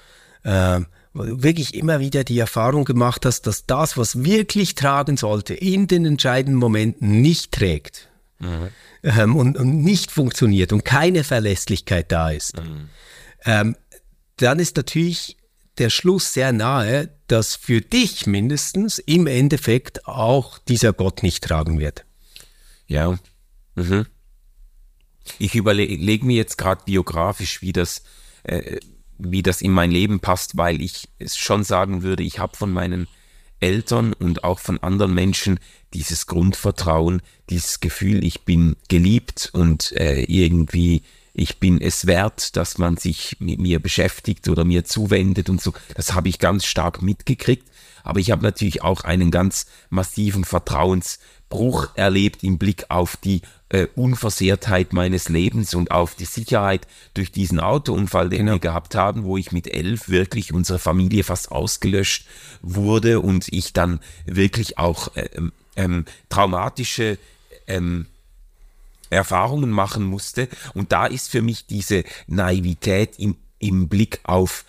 Äh, 0.43 0.81
wirklich 1.15 1.73
immer 1.73 1.99
wieder 1.99 2.23
die 2.23 2.39
Erfahrung 2.39 2.85
gemacht 2.85 3.25
hast, 3.25 3.47
dass 3.47 3.65
das, 3.65 3.97
was 3.97 4.23
wirklich 4.23 4.75
tragen 4.75 5.17
sollte, 5.17 5.53
in 5.53 5.87
den 5.87 6.05
entscheidenden 6.05 6.59
Momenten 6.59 7.21
nicht 7.21 7.53
trägt 7.53 8.09
mhm. 8.39 8.69
ähm, 9.03 9.35
und, 9.35 9.57
und, 9.57 9.81
nicht 9.81 10.11
funktioniert 10.11 10.73
und 10.73 10.83
keine 10.83 11.23
Verlässlichkeit 11.23 12.11
da 12.11 12.31
ist, 12.31 12.57
mhm. 12.57 12.89
ähm, 13.45 13.75
dann 14.37 14.59
ist 14.59 14.75
natürlich 14.75 15.37
der 15.77 15.89
Schluss 15.89 16.33
sehr 16.33 16.51
nahe, 16.51 17.09
dass 17.27 17.55
für 17.55 17.81
dich 17.81 18.27
mindestens 18.27 18.99
im 18.99 19.27
Endeffekt 19.27 20.07
auch 20.07 20.57
dieser 20.59 20.93
Gott 20.93 21.23
nicht 21.23 21.43
tragen 21.43 21.79
wird. 21.79 22.05
Ja. 22.87 23.17
Mhm. 23.75 24.05
Ich 25.39 25.55
überlege 25.55 26.25
mir 26.25 26.35
jetzt 26.35 26.57
gerade 26.57 26.83
biografisch, 26.85 27.61
wie 27.61 27.73
das 27.73 28.03
äh, 28.43 28.79
wie 29.17 29.43
das 29.43 29.61
in 29.61 29.71
mein 29.71 29.91
Leben 29.91 30.19
passt, 30.19 30.57
weil 30.57 30.81
ich 30.81 31.07
es 31.19 31.37
schon 31.37 31.63
sagen 31.63 32.03
würde, 32.03 32.23
ich 32.23 32.39
habe 32.39 32.55
von 32.55 32.71
meinen 32.71 33.07
Eltern 33.59 34.13
und 34.13 34.43
auch 34.43 34.59
von 34.59 34.77
anderen 34.79 35.13
Menschen 35.13 35.59
dieses 35.93 36.27
Grundvertrauen, 36.27 37.21
dieses 37.49 37.79
Gefühl, 37.79 38.23
ich 38.23 38.41
bin 38.41 38.75
geliebt 38.89 39.49
und 39.53 39.93
äh, 39.93 40.23
irgendwie 40.23 41.03
ich 41.37 41.59
bin 41.59 41.81
es 41.81 42.05
wert, 42.07 42.55
dass 42.55 42.77
man 42.77 42.95
sich 42.95 43.35
mit 43.39 43.59
mir 43.59 43.81
beschäftigt 43.81 44.47
oder 44.47 44.63
mir 44.63 44.85
zuwendet 44.85 45.49
und 45.49 45.61
so. 45.61 45.73
Das 45.93 46.13
habe 46.13 46.29
ich 46.29 46.39
ganz 46.39 46.65
stark 46.65 47.01
mitgekriegt. 47.01 47.67
Aber 48.05 48.19
ich 48.19 48.31
habe 48.31 48.43
natürlich 48.43 48.83
auch 48.83 49.03
einen 49.03 49.31
ganz 49.31 49.65
massiven 49.89 50.45
Vertrauensbruch 50.45 51.89
erlebt 51.95 52.43
im 52.43 52.57
Blick 52.57 52.85
auf 52.89 53.17
die 53.17 53.41
äh, 53.69 53.87
Unversehrtheit 53.95 54.93
meines 54.93 55.27
Lebens 55.27 55.73
und 55.73 55.91
auf 55.91 56.15
die 56.15 56.25
Sicherheit 56.25 56.87
durch 57.15 57.31
diesen 57.31 57.59
Autounfall, 57.59 58.29
den 58.29 58.39
genau. 58.39 58.53
wir 58.53 58.59
gehabt 58.59 58.95
haben, 58.95 59.23
wo 59.23 59.37
ich 59.37 59.51
mit 59.51 59.67
elf 59.67 60.07
wirklich 60.07 60.53
unsere 60.53 60.79
Familie 60.79 61.23
fast 61.23 61.51
ausgelöscht 61.51 62.27
wurde 62.61 63.19
und 63.19 63.51
ich 63.51 63.73
dann 63.73 63.99
wirklich 64.25 64.77
auch 64.77 65.15
äh, 65.15 65.29
ähm, 65.35 65.51
ähm, 65.75 66.05
traumatische 66.29 67.17
ähm, 67.67 68.05
Erfahrungen 69.09 69.71
machen 69.71 70.03
musste. 70.03 70.47
Und 70.73 70.91
da 70.91 71.07
ist 71.07 71.29
für 71.29 71.41
mich 71.41 71.65
diese 71.65 72.03
Naivität 72.27 73.17
im 73.17 73.35
im 73.59 73.87
Blick 73.87 74.19
auf 74.23 74.65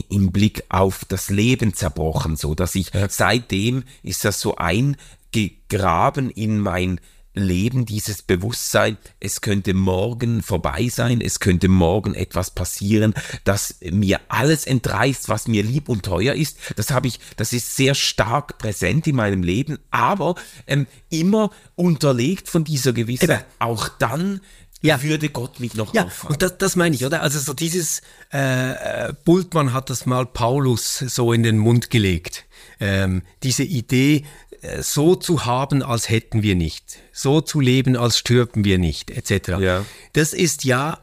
im 0.00 0.32
Blick 0.32 0.64
auf 0.68 1.04
das 1.04 1.30
Leben 1.30 1.74
zerbrochen, 1.74 2.36
so 2.36 2.54
dass 2.54 2.74
ich 2.74 2.92
ja. 2.92 3.08
seitdem 3.08 3.84
ist 4.02 4.24
das 4.24 4.40
so 4.40 4.56
eingegraben 4.56 6.30
in 6.30 6.58
mein 6.58 7.00
Leben, 7.34 7.84
dieses 7.84 8.22
Bewusstsein, 8.22 8.96
es 9.18 9.40
könnte 9.40 9.74
morgen 9.74 10.40
vorbei 10.42 10.88
sein, 10.88 11.20
es 11.20 11.40
könnte 11.40 11.68
morgen 11.68 12.14
etwas 12.14 12.52
passieren, 12.52 13.12
das 13.42 13.76
mir 13.82 14.20
alles 14.28 14.66
entreißt, 14.66 15.28
was 15.28 15.48
mir 15.48 15.64
lieb 15.64 15.88
und 15.88 16.04
teuer 16.04 16.34
ist. 16.34 16.58
Das 16.76 16.90
habe 16.90 17.08
ich, 17.08 17.18
das 17.36 17.52
ist 17.52 17.74
sehr 17.74 17.96
stark 17.96 18.58
präsent 18.58 19.08
in 19.08 19.16
meinem 19.16 19.42
Leben, 19.42 19.78
aber 19.90 20.36
ähm, 20.68 20.86
immer 21.10 21.50
unterlegt 21.74 22.48
von 22.48 22.62
dieser 22.62 22.92
Gewissheit, 22.92 23.44
auch 23.58 23.88
dann 23.88 24.40
ja. 24.84 25.02
würde 25.02 25.28
Gott 25.28 25.60
mich 25.60 25.74
noch 25.74 25.94
ja, 25.94 26.04
auffangen. 26.04 26.34
Und 26.34 26.42
das, 26.42 26.58
das 26.58 26.76
meine 26.76 26.94
ich, 26.94 27.04
oder? 27.04 27.22
Also 27.22 27.38
so 27.38 27.54
dieses, 27.54 28.02
äh, 28.32 29.08
äh, 29.08 29.12
Bultmann 29.24 29.72
hat 29.72 29.90
das 29.90 30.06
mal 30.06 30.26
Paulus 30.26 30.98
so 30.98 31.32
in 31.32 31.42
den 31.42 31.58
Mund 31.58 31.90
gelegt. 31.90 32.44
Ähm, 32.80 33.22
diese 33.42 33.62
Idee, 33.62 34.24
äh, 34.62 34.82
so 34.82 35.14
zu 35.14 35.44
haben, 35.44 35.82
als 35.82 36.08
hätten 36.08 36.42
wir 36.42 36.54
nicht, 36.54 36.98
so 37.12 37.40
zu 37.40 37.60
leben, 37.60 37.96
als 37.96 38.18
stürben 38.18 38.64
wir 38.64 38.78
nicht, 38.78 39.10
etc. 39.10 39.48
Ja. 39.60 39.84
Das 40.12 40.32
ist 40.32 40.64
ja, 40.64 40.98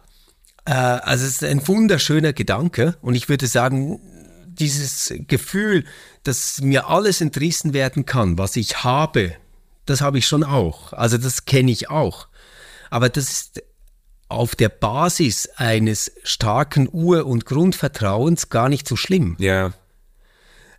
äh, 0.66 0.72
also 0.74 1.26
es 1.26 1.34
ist 1.34 1.44
ein 1.44 1.68
wunderschöner 1.68 2.34
Gedanke 2.34 2.98
und 3.02 3.16
ich 3.16 3.30
würde 3.30 3.48
sagen, 3.48 4.00
dieses 4.46 5.14
Gefühl, 5.28 5.86
dass 6.24 6.62
mir 6.62 6.88
alles 6.88 7.22
entrissen 7.22 7.74
werden 7.74 8.06
kann, 8.06 8.38
was 8.38 8.56
ich 8.56 8.84
habe, 8.84 9.34
das 9.86 10.02
habe 10.02 10.20
ich 10.20 10.28
schon 10.28 10.44
auch. 10.44 10.94
Also 10.94 11.18
das 11.18 11.46
kenne 11.46 11.72
ich 11.72 11.90
auch. 11.90 12.28
Aber 12.90 13.10
das 13.10 13.32
ist 13.32 13.64
auf 14.32 14.56
der 14.56 14.70
Basis 14.70 15.48
eines 15.56 16.12
starken 16.24 16.90
Ur- 16.92 17.26
und 17.26 17.46
Grundvertrauens 17.46 18.50
gar 18.50 18.70
nicht 18.70 18.88
so 18.88 18.96
schlimm. 18.96 19.36
Ja. 19.40 19.74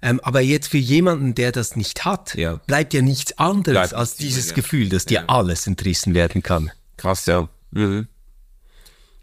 Ähm, 0.02 0.20
aber 0.20 0.40
jetzt 0.40 0.68
für 0.68 0.78
jemanden, 0.78 1.34
der 1.34 1.52
das 1.52 1.76
nicht 1.76 2.04
hat, 2.04 2.34
ja. 2.34 2.56
bleibt 2.66 2.92
ja 2.92 3.02
nichts 3.02 3.38
anderes 3.38 3.90
bleibt 3.90 3.94
als 3.94 4.16
dieses 4.16 4.48
ja. 4.48 4.54
Gefühl, 4.56 4.88
dass 4.88 5.06
dir 5.06 5.20
ja. 5.20 5.24
alles 5.28 5.66
entrissen 5.66 6.14
werden 6.14 6.42
kann. 6.42 6.72
Krass, 6.96 7.26
ja. 7.26 7.48
Mhm. 7.70 8.08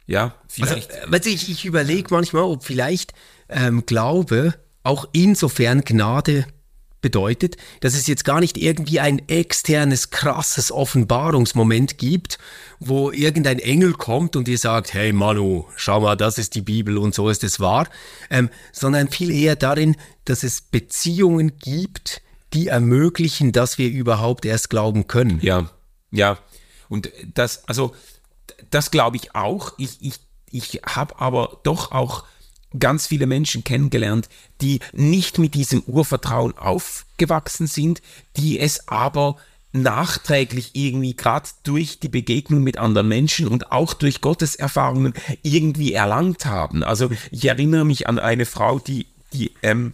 Ja, 0.07 0.34
vielleicht. 0.47 0.91
Also, 1.11 1.30
ich, 1.30 1.49
ich 1.51 1.65
überlege 1.65 2.07
manchmal, 2.11 2.43
ob 2.43 2.63
vielleicht 2.63 3.13
ähm, 3.49 3.86
Glaube 3.86 4.55
auch 4.84 5.07
insofern 5.11 5.84
Gnade 5.84 6.47
bedeutet, 7.02 7.58
dass 7.80 7.93
es 7.93 8.08
jetzt 8.08 8.26
gar 8.26 8.39
nicht 8.39 8.58
irgendwie 8.58 9.00
ein 9.00 9.28
externes, 9.28 10.10
krasses 10.10 10.72
Offenbarungsmoment 10.72 11.97
gibt, 11.97 12.38
wo 12.80 13.12
irgendein 13.12 13.60
Engel 13.60 13.93
kommt 13.93 14.36
und 14.36 14.47
dir 14.47 14.58
sagt, 14.58 14.93
hey 14.93 15.14
Manu, 15.14 15.66
schau 15.76 16.02
mal, 16.02 16.16
das 16.16 16.38
ist 16.38 16.56
die 16.56 16.62
Bibel 16.62 16.97
und 16.97 17.14
so 17.14 17.30
ist 17.30 17.43
es 17.43 17.60
wahr, 17.60 17.88
ähm, 18.30 18.50
sondern 18.72 19.10
viel 19.10 19.32
eher 19.32 19.56
darin, 19.56 19.95
dass 20.26 20.43
es 20.43 20.62
Beziehungen 20.62 21.58
gibt, 21.58 22.22
die 22.54 22.68
ermöglichen, 22.68 23.52
dass 23.52 23.78
wir 23.78 23.89
überhaupt 23.89 24.45
erst 24.45 24.70
glauben 24.70 25.08
können. 25.08 25.39
Ja, 25.41 25.70
ja. 26.12 26.38
Und 26.88 27.12
das, 27.36 27.68
also, 27.68 27.93
das 28.72 28.91
glaube 28.91 29.18
ich 29.18 29.36
auch. 29.36 29.74
Ich, 29.78 30.02
ich, 30.02 30.16
ich 30.50 30.82
habe 30.84 31.20
aber 31.20 31.60
doch 31.64 31.91
auch 31.91 32.24
ganz 32.78 33.07
viele 33.07 33.26
Menschen 33.26 33.63
kennengelernt, 33.63 34.30
die 34.61 34.80
nicht 34.93 35.39
mit 35.39 35.55
diesem 35.55 35.82
Urvertrauen 35.84 36.57
aufgewachsen 36.57 37.67
sind, 37.67 38.01
die 38.38 38.59
es 38.59 38.88
aber 38.88 39.38
nachträglich 39.72 40.72
irgendwie 40.74 41.15
gerade 41.15 41.49
durch 41.63 41.99
die 41.99 42.09
Begegnung 42.09 42.63
mit 42.63 42.78
anderen 42.78 43.07
Menschen 43.07 43.47
und 43.47 43.72
auch 43.72 43.93
durch 43.93 44.22
Gottes 44.22 44.55
Erfahrungen 44.55 45.13
irgendwie 45.43 45.93
erlangt 45.93 46.45
haben. 46.45 46.84
Also 46.84 47.09
ich 47.32 47.45
erinnere 47.45 47.86
mich 47.86 48.07
an 48.07 48.17
eine 48.17 48.45
Frau, 48.45 48.80
die, 48.80 49.05
die 49.34 49.51
ähm, 49.61 49.93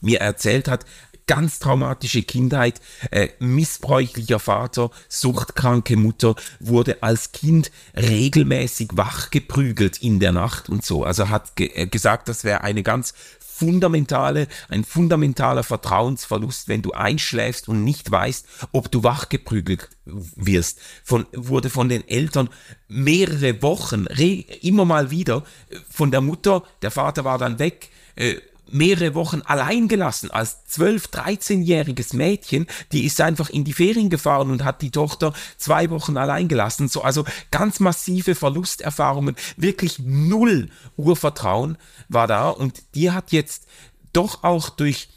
mir 0.00 0.20
erzählt 0.20 0.66
hat, 0.66 0.84
ganz 1.30 1.60
traumatische 1.60 2.24
Kindheit, 2.24 2.80
äh, 3.12 3.28
missbräuchlicher 3.38 4.40
Vater, 4.40 4.90
suchtkranke 5.08 5.96
Mutter, 5.96 6.34
wurde 6.58 7.04
als 7.04 7.30
Kind 7.30 7.70
regelmäßig 7.94 8.88
wachgeprügelt 8.94 10.02
in 10.02 10.18
der 10.18 10.32
Nacht 10.32 10.68
und 10.68 10.84
so. 10.84 11.04
Also 11.04 11.28
hat 11.28 11.54
ge 11.54 11.70
äh, 11.72 11.86
gesagt, 11.86 12.28
das 12.28 12.42
wäre 12.42 12.62
eine 12.62 12.82
ganz 12.82 13.14
fundamentale, 13.38 14.48
ein 14.70 14.82
fundamentaler 14.82 15.62
Vertrauensverlust, 15.62 16.66
wenn 16.66 16.82
du 16.82 16.90
einschläfst 16.94 17.68
und 17.68 17.84
nicht 17.84 18.10
weißt, 18.10 18.44
ob 18.72 18.90
du 18.90 19.04
wachgeprügelt 19.04 19.88
wirst. 20.04 20.80
Von, 21.04 21.26
wurde 21.32 21.70
von 21.70 21.88
den 21.88 22.08
Eltern 22.08 22.48
mehrere 22.88 23.62
Wochen, 23.62 24.06
immer 24.06 24.84
mal 24.84 25.12
wieder, 25.12 25.44
äh, 25.68 25.76
von 25.88 26.10
der 26.10 26.22
Mutter, 26.22 26.64
der 26.82 26.90
Vater 26.90 27.24
war 27.24 27.38
dann 27.38 27.60
weg, 27.60 27.90
äh, 28.16 28.34
mehrere 28.72 29.14
Wochen 29.14 29.42
allein 29.42 29.88
gelassen 29.88 30.30
als 30.30 30.64
12, 30.66 31.06
13-jähriges 31.06 32.14
Mädchen, 32.14 32.66
die 32.92 33.04
ist 33.04 33.20
einfach 33.20 33.50
in 33.50 33.64
die 33.64 33.72
Ferien 33.72 34.10
gefahren 34.10 34.50
und 34.50 34.64
hat 34.64 34.82
die 34.82 34.90
Tochter 34.90 35.32
zwei 35.56 35.90
Wochen 35.90 36.16
allein 36.16 36.48
gelassen. 36.48 36.88
So, 36.88 37.02
also 37.02 37.24
ganz 37.50 37.80
massive 37.80 38.34
Verlusterfahrungen, 38.34 39.36
wirklich 39.56 39.98
null 39.98 40.70
Urvertrauen 40.96 41.78
war 42.08 42.26
da 42.26 42.48
und 42.48 42.82
die 42.94 43.10
hat 43.10 43.32
jetzt 43.32 43.66
doch 44.12 44.42
auch 44.42 44.70
durch 44.70 45.08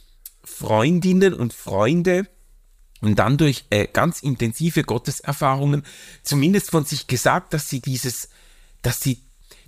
Freundinnen 0.44 1.34
und 1.34 1.54
Freunde 1.54 2.28
und 3.02 3.20
dann 3.20 3.38
durch 3.38 3.66
äh, 3.70 3.88
ganz 3.92 4.22
intensive 4.22 4.84
Gotteserfahrungen 4.84 5.84
zumindest 6.22 6.72
von 6.72 6.86
sich 6.86 7.08
gesagt, 7.08 7.54
dass 7.54 7.70
sie 7.70 7.82
dieses, 7.82 8.30
dass 8.82 9.02
sie 9.02 9.22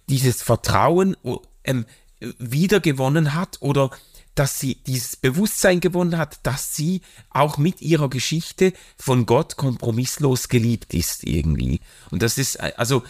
dieses 0.08 0.42
Vertrauen 0.42 1.18
ähm, 1.64 1.86
wiedergewonnen 2.20 3.34
hat 3.34 3.58
oder 3.60 3.92
dass 4.36 4.60
sie 4.60 4.76
dieses 4.86 5.16
Bewusstsein 5.16 5.80
gewonnen 5.80 6.18
hat, 6.18 6.40
dass 6.44 6.76
sie 6.76 7.02
auch 7.30 7.58
mit 7.58 7.82
ihrer 7.82 8.10
Geschichte 8.10 8.74
von 8.98 9.26
Gott 9.26 9.56
kompromisslos 9.56 10.50
geliebt 10.50 10.94
ist 10.94 11.24
irgendwie. 11.24 11.80
Und 12.12 12.22
das 12.22 12.38
ist, 12.38 12.60
also, 12.60 13.04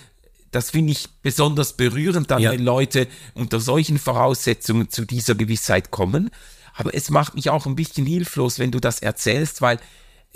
das 0.51 0.69
finde 0.69 0.91
ich 0.91 1.09
besonders 1.23 1.73
berührend, 1.73 2.29
dann, 2.29 2.41
ja. 2.41 2.51
wenn 2.51 2.63
Leute 2.63 3.07
unter 3.33 3.59
solchen 3.59 3.97
Voraussetzungen 3.97 4.89
zu 4.89 5.03
dieser 5.03 5.33
Gewissheit 5.33 5.89
kommen. 5.89 6.29
Aber 6.75 6.93
es 6.93 7.09
macht 7.09 7.33
mich 7.33 7.49
auch 7.49 7.65
ein 7.65 7.75
bisschen 7.75 8.05
hilflos, 8.05 8.59
wenn 8.59 8.71
du 8.71 8.79
das 8.79 8.99
erzählst, 8.99 9.61
weil 9.61 9.79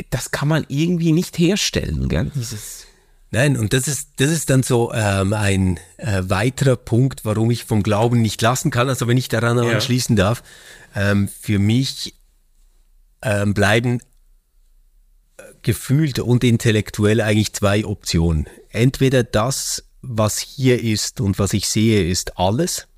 das 0.09 0.31
kann 0.31 0.47
man 0.47 0.65
irgendwie 0.69 1.11
nicht 1.11 1.37
herstellen, 1.37 2.09
gell? 2.09 2.31
Dieses 2.33 2.85
Nein, 3.31 3.57
und 3.57 3.73
das 3.73 3.87
ist, 3.87 4.09
das 4.17 4.31
ist 4.31 4.49
dann 4.49 4.63
so 4.63 4.91
ähm, 4.91 5.33
ein 5.33 5.79
äh, 5.97 6.23
weiterer 6.23 6.75
Punkt, 6.75 7.25
warum 7.25 7.51
ich 7.51 7.63
vom 7.63 7.83
Glauben 7.83 8.21
nicht 8.21 8.41
lassen 8.41 8.71
kann. 8.71 8.89
Also 8.89 9.07
wenn 9.07 9.17
ich 9.17 9.29
daran 9.29 9.57
ja. 9.57 9.71
anschließen 9.71 10.15
darf, 10.15 10.41
ähm, 10.95 11.27
für 11.27 11.59
mich 11.59 12.15
ähm, 13.21 13.53
bleiben 13.53 13.99
äh, 15.37 15.43
gefühlt 15.61 16.19
und 16.19 16.43
intellektuell 16.43 17.21
eigentlich 17.21 17.53
zwei 17.53 17.85
Optionen. 17.85 18.47
Entweder 18.71 19.23
das, 19.23 19.83
was 20.01 20.39
hier 20.39 20.83
ist 20.83 21.21
und 21.21 21.37
was 21.37 21.53
ich 21.53 21.69
sehe, 21.69 22.09
ist 22.09 22.37
alles 22.39 22.88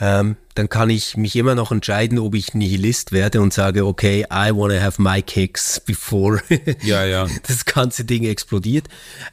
ähm, 0.00 0.36
dann 0.54 0.68
kann 0.68 0.90
ich 0.90 1.16
mich 1.16 1.34
immer 1.36 1.54
noch 1.54 1.72
entscheiden, 1.72 2.18
ob 2.18 2.34
ich 2.34 2.54
Nihilist 2.54 3.12
werde 3.12 3.40
und 3.40 3.52
sage, 3.52 3.86
okay, 3.86 4.24
I 4.30 4.50
wanna 4.52 4.80
have 4.80 5.00
my 5.00 5.22
kicks 5.22 5.80
before 5.80 6.40
ja, 6.82 7.04
ja. 7.04 7.26
das 7.46 7.64
ganze 7.64 8.04
Ding 8.04 8.24
explodiert. 8.24 8.88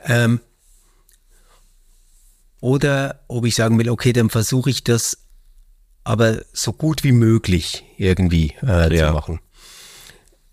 Ähm, 0.06 0.40
oder 2.62 3.20
ob 3.28 3.46
ich 3.46 3.56
sagen 3.56 3.78
will, 3.78 3.90
okay, 3.90 4.12
dann 4.12 4.30
versuche 4.30 4.72
ich 4.72 4.84
das 4.84 5.20
aber 6.04 6.42
so 6.54 6.74
gut 6.74 7.04
wie 7.04 7.12
möglich 7.12 7.84
irgendwie 7.98 8.56
äh, 8.64 8.96
ja. 8.96 9.08
zu 9.08 9.14
machen. 9.14 9.40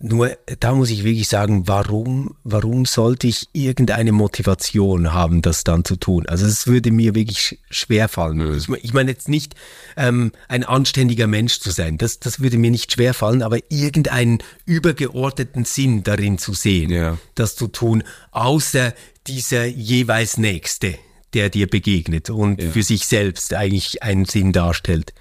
Nur 0.05 0.36
da 0.59 0.74
muss 0.74 0.90
ich 0.90 1.05
wirklich 1.05 1.28
sagen, 1.28 1.68
warum, 1.68 2.34
warum 2.42 2.86
sollte 2.86 3.28
ich 3.28 3.48
irgendeine 3.53 4.11
Motivation 4.11 5.12
haben, 5.12 5.42
das 5.42 5.62
dann 5.62 5.84
zu 5.84 5.94
tun? 5.94 6.26
Also 6.26 6.44
es 6.44 6.66
würde 6.66 6.90
mir 6.90 7.14
wirklich 7.14 7.61
schwer 7.70 8.09
fallen. 8.09 8.57
Ich, 8.59 8.68
ich 8.68 8.92
meine 8.92 9.12
jetzt 9.12 9.28
nicht 9.28 9.55
ähm, 9.96 10.32
ein 10.48 10.64
anständiger 10.64 11.28
Mensch 11.28 11.61
zu 11.61 11.70
sein, 11.70 11.98
das, 11.98 12.18
das 12.18 12.40
würde 12.40 12.59
mir 12.59 12.72
nicht 12.72 12.90
schwer 12.92 13.14
fallen, 13.14 13.42
aber 13.42 13.59
irgendeinen 13.68 14.38
übergeordneten 14.66 15.64
Sinn 15.64 16.03
darin 16.03 16.36
zu 16.36 16.53
sehen, 16.53 16.90
ja. 16.90 17.16
das 17.36 17.55
zu 17.55 17.68
tun, 17.68 18.03
außer 18.32 18.94
dieser 19.28 19.66
jeweils 19.66 20.36
Nächste, 20.36 20.96
der 21.32 21.48
dir 21.48 21.68
begegnet 21.68 22.28
und 22.28 22.61
ja. 22.61 22.70
für 22.70 22.82
sich 22.82 23.07
selbst 23.07 23.55
eigentlich 23.55 24.03
einen 24.03 24.24
Sinn 24.24 24.53
darstellt. 24.53 25.14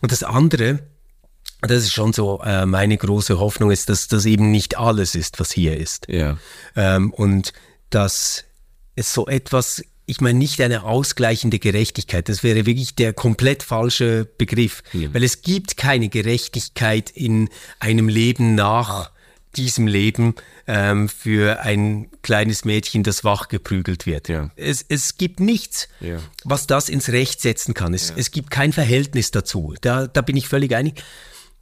Und 0.00 0.10
das 0.10 0.24
andere, 0.24 0.80
das 1.60 1.84
ist 1.84 1.92
schon 1.92 2.12
so 2.12 2.40
äh, 2.44 2.66
meine 2.66 2.96
große 2.96 3.38
Hoffnung 3.38 3.70
ist, 3.70 3.88
dass 3.88 4.08
das 4.08 4.24
eben 4.26 4.50
nicht 4.50 4.78
alles 4.78 5.14
ist, 5.14 5.40
was 5.40 5.50
hier 5.50 5.76
ist. 5.76 6.06
Ja. 6.08 6.38
Ähm, 6.76 7.12
und 7.12 7.52
dass 7.90 8.44
es 8.94 9.12
so 9.12 9.26
etwas, 9.26 9.82
ich 10.06 10.20
meine 10.20 10.38
nicht 10.38 10.60
eine 10.60 10.84
ausgleichende 10.84 11.58
Gerechtigkeit, 11.58 12.28
das 12.28 12.42
wäre 12.42 12.66
wirklich 12.66 12.94
der 12.94 13.12
komplett 13.12 13.62
falsche 13.62 14.24
Begriff, 14.38 14.82
ja. 14.92 15.12
weil 15.12 15.24
es 15.24 15.42
gibt 15.42 15.76
keine 15.76 16.08
Gerechtigkeit 16.08 17.10
in 17.10 17.48
einem 17.80 18.08
Leben 18.08 18.54
nach 18.54 19.10
diesem 19.56 19.86
Leben 19.86 20.34
ähm, 20.66 21.08
für 21.08 21.60
ein 21.60 22.08
kleines 22.22 22.64
Mädchen, 22.64 23.02
das 23.02 23.24
wach 23.24 23.48
geprügelt 23.48 24.06
wird. 24.06 24.28
Ja. 24.28 24.50
Es, 24.56 24.84
es 24.88 25.16
gibt 25.16 25.40
nichts, 25.40 25.88
Ja. 26.00 26.18
was 26.44 26.66
das 26.66 26.88
ins 26.88 27.08
Recht 27.08 27.40
setzen 27.40 27.74
kann. 27.74 27.94
Es, 27.94 28.12
es 28.14 28.30
gibt 28.30 28.50
kein 28.50 28.72
Verhältnis 28.72 29.30
dazu. 29.30 29.74
Da, 29.80 30.06
da 30.06 30.20
bin 30.20 30.36
ich 30.36 30.48
völlig 30.48 30.74
einig. 30.76 31.02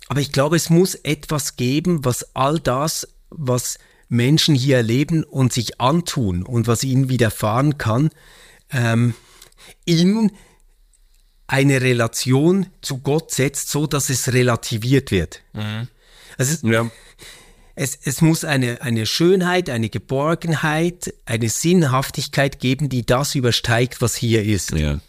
Aber 0.08 0.20
ich 0.20 0.32
glaube, 0.32 0.56
es 0.56 0.70
muss 0.70 0.94
etwas 0.94 1.56
geben, 1.56 2.04
was 2.04 2.34
all 2.34 2.60
das, 2.60 3.08
was 3.30 3.78
Menschen 4.08 4.54
hier 4.54 4.76
erleben 4.76 5.24
und 5.24 5.52
sich 5.52 5.80
antun 5.80 6.42
und 6.44 6.66
was 6.68 6.84
ihnen 6.84 7.08
widerfahren 7.08 7.76
kann, 7.76 8.10
ähm, 8.70 9.14
in 9.84 10.30
eine 11.48 11.80
Relation 11.80 12.66
zu 12.82 12.98
Gott 12.98 13.32
setzt, 13.32 13.70
so 13.70 13.86
dass 13.86 14.10
es 14.10 14.32
relativiert 14.32 15.10
wird. 15.10 15.42
Also 16.38 16.52
es, 16.54 16.62
Ja. 16.62 16.90
es, 17.74 17.98
es 18.02 18.20
muss 18.20 18.44
eine, 18.44 18.82
eine 18.82 19.06
Schönheit, 19.06 19.70
eine 19.70 19.88
Geborgenheit, 19.88 21.14
eine 21.24 21.48
Sinnhaftigkeit 21.48 22.58
geben, 22.60 22.88
die 22.88 23.06
das 23.06 23.34
übersteigt, 23.34 24.02
was 24.02 24.16
hier 24.16 24.44
ist. 24.44 24.72
Ja. 24.72 25.00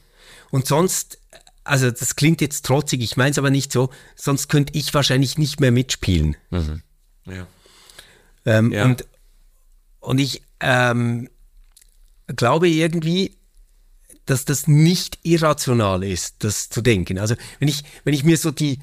Und 0.49 0.67
sonst, 0.67 1.19
also 1.67 1.91
das 1.91 2.15
klingt 2.15 2.41
jetzt 2.41 2.65
trotzig, 2.65 3.01
ich 3.01 3.17
meine 3.17 3.31
es 3.31 3.37
aber 3.37 3.49
nicht 3.49 3.71
so, 3.71 3.89
sonst 4.15 4.47
könnte 4.47 4.73
ich 4.75 4.93
wahrscheinlich 4.93 5.37
nicht 5.37 5.59
mehr 5.59 5.71
mitspielen. 5.71 6.35
Ja. 7.25 7.47
Ähm, 8.45 8.71
Ja. 8.71 8.85
und, 8.85 9.05
und 9.99 10.19
ich 10.19 10.41
ähm, 10.61 11.29
glaube 12.27 12.67
irgendwie, 12.69 13.37
dass 14.25 14.45
das 14.45 14.67
nicht 14.67 15.19
irrational 15.23 16.03
ist, 16.03 16.35
das 16.39 16.69
zu 16.69 16.81
denken. 16.81 17.17
Also 17.17 17.35
wenn 17.59 17.67
ich, 17.67 17.83
wenn 18.03 18.13
ich 18.13 18.23
mir 18.23 18.37
so 18.37 18.51
die, 18.51 18.79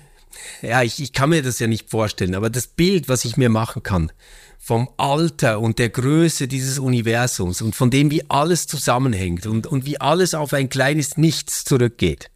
ja, 0.62 0.82
ich, 0.82 1.00
ich 1.00 1.12
kann 1.12 1.30
mir 1.30 1.42
das 1.42 1.58
ja 1.58 1.66
nicht 1.66 1.90
vorstellen, 1.90 2.34
aber 2.34 2.50
das 2.50 2.66
Bild, 2.66 3.08
was 3.08 3.24
ich 3.24 3.36
mir 3.36 3.48
machen 3.48 3.82
kann, 3.82 4.10
vom 4.58 4.88
Alter 4.96 5.60
und 5.60 5.78
der 5.78 5.90
Größe 5.90 6.48
dieses 6.48 6.78
Universums 6.78 7.60
und 7.60 7.74
von 7.76 7.90
dem, 7.90 8.10
wie 8.10 8.28
alles 8.30 8.66
zusammenhängt 8.66 9.46
und, 9.46 9.66
und 9.66 9.84
wie 9.84 10.00
alles 10.00 10.34
auf 10.34 10.54
ein 10.54 10.70
kleines 10.70 11.18
Nichts 11.18 11.64
zurückgeht, 11.64 12.30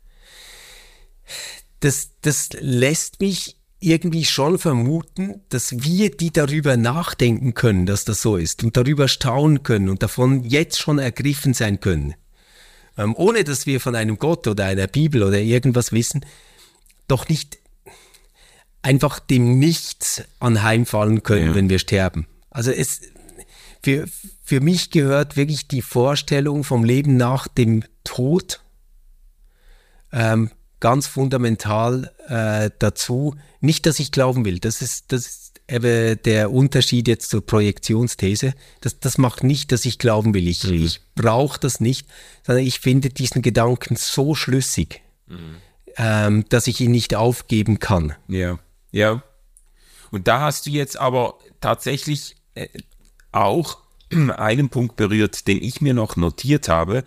das, 1.80 2.10
das 2.22 2.50
lässt 2.60 3.20
mich 3.20 3.56
irgendwie 3.80 4.24
schon 4.24 4.58
vermuten, 4.58 5.40
dass 5.50 5.82
wir, 5.84 6.10
die 6.10 6.32
darüber 6.32 6.76
nachdenken 6.76 7.54
können, 7.54 7.86
dass 7.86 8.04
das 8.04 8.20
so 8.22 8.36
ist 8.36 8.64
und 8.64 8.76
darüber 8.76 9.06
staunen 9.06 9.62
können 9.62 9.88
und 9.88 10.02
davon 10.02 10.42
jetzt 10.44 10.78
schon 10.80 10.98
ergriffen 10.98 11.54
sein 11.54 11.78
können, 11.78 12.14
ähm, 12.96 13.14
ohne 13.16 13.44
dass 13.44 13.66
wir 13.66 13.80
von 13.80 13.94
einem 13.94 14.18
Gott 14.18 14.48
oder 14.48 14.64
einer 14.64 14.88
Bibel 14.88 15.22
oder 15.22 15.38
irgendwas 15.38 15.92
wissen, 15.92 16.26
doch 17.06 17.28
nicht 17.28 17.58
einfach 18.82 19.20
dem 19.20 19.58
Nichts 19.58 20.24
anheimfallen 20.40 21.22
können, 21.22 21.48
Ja. 21.48 21.54
wenn 21.54 21.68
wir 21.68 21.78
sterben. 21.78 22.26
Also 22.50 22.72
es, 22.72 23.00
für, 23.82 24.06
für 24.42 24.60
mich 24.60 24.90
gehört 24.90 25.36
wirklich 25.36 25.68
die 25.68 25.82
Vorstellung 25.82 26.64
vom 26.64 26.82
Leben 26.84 27.16
nach 27.16 27.46
dem 27.46 27.84
Tod 28.02 28.60
ähm, 30.12 30.50
ganz 30.80 31.06
fundamental 31.06 32.12
äh, 32.28 32.70
dazu. 32.78 33.34
Nicht, 33.60 33.86
dass 33.86 33.98
ich 33.98 34.12
glauben 34.12 34.44
will, 34.44 34.58
das 34.58 34.82
ist, 34.82 35.12
das 35.12 35.26
ist 35.26 35.60
eben 35.68 36.20
der 36.22 36.50
Unterschied 36.50 37.08
jetzt 37.08 37.30
zur 37.30 37.44
Projektionsthese. 37.44 38.54
Das, 38.80 38.98
das 39.00 39.18
macht 39.18 39.44
nicht, 39.44 39.70
dass 39.72 39.84
ich 39.84 39.98
glauben 39.98 40.34
will. 40.34 40.48
Ich, 40.48 40.64
ich 40.64 41.00
brauche 41.14 41.60
das 41.60 41.80
nicht, 41.80 42.08
sondern 42.46 42.64
ich 42.64 42.80
finde 42.80 43.10
diesen 43.10 43.42
Gedanken 43.42 43.96
so 43.96 44.34
schlüssig, 44.34 45.02
ähm, 45.96 46.44
dass 46.48 46.66
ich 46.66 46.80
ihn 46.80 46.90
nicht 46.90 47.14
aufgeben 47.14 47.78
kann. 47.78 48.14
Ja, 48.28 48.58
ja. 48.90 49.22
Und 50.10 50.26
da 50.26 50.40
hast 50.40 50.66
du 50.66 50.70
jetzt 50.70 50.98
aber 50.98 51.38
tatsächlich 51.60 52.36
äh, 52.54 52.68
auch 53.30 53.78
einen 54.10 54.70
Punkt 54.70 54.96
berührt, 54.96 55.46
den 55.48 55.62
ich 55.62 55.80
mir 55.80 55.92
noch 55.92 56.16
notiert 56.16 56.68
habe, 56.68 57.04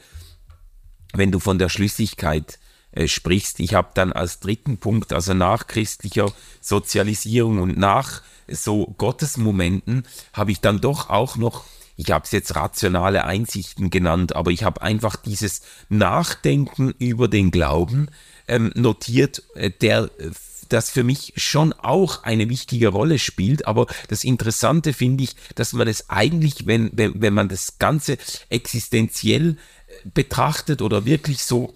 wenn 1.14 1.32
du 1.32 1.40
von 1.40 1.58
der 1.58 1.70
Schlüssigkeit 1.70 2.60
äh, 2.92 3.08
sprichst. 3.08 3.60
Ich 3.60 3.74
habe 3.74 3.90
dann 3.94 4.14
als 4.14 4.40
dritten 4.40 4.78
Punkt, 4.78 5.14
also 5.14 5.34
nach 5.34 5.68
christlicher 5.68 6.32
Sozialisierung 6.60 7.60
und 7.60 7.78
nach 7.78 8.22
so 8.48 8.94
Gottesmomenten, 8.98 10.04
habe 10.34 10.52
ich 10.52 10.60
dann 10.62 10.82
doch 10.82 11.10
auch 11.10 11.36
noch 11.38 11.64
ich 11.98 12.10
habe 12.10 12.26
es 12.26 12.32
jetzt 12.32 12.56
rationale 12.56 13.26
Einsichten 13.26 13.92
genannt, 13.92 14.36
aber 14.36 14.50
ich 14.50 14.64
habe 14.64 14.82
einfach 14.82 15.16
dieses 15.18 15.62
Nachdenken 15.88 16.96
über 16.98 17.28
den 17.28 17.52
Glauben 17.52 18.08
ähm, 18.48 18.72
notiert, 18.76 19.44
äh, 19.54 19.70
der 19.70 20.10
äh, 20.18 20.32
das 20.70 20.90
für 20.90 21.04
mich 21.04 21.34
schon 21.36 21.74
auch 21.74 22.24
eine 22.24 22.50
wichtige 22.50 22.88
Rolle 22.88 23.20
spielt. 23.20 23.68
Aber 23.68 23.88
das 24.08 24.24
Interessante 24.24 24.94
finde 24.94 25.26
ich, 25.26 25.36
dass 25.56 25.74
man 25.74 25.88
es 25.88 26.10
eigentlich, 26.10 26.66
wenn, 26.66 26.90
wenn, 26.94 27.22
wenn 27.22 27.34
man 27.34 27.50
das 27.50 27.78
Ganze 27.78 28.18
existenziell 28.50 29.58
äh, 29.88 30.10
betrachtet 30.14 30.82
oder 30.82 31.06
wirklich 31.06 31.44
so 31.44 31.74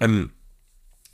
ähm, 0.00 0.30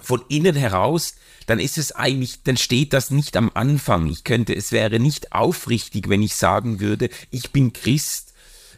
von 0.03 0.22
innen 0.28 0.57
heraus, 0.57 1.14
dann 1.46 1.59
ist 1.59 1.78
es 1.78 1.92
eigentlich, 1.92 2.42
dann 2.44 2.57
steht 2.57 2.92
das 2.92 3.11
nicht 3.11 3.36
am 3.36 3.50
Anfang. 3.55 4.07
Ich 4.07 4.24
könnte, 4.24 4.55
es 4.55 4.72
wäre 4.72 5.00
nicht 5.00 5.32
aufrichtig, 5.32 6.09
wenn 6.09 6.22
ich 6.22 6.36
sagen 6.36 6.80
würde, 6.80 7.09
ich 7.30 7.53
bin 7.53 7.72
Christ 7.72 8.32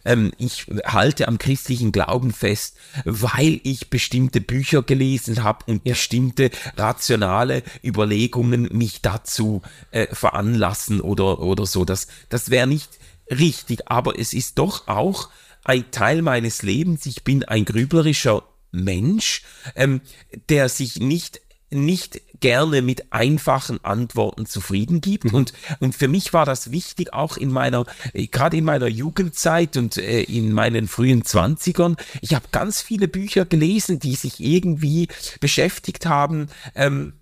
ähm, 0.05 0.33
ich 0.39 0.67
halte 0.85 1.29
am 1.29 1.39
christlichen 1.39 1.93
Glauben 1.93 2.33
fest, 2.33 2.77
weil 3.05 3.61
ich 3.65 3.91
bestimmte 3.91 4.41
Bücher 4.41 4.83
gelesen 4.83 5.43
habe 5.43 5.65
und 5.67 5.85
bestimmte 5.85 6.51
rationale 6.77 7.63
Überlegungen 7.83 8.69
mich 8.73 9.01
dazu 9.01 9.63
äh, 9.91 10.07
veranlassen 10.15 11.01
oder, 11.01 11.41
oder 11.41 11.67
so. 11.67 11.85
Das, 11.85 12.09
das 12.29 12.51
wäre 12.51 12.67
nicht 12.67 12.91
richtig, 13.31 13.91
aber 13.91 14.19
es 14.19 14.33
ist 14.33 14.59
doch 14.59 14.89
auch 14.89 15.31
ein 15.65 15.91
Teil 15.91 16.21
meines 16.21 16.63
Lebens. 16.63 17.07
Ich 17.07 17.25
bin 17.25 17.45
ein 17.45 17.65
grüblerischer 17.65 18.43
Mensch, 18.75 19.43
ähm, 19.75 20.01
der 20.49 20.69
sich 20.69 21.01
nicht 21.01 21.41
nicht 21.71 22.21
gerne 22.41 22.83
mit 22.83 23.13
einfachen 23.13 23.85
Antworten 23.85 24.47
zufrieden 24.47 25.01
gibt. 25.01 25.33
Und, 25.33 25.53
und 25.81 25.95
für 25.95 26.09
mich 26.09 26.33
war 26.33 26.47
das 26.47 26.71
wichtig, 26.71 27.13
auch 27.13 27.37
in 27.37 27.51
meiner, 27.51 27.85
äh, 28.13 28.27
gerade 28.27 28.57
in 28.57 28.65
meiner 28.65 28.87
Jugendzeit 28.87 29.77
und 29.77 29.97
äh, 29.97 30.23
in 30.23 30.53
meinen 30.53 30.89
frühen 30.89 31.25
Zwanzigern. 31.25 31.97
Ich 32.21 32.35
habe 32.35 32.47
ganz 32.53 32.81
viele 32.81 33.09
Bücher 33.09 33.45
gelesen, 33.45 33.99
die 33.99 34.15
sich 34.15 34.41
irgendwie 34.41 35.09
beschäftigt 35.41 36.07
haben. 36.07 36.49
Ähm, 36.75 37.15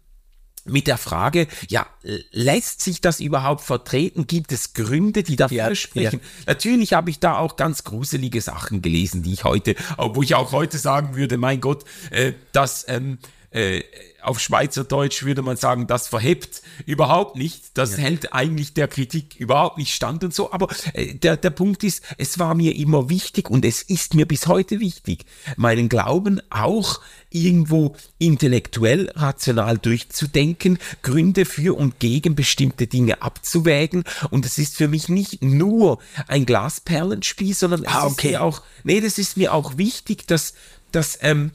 mit 0.65 0.87
der 0.87 0.99
Frage, 0.99 1.47
ja, 1.69 1.87
lässt 2.31 2.81
sich 2.81 3.01
das 3.01 3.21
überhaupt 3.21 3.63
vertreten? 3.63 4.27
Gibt 4.27 4.53
es 4.53 4.75
Gründe, 4.75 5.23
die 5.23 5.37
dafür 5.37 5.57
Ja, 5.57 5.75
sprechen? 5.75 6.21
Natürlich 6.47 6.93
habe 6.93 7.11
ich 7.11 7.19
da 7.19 7.39
auch 7.39 7.57
ganz 7.57 7.85
gruselige 7.85 8.41
Sachen 8.41 8.83
gelesen, 8.83 9.23
die 9.23 9.33
ich 9.33 9.45
heute, 9.45 9.75
wo 9.99 10.23
ich 10.23 10.35
auch 10.35 10.53
heute 10.53 10.79
sagen 10.79 11.17
würde, 11.17 11.37
mein 11.39 11.61
Gott, 11.61 11.85
äh, 12.11 12.33
das 12.53 12.85
ähm, 12.89 13.19
äh, 13.51 13.83
auf 14.23 14.41
Schweizerdeutsch 14.41 15.23
würde 15.25 15.43
man 15.43 15.57
sagen, 15.57 15.87
das 15.87 16.09
verhebt 16.09 16.63
überhaupt 16.87 17.37
nicht. 17.37 17.77
Das 17.79 17.99
hält 17.99 18.33
eigentlich 18.33 18.75
der 18.75 18.89
Kritik 18.89 19.37
überhaupt 19.37 19.79
nicht 19.79 19.95
stand 19.95 20.25
und 20.25 20.35
so. 20.35 20.53
Aber 20.53 20.69
äh, 20.95 21.15
der, 21.15 21.37
der 21.37 21.51
Punkt 21.51 21.85
ist, 21.85 22.03
es 22.19 22.39
war 22.39 22.55
mir 22.55 22.75
immer 22.77 23.09
wichtig 23.09 23.51
und 23.51 23.65
es 23.65 23.83
ist 23.83 24.15
mir 24.15 24.27
bis 24.27 24.47
heute 24.47 24.81
wichtig, 24.81 25.25
meinen 25.57 25.89
Glauben 25.89 26.41
auch 26.51 27.01
irgendwo 27.31 27.97
intellektuell, 28.19 29.11
rational 29.15 29.79
durchzudenken, 29.79 30.79
Gründe 31.03 31.45
für 31.45 31.77
und 31.77 31.99
gegen 31.99 32.35
bestimmte 32.35 32.87
Dinge 32.87 33.23
abzuwägen. 33.23 34.05
Und 34.31 34.47
es 34.47 34.59
ist 34.59 34.77
für 34.77 34.89
mich 34.89 35.09
nicht 35.09 35.43
nur 35.43 35.99
ein 36.29 36.47
Glasperlenspiel, 36.47 37.55
sondern 37.55 37.83
es 37.85 37.89
Ah, 37.93 38.07
ist 38.07 38.13
okay. 38.13 38.31
mir 38.33 38.43
auch, 38.43 38.63
nee, 38.85 39.01
das 39.01 39.19
ist 39.19 39.37
mir 39.37 39.53
auch 39.55 39.79
wichtig, 39.79 40.27
dass, 40.27 40.55
dass, 40.93 41.19
ähm, 41.23 41.53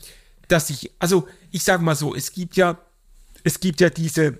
dass 0.47 0.69
ich, 0.69 0.91
also 0.99 1.27
ich 1.51 1.63
sage 1.63 1.83
mal 1.83 1.95
so, 1.95 2.15
es 2.15 2.31
gibt 2.31 2.55
ja, 2.55 2.77
es 3.43 3.59
gibt 3.59 3.81
ja 3.81 3.89
diese, 3.89 4.37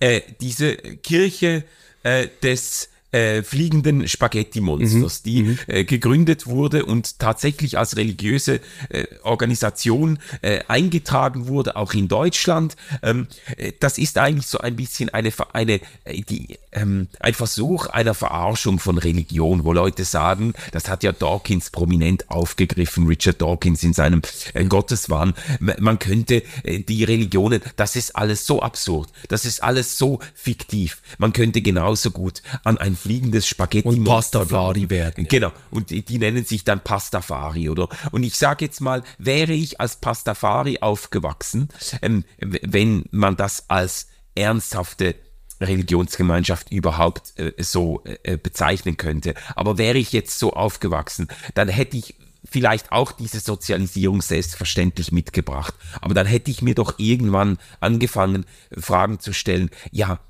äh, 0.00 0.20
diese 0.40 0.76
Kirche 0.76 1.64
äh, 2.02 2.28
des 2.42 2.88
äh, 3.10 3.42
fliegenden 3.42 4.06
Spaghetti-Monsters, 4.06 5.22
die 5.22 5.56
äh, 5.66 5.84
gegründet 5.84 6.46
wurde 6.46 6.84
und 6.84 7.18
tatsächlich 7.18 7.78
als 7.78 7.96
religiöse 7.96 8.60
äh, 8.90 9.06
Organisation 9.22 10.18
äh, 10.42 10.60
eingetragen 10.68 11.48
wurde, 11.48 11.76
auch 11.76 11.94
in 11.94 12.08
Deutschland. 12.08 12.76
Ähm, 13.02 13.28
äh, 13.56 13.72
das 13.80 13.96
ist 13.96 14.18
eigentlich 14.18 14.46
so 14.46 14.58
ein 14.58 14.76
bisschen 14.76 15.08
eine, 15.08 15.32
eine 15.54 15.80
die, 16.28 16.58
ähm, 16.72 17.08
ein 17.20 17.32
Versuch 17.32 17.86
einer 17.86 18.12
Verarschung 18.12 18.78
von 18.78 18.98
Religion, 18.98 19.64
wo 19.64 19.72
Leute 19.72 20.04
sagen, 20.04 20.52
das 20.72 20.90
hat 20.90 21.02
ja 21.02 21.12
Dawkins 21.12 21.70
prominent 21.70 22.30
aufgegriffen, 22.30 23.06
Richard 23.06 23.40
Dawkins 23.40 23.82
in 23.84 23.94
seinem 23.94 24.20
Gotteswahn, 24.68 25.34
man 25.60 25.98
könnte 25.98 26.42
die 26.64 27.04
Religionen, 27.04 27.62
das 27.76 27.96
ist 27.96 28.16
alles 28.16 28.46
so 28.46 28.60
absurd, 28.60 29.10
das 29.28 29.44
ist 29.44 29.62
alles 29.62 29.96
so 29.96 30.20
fiktiv, 30.34 31.00
man 31.18 31.32
könnte 31.32 31.62
genauso 31.62 32.10
gut 32.10 32.42
an 32.64 32.78
ein 32.78 32.97
fliegendes 32.98 33.46
Spaghetti 33.46 33.88
Und 33.88 34.04
Pastafari 34.04 34.90
werden. 34.90 35.26
Genau. 35.28 35.52
Und 35.70 35.90
die, 35.90 36.04
die 36.04 36.18
nennen 36.18 36.44
sich 36.44 36.64
dann 36.64 36.80
Pastafari, 36.80 37.68
oder? 37.68 37.88
Und 38.10 38.22
ich 38.22 38.36
sage 38.36 38.64
jetzt 38.64 38.80
mal, 38.80 39.02
wäre 39.18 39.52
ich 39.52 39.80
als 39.80 39.96
Pastafari 39.96 40.78
aufgewachsen, 40.80 41.68
ähm, 42.02 42.24
wenn 42.38 43.04
man 43.10 43.36
das 43.36 43.68
als 43.68 44.08
ernsthafte 44.34 45.14
Religionsgemeinschaft 45.60 46.70
überhaupt 46.72 47.38
äh, 47.38 47.52
so 47.58 48.02
äh, 48.04 48.36
bezeichnen 48.36 48.96
könnte. 48.96 49.34
Aber 49.56 49.78
wäre 49.78 49.98
ich 49.98 50.12
jetzt 50.12 50.38
so 50.38 50.52
aufgewachsen, 50.52 51.28
dann 51.54 51.68
hätte 51.68 51.96
ich 51.96 52.14
vielleicht 52.44 52.92
auch 52.92 53.12
diese 53.12 53.40
Sozialisierung 53.40 54.22
selbstverständlich 54.22 55.12
mitgebracht. 55.12 55.74
Aber 56.00 56.14
dann 56.14 56.26
hätte 56.26 56.50
ich 56.50 56.62
mir 56.62 56.74
doch 56.74 56.98
irgendwann 56.98 57.58
angefangen, 57.80 58.46
Fragen 58.76 59.20
zu 59.20 59.32
stellen, 59.32 59.70
ja, 59.90 60.20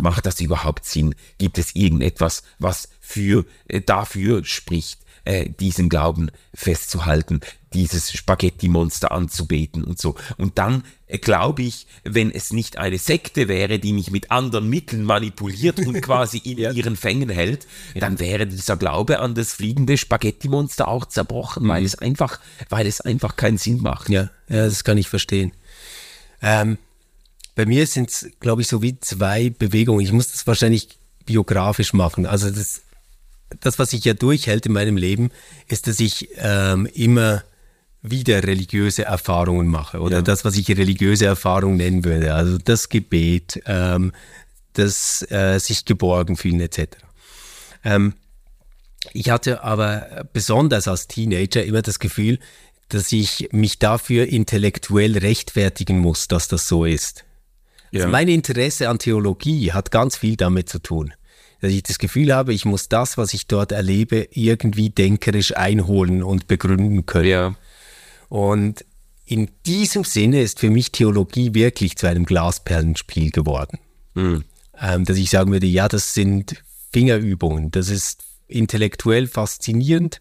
macht 0.00 0.26
das 0.26 0.40
überhaupt 0.40 0.84
Sinn? 0.84 1.14
Gibt 1.38 1.58
es 1.58 1.74
irgendetwas, 1.74 2.42
was 2.58 2.88
für, 3.00 3.44
äh, 3.68 3.80
dafür 3.80 4.44
spricht? 4.44 5.02
äh, 5.24 5.48
diesen 5.48 5.88
Glauben 5.88 6.30
festzuhalten, 6.54 7.40
dieses 7.72 8.12
Spaghetti-Monster 8.12 9.12
anzubeten 9.12 9.84
und 9.84 9.98
so. 9.98 10.14
Und 10.36 10.58
dann 10.58 10.84
äh, 11.06 11.18
glaube 11.18 11.62
ich, 11.62 11.86
wenn 12.04 12.30
es 12.30 12.52
nicht 12.52 12.76
eine 12.76 12.98
Sekte 12.98 13.48
wäre, 13.48 13.78
die 13.78 13.92
mich 13.92 14.10
mit 14.10 14.30
anderen 14.30 14.68
Mitteln 14.68 15.04
manipuliert 15.04 15.78
und 15.80 16.00
quasi 16.02 16.38
in 16.38 16.58
ja. 16.58 16.72
ihren 16.72 16.96
Fängen 16.96 17.28
hält, 17.28 17.66
dann 17.94 18.18
wäre 18.18 18.46
dieser 18.46 18.76
Glaube 18.76 19.20
an 19.20 19.34
das 19.34 19.54
fliegende 19.54 19.96
Spaghetti-Monster 19.96 20.88
auch 20.88 21.06
zerbrochen, 21.06 21.64
mhm. 21.64 21.68
weil 21.68 21.84
es 21.84 21.94
einfach, 21.96 22.40
weil 22.68 22.86
es 22.86 23.00
einfach 23.00 23.36
keinen 23.36 23.58
Sinn 23.58 23.80
macht. 23.80 24.08
Ja, 24.08 24.30
ja 24.48 24.64
das 24.64 24.84
kann 24.84 24.98
ich 24.98 25.08
verstehen. 25.08 25.52
Ähm, 26.42 26.78
bei 27.54 27.66
mir 27.66 27.86
sind 27.86 28.10
es, 28.10 28.30
glaube 28.40 28.62
ich, 28.62 28.68
so 28.68 28.82
wie 28.82 28.98
zwei 29.00 29.50
Bewegungen. 29.50 30.00
Ich 30.00 30.12
muss 30.12 30.32
das 30.32 30.46
wahrscheinlich 30.46 30.98
biografisch 31.26 31.92
machen. 31.92 32.26
Also 32.26 32.50
das 32.50 32.82
das, 33.60 33.78
was 33.78 33.90
sich 33.90 34.04
ja 34.04 34.14
durchhält 34.14 34.66
in 34.66 34.72
meinem 34.72 34.96
Leben, 34.96 35.30
ist, 35.68 35.86
dass 35.86 36.00
ich 36.00 36.28
ähm, 36.36 36.86
immer 36.94 37.44
wieder 38.02 38.42
religiöse 38.42 39.04
Erfahrungen 39.04 39.68
mache 39.68 40.00
oder 40.00 40.16
ja. 40.16 40.22
das, 40.22 40.44
was 40.44 40.56
ich 40.56 40.68
religiöse 40.68 41.26
Erfahrung 41.26 41.76
nennen 41.76 42.04
würde. 42.04 42.34
Also 42.34 42.58
das 42.58 42.88
Gebet, 42.88 43.62
ähm, 43.66 44.12
das 44.72 45.22
äh, 45.30 45.58
sich 45.58 45.84
geborgen 45.84 46.36
fühlen 46.36 46.60
etc. 46.60 46.96
Ähm, 47.84 48.14
ich 49.12 49.30
hatte 49.30 49.62
aber 49.62 50.26
besonders 50.32 50.88
als 50.88 51.06
Teenager 51.06 51.64
immer 51.64 51.82
das 51.82 51.98
Gefühl, 51.98 52.38
dass 52.88 53.12
ich 53.12 53.48
mich 53.52 53.78
dafür 53.78 54.26
intellektuell 54.26 55.18
rechtfertigen 55.18 55.98
muss, 55.98 56.28
dass 56.28 56.48
das 56.48 56.68
so 56.68 56.84
ist. 56.84 57.24
Also 57.92 57.98
ja. 57.98 58.04
Also 58.04 58.12
mein 58.12 58.28
Interesse 58.28 58.88
an 58.88 58.98
Theologie 58.98 59.72
hat 59.72 59.90
ganz 59.90 60.16
viel 60.16 60.36
damit 60.36 60.68
zu 60.68 60.78
tun 60.78 61.14
dass 61.62 61.70
ich 61.70 61.84
das 61.84 61.98
Gefühl 61.98 62.34
habe, 62.34 62.52
ich 62.52 62.64
muss 62.64 62.88
das, 62.88 63.16
was 63.16 63.32
ich 63.34 63.46
dort 63.46 63.70
erlebe, 63.70 64.28
irgendwie 64.32 64.90
denkerisch 64.90 65.56
einholen 65.56 66.24
und 66.24 66.48
begründen 66.48 67.06
können. 67.06 67.28
Ja. 67.28 67.54
Und 68.28 68.84
in 69.26 69.48
diesem 69.64 70.02
Sinne 70.02 70.42
ist 70.42 70.58
für 70.58 70.70
mich 70.70 70.90
Theologie 70.90 71.54
wirklich 71.54 71.96
zu 71.96 72.08
einem 72.08 72.26
Glasperlenspiel 72.26 73.30
geworden. 73.30 73.78
Mhm. 74.14 74.44
Ähm, 74.80 75.04
dass 75.04 75.16
ich 75.16 75.30
sagen 75.30 75.52
würde, 75.52 75.66
ja, 75.66 75.86
das 75.86 76.14
sind 76.14 76.56
Fingerübungen, 76.92 77.70
das 77.70 77.88
ist 77.88 78.24
intellektuell 78.48 79.28
faszinierend, 79.28 80.20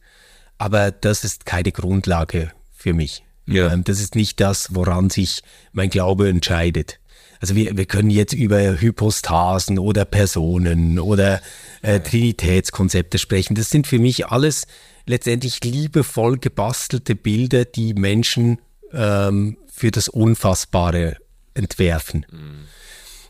aber 0.60 0.92
das 0.92 1.24
ist 1.24 1.48
keine 1.48 1.72
Grundlage 1.72 2.52
für 2.72 2.94
mich. 2.94 3.24
Ja. 3.48 3.74
Ähm, 3.74 3.84
das 3.84 4.00
ist 4.00 4.14
nicht 4.14 4.40
das, 4.40 4.76
woran 4.76 5.10
sich 5.10 5.42
mein 5.74 5.90
Glaube 5.90 6.30
entscheidet. 6.30 7.00
Also 7.42 7.56
wir, 7.56 7.76
wir 7.76 7.86
können 7.86 8.12
jetzt 8.12 8.34
über 8.34 8.80
Hypostasen 8.80 9.80
oder 9.80 10.06
Personen 10.06 11.00
oder 11.00 11.42
äh, 11.82 12.00
Trinitätskonzepte 12.00 13.18
sprechen. 13.18 13.56
Das 13.56 13.72
sind 13.72 13.88
für 13.88 13.98
mich 13.98 14.28
alles 14.28 14.68
letztendlich 15.08 15.64
liebevoll 15.64 16.38
gebastelte 16.38 17.16
Bilder, 17.16 17.66
die 17.66 17.96
Menschen 17.96 18.60
ähm, 18.94 19.58
für 19.74 19.90
das 19.90 20.08
Unfassbare 20.08 21.18
entwerfen. 21.56 22.28
Mhm. 22.32 22.68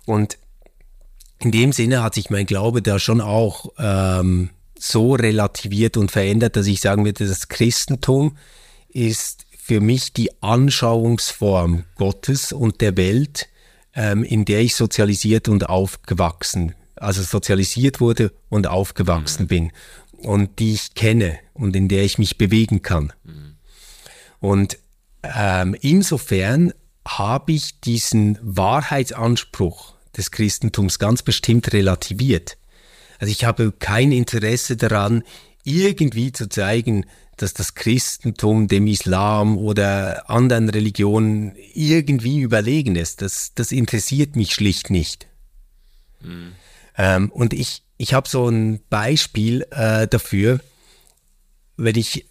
Und 0.05 0.37
in 1.39 1.51
dem 1.51 1.71
Sinne 1.71 2.03
hat 2.03 2.13
sich 2.13 2.29
mein 2.29 2.45
Glaube 2.45 2.81
da 2.81 2.99
schon 2.99 3.21
auch 3.21 3.71
ähm, 3.79 4.49
so 4.77 5.13
relativiert 5.13 5.95
und 5.95 6.11
verändert, 6.11 6.57
dass 6.57 6.67
ich 6.67 6.81
sagen 6.81 7.05
würde, 7.05 7.25
das 7.25 7.47
Christentum 7.47 8.37
ist 8.89 9.45
für 9.57 9.79
mich 9.79 10.11
die 10.11 10.31
Anschauungsform 10.43 11.85
Gottes 11.95 12.51
und 12.51 12.81
der 12.81 12.97
Welt, 12.97 13.47
ähm, 13.95 14.23
in 14.23 14.45
der 14.45 14.61
ich 14.61 14.75
sozialisiert 14.75 15.47
und 15.47 15.69
aufgewachsen, 15.69 16.75
also 16.95 17.21
sozialisiert 17.21 17.99
wurde 17.99 18.31
und 18.49 18.67
aufgewachsen 18.67 19.43
mhm. 19.43 19.47
bin 19.47 19.71
und 20.17 20.59
die 20.59 20.73
ich 20.73 20.93
kenne 20.93 21.39
und 21.53 21.75
in 21.75 21.87
der 21.87 22.03
ich 22.03 22.17
mich 22.17 22.37
bewegen 22.37 22.81
kann. 22.81 23.13
Mhm. 23.23 23.55
Und 24.39 24.77
ähm, 25.23 25.75
insofern 25.81 26.73
habe 27.07 27.53
ich 27.53 27.79
diesen 27.79 28.37
Wahrheitsanspruch 28.41 29.93
des 30.15 30.31
Christentums 30.31 30.99
ganz 30.99 31.23
bestimmt 31.23 31.73
relativiert. 31.73 32.57
Also 33.19 33.31
ich 33.31 33.45
habe 33.45 33.71
kein 33.71 34.11
Interesse 34.11 34.77
daran, 34.77 35.23
irgendwie 35.63 36.31
zu 36.31 36.49
zeigen, 36.49 37.05
dass 37.41 37.53
das 37.53 37.73
Christentum 37.73 38.67
dem 38.67 38.87
Islam 38.87 39.57
oder 39.57 40.29
anderen 40.29 40.69
Religionen 40.69 41.55
irgendwie 41.73 42.39
überlegen 42.39 42.95
ist. 42.95 43.21
Das, 43.21 43.53
das 43.55 43.71
interessiert 43.71 44.35
mich 44.35 44.53
schlicht 44.53 44.89
nicht. 44.89 45.27
Mhm. 46.21 46.53
Ähm, 46.97 47.31
und 47.31 47.53
ich, 47.53 47.83
ich 47.97 48.13
habe 48.13 48.27
so 48.27 48.47
ein 48.47 48.79
Beispiel 48.89 49.65
äh, 49.71 50.07
dafür, 50.07 50.59
wenn 51.77 51.95
ich, 51.95 52.25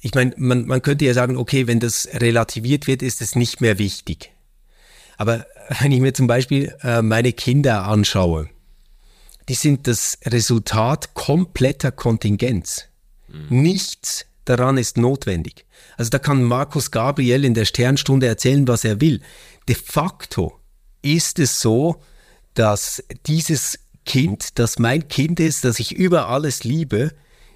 ich 0.00 0.14
meine, 0.14 0.34
man, 0.36 0.66
man 0.66 0.82
könnte 0.82 1.04
ja 1.04 1.14
sagen, 1.14 1.36
okay, 1.36 1.66
wenn 1.66 1.80
das 1.80 2.08
relativiert 2.12 2.86
wird, 2.86 3.02
ist 3.02 3.20
es 3.22 3.36
nicht 3.36 3.60
mehr 3.60 3.78
wichtig. 3.78 4.32
Aber 5.16 5.46
wenn 5.80 5.92
ich 5.92 6.00
mir 6.00 6.14
zum 6.14 6.26
Beispiel 6.26 6.74
äh, 6.82 7.02
meine 7.02 7.32
Kinder 7.32 7.84
anschaue, 7.84 8.48
die 9.48 9.54
sind 9.54 9.86
das 9.86 10.18
Resultat 10.24 11.14
kompletter 11.14 11.90
Kontingenz. 11.90 12.89
Mhm. 13.32 13.62
Nichts 13.62 14.26
daran 14.44 14.78
ist 14.78 14.96
notwendig. 14.96 15.64
Also 15.96 16.10
da 16.10 16.18
kann 16.18 16.42
Markus 16.42 16.90
Gabriel 16.90 17.44
in 17.44 17.54
der 17.54 17.64
Sternstunde 17.64 18.26
erzählen, 18.26 18.66
was 18.66 18.84
er 18.84 19.00
will. 19.00 19.20
De 19.68 19.76
facto 19.76 20.58
ist 21.02 21.38
es 21.38 21.60
so, 21.60 22.02
dass 22.54 23.02
dieses 23.26 23.78
Kind, 24.04 24.58
das 24.58 24.78
mein 24.78 25.08
Kind 25.08 25.40
ist, 25.40 25.64
das 25.64 25.78
ich 25.78 25.92
über 25.92 26.28
alles 26.28 26.64
liebe, 26.64 27.12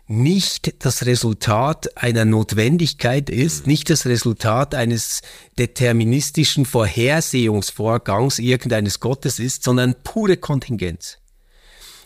nicht 0.07 0.85
das 0.85 1.07
Resultat 1.07 1.97
einer 1.97 2.27
Notwendigkeit 2.27 3.31
ist, 3.31 3.67
mhm. 3.67 3.73
nicht 3.73 3.91
das 3.91 4.05
Resultat 4.05 4.75
eines 4.75 5.23
deterministischen 5.59 6.67
Vorhersehungsvorgangs 6.67 8.39
irgendeines 8.39 9.01
Gottes 9.01 9.39
ist, 9.39 9.65
sondern 9.65 9.95
pure 10.05 10.37
Kontingenz. 10.37 11.19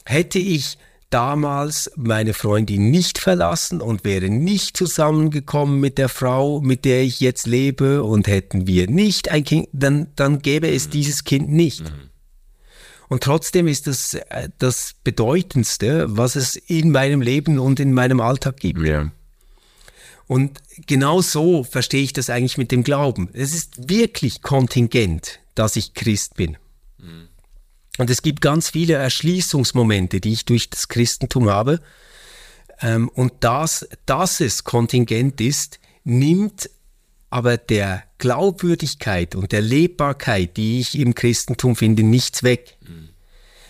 Hätte 0.05 0.39
ich 0.39 0.79
damals 1.11 1.91
meine 1.97 2.35
Freundin 2.35 2.91
nicht 2.91 3.19
verlassen 3.19 3.81
und 3.81 4.05
wäre 4.05 4.29
nicht 4.29 4.77
zusammengekommen 4.77 5.81
mit 5.81 5.99
der 5.99 6.09
Frau, 6.09 6.61
mit 6.61 6.85
der 6.85 7.03
ich 7.03 7.21
jetzt 7.21 7.47
lebe 7.47 8.03
und 8.03 8.27
hätten 8.27 8.67
wir 8.67 8.89
nicht 8.89 9.31
ein 9.31 9.45
Kind, 9.45 9.69
dann, 9.73 10.09
dann 10.17 10.41
gäbe 10.41 10.69
es 10.69 10.87
mhm. 10.87 10.91
dieses 10.91 11.25
Kind 11.25 11.49
nicht. 11.49 11.85
Mhm. 11.85 12.11
Und 13.09 13.23
trotzdem 13.23 13.67
ist 13.67 13.87
das 13.87 14.15
äh, 14.15 14.51
das 14.59 14.95
Bedeutendste, 15.03 16.05
was 16.09 16.37
es 16.37 16.57
in 16.57 16.91
meinem 16.91 17.23
Leben 17.23 17.59
und 17.59 17.81
in 17.81 17.95
meinem 17.95 18.21
Alltag 18.21 18.59
gibt. 18.59 18.81
Ja. 18.81 19.11
Und 20.27 20.61
genau 20.87 21.23
so 21.23 21.65
verstehe 21.65 22.03
ich 22.03 22.13
das 22.13 22.29
eigentlich 22.29 22.59
mit 22.59 22.71
dem 22.71 22.85
Glauben. 22.85 23.31
Es 23.33 23.55
ist 23.55 23.89
wirklich 23.89 24.43
kontingent, 24.43 25.41
dass 25.55 25.77
ich 25.77 25.95
Christ 25.95 26.35
bin. 26.35 26.59
Mhm. 26.99 27.28
Und 27.99 28.11
es 28.11 28.23
gibt 28.23 28.41
ganz 28.41 28.71
viele 28.71 28.95
Erschließungsmomente, 28.95 30.21
die 30.21 30.33
ich 30.33 30.45
durch 30.45 30.71
das 30.71 30.89
Christentum 30.89 31.51
habe. 31.51 31.81
Ähm, 32.81 33.09
und 33.09 33.33
das, 33.41 33.89
dass 34.07 34.41
es 34.41 34.65
kontingent 34.65 35.41
ist, 35.41 35.81
nimmt 36.05 36.71
aber 37.31 37.57
der 37.59 38.05
Glaubwürdigkeit 38.19 39.35
und 39.35 39.53
der 39.53 39.61
Lebbarkeit, 39.61 40.57
die 40.57 40.81
ich 40.81 40.99
im 40.99 41.15
Christentum 41.15 41.77
finde, 41.77 42.03
nichts 42.03 42.43
weg. 42.43 42.79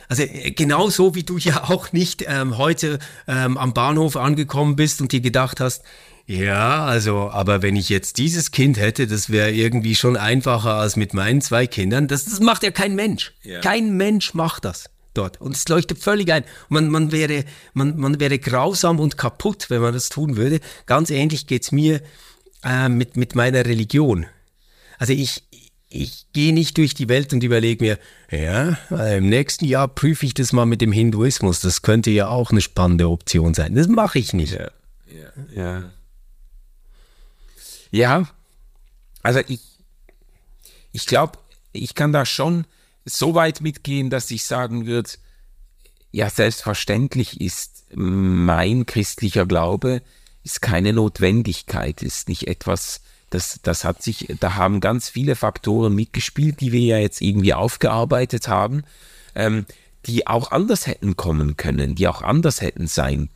Also 0.09 0.23
äh, 0.23 0.51
genauso 0.51 1.15
wie 1.15 1.23
du 1.23 1.39
ja 1.39 1.65
auch 1.65 1.93
nicht 1.93 2.25
ähm, 2.27 2.59
heute 2.59 2.99
ähm, 3.27 3.57
am 3.57 3.75
Bahnhof 3.75 4.17
angekommen 4.17 4.77
bist 4.77 5.01
und 5.01 5.13
dir 5.13 5.21
gedacht 5.21 5.61
hast, 5.61 5.85
ja, 6.27 6.85
also, 6.85 7.31
aber 7.31 7.63
wenn 7.63 7.75
ich 7.75 7.89
jetzt 7.89 8.19
dieses 8.19 8.51
Kind 8.51 8.79
hätte, 8.79 9.07
das 9.07 9.31
wäre 9.31 9.51
irgendwie 9.51 9.95
schon 9.95 10.19
einfacher 10.19 10.75
als 10.75 10.95
mit 10.97 11.15
meinen 11.15 11.41
zwei 11.41 11.67
Kindern. 11.67 12.07
Das, 12.07 12.27
das 12.27 12.41
macht 12.41 12.63
ja 12.63 12.71
kein 12.71 12.95
Mensch. 12.95 13.33
Ja. 13.43 13.61
Kein 13.61 13.97
Mensch 13.97 14.35
macht 14.35 14.67
das 14.67 14.91
dort. 15.15 15.41
Und 15.41 15.57
es 15.57 15.67
leuchtet 15.69 15.99
völlig 16.01 16.31
ein. 16.31 16.45
Man, 16.69 16.91
man, 16.91 17.13
wäre, 17.13 17.45
man, 17.73 17.97
man 17.97 18.21
wäre 18.21 18.39
grausam 18.39 19.01
und 19.01 19.17
kaputt, 19.17 19.71
wenn 19.71 19.81
man 19.81 19.95
das 19.95 20.11
tun 20.11 20.37
würde. 20.37 20.61
Ganz 20.85 21.09
ähnlich 21.09 21.47
geht's 21.47 21.73
mir 21.73 22.03
äh, 22.63 22.91
mit, 22.91 23.17
mit 23.17 23.35
meiner 23.35 23.65
Religion. 23.65 24.27
Also 24.99 25.15
ich, 25.15 25.45
ich 25.91 26.27
gehe 26.33 26.53
nicht 26.53 26.77
durch 26.77 26.95
die 26.95 27.09
Welt 27.09 27.33
und 27.33 27.43
überlege 27.43 27.85
mir, 27.85 27.99
ja, 28.31 28.77
im 29.17 29.29
nächsten 29.29 29.65
Jahr 29.65 29.89
prüfe 29.89 30.27
ich 30.27 30.35
das 30.35 30.53
mal 30.53 30.67
mit 30.67 30.81
dem 30.81 30.93
Hinduismus. 30.93 31.61
Das 31.61 31.83
könnte 31.83 32.11
ja 32.11 32.29
auch 32.29 32.51
eine 32.51 32.61
spannende 32.61 33.09
Option 33.09 33.55
sein. 33.55 33.75
Das 33.75 33.89
mache 33.89 34.19
ich 34.19 34.33
nicht. 34.33 34.53
Ja, 34.53 34.71
ja, 35.07 35.55
ja. 35.55 35.93
Ja, 37.91 38.29
also 39.23 39.41
ich, 39.49 39.61
ich 40.93 41.07
glaube, 41.07 41.39
ich 41.73 41.95
kann 41.95 42.13
da 42.13 42.27
schon 42.27 42.67
so 43.07 43.35
weit 43.35 43.63
mitgehen, 43.63 44.11
dass 44.11 44.31
ich 44.31 44.45
sagen 44.45 44.87
würde, 44.87 45.11
ja, 46.11 46.29
selbstverständlich 46.29 47.41
ist 47.41 47.87
mein 47.95 48.85
christlicher 48.85 49.47
Glaube 49.47 50.03
ist 50.45 50.63
keine 50.63 50.93
Notwendigkeit, 50.93 52.03
ist 52.03 52.29
nicht 52.29 52.47
etwas, 52.49 53.01
das, 53.31 53.61
das 53.63 53.85
hat 53.85 54.03
sich, 54.03 54.29
da 54.41 54.55
haben 54.55 54.81
ganz 54.81 55.09
viele 55.09 55.37
Faktoren 55.37 55.95
mitgespielt, 55.95 56.61
die 56.61 56.73
wir 56.73 56.81
ja 56.81 56.99
jetzt 56.99 57.21
irgendwie 57.21 57.55
aufgearbeitet 57.55 58.49
haben, 58.49 58.85
ähm, 59.35 59.67
die 60.07 60.27
auch 60.27 60.51
anders 60.51 60.87
hätten 60.87 61.17
kommen 61.17 61.57
können, 61.57 61.95
die 61.95 62.09
auch 62.09 62.23
anders 62.23 62.61
hätten 62.61 62.87
sein 62.87 63.29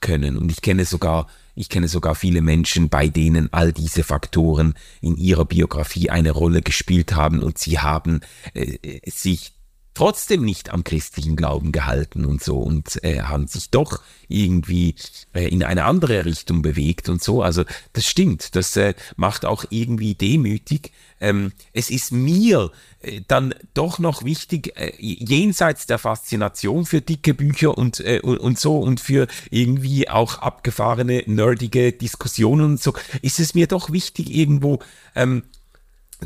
können. 0.00 0.36
Und 0.36 0.50
ich 0.50 0.62
kenne 0.62 0.84
sogar, 0.84 1.26
ich 1.54 1.68
kenne 1.68 1.88
sogar 1.88 2.14
viele 2.14 2.42
Menschen, 2.42 2.88
bei 2.88 3.08
denen 3.08 3.52
all 3.52 3.72
diese 3.72 4.02
Faktoren 4.02 4.74
in 5.00 5.16
ihrer 5.16 5.44
Biografie 5.44 6.10
eine 6.10 6.32
Rolle 6.32 6.62
gespielt 6.62 7.14
haben 7.14 7.42
und 7.42 7.58
sie 7.58 7.78
haben 7.78 8.20
äh, 8.54 8.78
sich 9.08 9.55
trotzdem 9.96 10.44
nicht 10.44 10.68
am 10.70 10.84
christlichen 10.84 11.36
Glauben 11.36 11.72
gehalten 11.72 12.26
und 12.26 12.44
so 12.44 12.58
und 12.58 13.02
äh, 13.02 13.22
haben 13.22 13.46
sich 13.46 13.70
doch 13.70 14.02
irgendwie 14.28 14.94
äh, 15.32 15.48
in 15.48 15.64
eine 15.64 15.84
andere 15.84 16.26
Richtung 16.26 16.60
bewegt 16.60 17.08
und 17.08 17.24
so. 17.24 17.42
Also 17.42 17.64
das 17.94 18.04
stimmt, 18.04 18.54
das 18.56 18.76
äh, 18.76 18.92
macht 19.16 19.46
auch 19.46 19.64
irgendwie 19.70 20.14
demütig. 20.14 20.92
Ähm, 21.18 21.52
es 21.72 21.88
ist 21.88 22.12
mir 22.12 22.72
äh, 23.00 23.22
dann 23.26 23.54
doch 23.72 23.98
noch 23.98 24.22
wichtig, 24.22 24.76
äh, 24.76 24.92
jenseits 24.98 25.86
der 25.86 25.98
Faszination 25.98 26.84
für 26.84 27.00
dicke 27.00 27.32
Bücher 27.32 27.78
und, 27.78 28.00
äh, 28.00 28.20
und, 28.22 28.36
und 28.36 28.58
so 28.58 28.78
und 28.78 29.00
für 29.00 29.26
irgendwie 29.50 30.10
auch 30.10 30.40
abgefahrene, 30.40 31.22
nerdige 31.24 31.92
Diskussionen 31.92 32.64
und 32.66 32.82
so, 32.82 32.92
ist 33.22 33.40
es 33.40 33.54
mir 33.54 33.66
doch 33.66 33.90
wichtig 33.90 34.30
irgendwo, 34.30 34.80
ähm, 35.14 35.44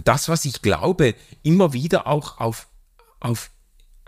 das, 0.02 0.28
was 0.28 0.44
ich 0.44 0.60
glaube, 0.60 1.14
immer 1.44 1.72
wieder 1.72 2.08
auch 2.08 2.38
auf, 2.38 2.66
auf 3.20 3.50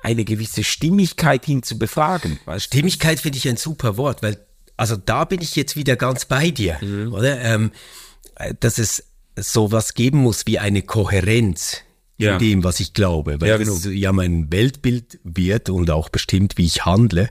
eine 0.02 0.24
gewisse 0.24 0.64
Stimmigkeit 0.64 1.44
hin 1.46 1.62
zu 1.62 1.78
befragen. 1.78 2.38
Weißt 2.44 2.66
Stimmigkeit 2.66 3.20
finde 3.20 3.38
ich 3.38 3.48
ein 3.48 3.56
super 3.56 3.96
Wort, 3.96 4.22
weil 4.22 4.38
also 4.76 4.96
da 4.96 5.24
bin 5.24 5.40
ich 5.40 5.54
jetzt 5.54 5.76
wieder 5.76 5.96
ganz 5.96 6.24
bei 6.24 6.50
dir, 6.50 6.78
mhm. 6.80 7.12
oder? 7.12 7.40
Ähm, 7.40 7.70
dass 8.58 8.78
es 8.78 9.04
sowas 9.36 9.94
geben 9.94 10.18
muss 10.18 10.46
wie 10.46 10.58
eine 10.58 10.82
Kohärenz 10.82 11.78
ja. 12.16 12.32
in 12.32 12.38
dem, 12.38 12.64
was 12.64 12.80
ich 12.80 12.92
glaube, 12.92 13.40
weil 13.40 13.48
ja, 13.48 13.56
genau. 13.56 13.74
das 13.74 13.84
ja 13.84 14.12
mein 14.12 14.50
Weltbild 14.50 15.20
wird 15.24 15.70
und 15.70 15.90
auch 15.90 16.08
bestimmt, 16.08 16.58
wie 16.58 16.66
ich 16.66 16.84
handle. 16.84 17.30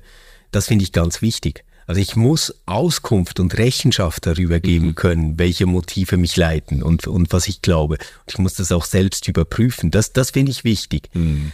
Das 0.51 0.67
finde 0.67 0.83
ich 0.83 0.91
ganz 0.91 1.21
wichtig. 1.21 1.63
Also 1.87 1.99
ich 1.99 2.15
muss 2.15 2.61
Auskunft 2.67 3.39
und 3.39 3.57
Rechenschaft 3.57 4.25
darüber 4.25 4.59
geben 4.59 4.87
mhm. 4.87 4.95
können, 4.95 5.39
welche 5.39 5.65
Motive 5.65 6.15
mich 6.15 6.37
leiten 6.37 6.83
und, 6.83 7.07
und 7.07 7.33
was 7.33 7.47
ich 7.47 7.61
glaube. 7.61 7.95
Und 7.95 8.29
ich 8.29 8.37
muss 8.37 8.53
das 8.53 8.71
auch 8.71 8.85
selbst 8.85 9.27
überprüfen. 9.27 9.91
Das, 9.91 10.13
das 10.13 10.31
finde 10.31 10.51
ich 10.51 10.63
wichtig. 10.63 11.09
Mhm 11.13 11.51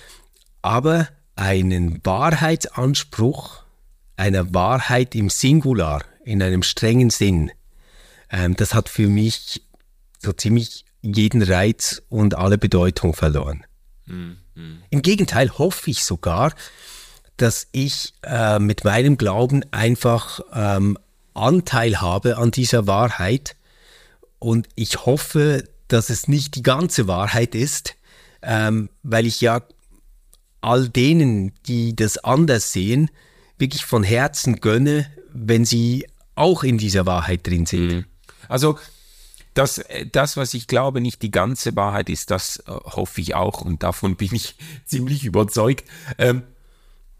aber 0.67 1.07
einen 1.37 2.01
Wahrheitsanspruch 2.03 3.63
einer 4.17 4.53
Wahrheit 4.53 5.15
im 5.15 5.29
Singular, 5.29 6.03
in 6.25 6.43
einem 6.43 6.61
strengen 6.61 7.09
Sinn, 7.09 7.51
ähm, 8.29 8.53
das 8.57 8.73
hat 8.73 8.89
für 8.89 9.07
mich 9.07 9.61
so 10.19 10.33
ziemlich 10.33 10.83
jeden 11.01 11.41
Reiz 11.41 12.01
und 12.09 12.35
alle 12.35 12.57
Bedeutung 12.57 13.13
verloren. 13.13 13.65
Mhm. 14.07 14.37
Im 14.89 15.01
Gegenteil 15.01 15.57
hoffe 15.57 15.89
ich 15.89 16.03
sogar, 16.03 16.53
dass 17.37 17.67
ich 17.71 18.13
äh, 18.23 18.59
mit 18.59 18.83
meinem 18.83 19.17
Glauben 19.17 19.63
einfach 19.71 20.41
ähm, 20.51 20.97
Anteil 21.33 22.01
habe 22.01 22.37
an 22.37 22.51
dieser 22.51 22.87
Wahrheit 22.87 23.55
und 24.39 24.67
ich 24.75 25.05
hoffe, 25.05 25.63
dass 25.87 26.09
es 26.09 26.27
nicht 26.27 26.55
die 26.55 26.63
ganze 26.63 27.07
Wahrheit 27.07 27.55
ist, 27.55 27.95
ähm, 28.41 28.89
weil 29.03 29.25
ich 29.25 29.39
ja 29.39 29.61
all 30.61 30.89
denen, 30.89 31.53
die 31.67 31.95
das 31.95 32.17
anders 32.17 32.71
sehen, 32.71 33.09
wirklich 33.57 33.85
von 33.85 34.03
Herzen 34.03 34.57
gönne, 34.57 35.07
wenn 35.33 35.65
sie 35.65 36.07
auch 36.35 36.63
in 36.63 36.77
dieser 36.77 37.05
Wahrheit 37.05 37.45
drin 37.45 37.65
sind. 37.65 37.87
Mhm. 37.87 38.05
Also 38.47 38.77
das, 39.53 39.83
das, 40.11 40.37
was 40.37 40.53
ich 40.53 40.67
glaube, 40.67 41.01
nicht 41.01 41.21
die 41.23 41.31
ganze 41.31 41.75
Wahrheit 41.75 42.09
ist, 42.09 42.29
das 42.29 42.57
äh, 42.67 42.71
hoffe 42.71 43.21
ich 43.21 43.33
auch 43.33 43.61
und 43.61 43.83
davon 43.83 44.15
bin 44.15 44.29
ich 44.33 44.55
ziemlich 44.85 45.25
überzeugt. 45.25 45.85
Ähm, 46.17 46.43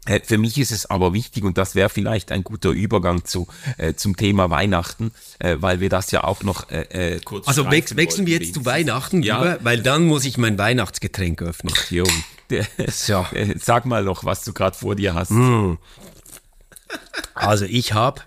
äh, 0.06 0.20
für 0.20 0.38
mich 0.38 0.56
ist 0.58 0.70
es 0.70 0.86
aber 0.86 1.12
wichtig, 1.12 1.42
und 1.44 1.58
das 1.58 1.74
wäre 1.74 1.88
vielleicht 1.88 2.30
ein 2.30 2.44
guter 2.44 2.70
Übergang 2.70 3.24
zu, 3.24 3.48
äh, 3.76 3.94
zum 3.94 4.16
Thema 4.16 4.50
Weihnachten, 4.50 5.12
äh, 5.40 5.56
weil 5.58 5.80
wir 5.80 5.88
das 5.88 6.12
ja 6.12 6.24
auch 6.24 6.42
noch 6.42 6.70
äh, 6.70 7.16
äh 7.16 7.20
kurz 7.20 7.48
Also 7.48 7.70
wechseln 7.70 8.26
wir 8.26 8.38
jetzt 8.38 8.54
zu 8.54 8.64
Weihnachten, 8.64 9.22
ja. 9.22 9.42
Lieber, 9.42 9.64
weil 9.64 9.82
dann 9.82 10.06
muss 10.06 10.24
ich 10.24 10.38
mein 10.38 10.56
Weihnachtsgetränk 10.58 11.42
öffnen. 11.42 11.74
Ach, 11.76 11.90
jo. 12.50 12.62
ja. 13.06 13.30
Äh, 13.32 13.54
sag 13.58 13.86
mal 13.86 14.04
noch, 14.04 14.24
was 14.24 14.44
du 14.44 14.52
gerade 14.52 14.76
vor 14.76 14.94
dir 14.94 15.14
hast. 15.14 15.30
Mm. 15.30 15.74
Also 17.34 17.64
ich 17.64 17.92
habe 17.92 18.22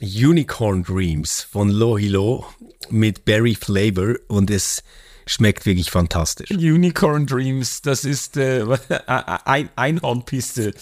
Unicorn 0.00 0.82
Dreams 0.82 1.42
von 1.42 1.70
Lohilo 1.70 2.46
mit 2.90 3.24
Berry 3.24 3.54
Flavor 3.54 4.16
und 4.28 4.50
es 4.50 4.82
schmeckt 5.26 5.66
wirklich 5.66 5.90
fantastisch. 5.90 6.50
Unicorn 6.50 7.26
Dreams, 7.26 7.82
das 7.82 8.04
ist 8.04 8.36
äh, 8.36 8.64
ein 9.06 9.68
Einhornpiste. 9.76 10.68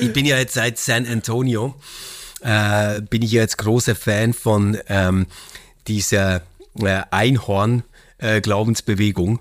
ich 0.00 0.12
bin 0.12 0.26
ja 0.26 0.38
jetzt 0.38 0.54
seit 0.54 0.78
San 0.78 1.06
Antonio, 1.06 1.74
äh, 2.40 3.00
bin 3.02 3.22
ich 3.22 3.32
ja 3.32 3.42
jetzt 3.42 3.58
großer 3.58 3.96
Fan 3.96 4.32
von 4.32 4.78
ähm, 4.88 5.26
dieser 5.88 6.42
äh, 6.80 7.02
Einhorn-Glaubensbewegung. 7.10 9.40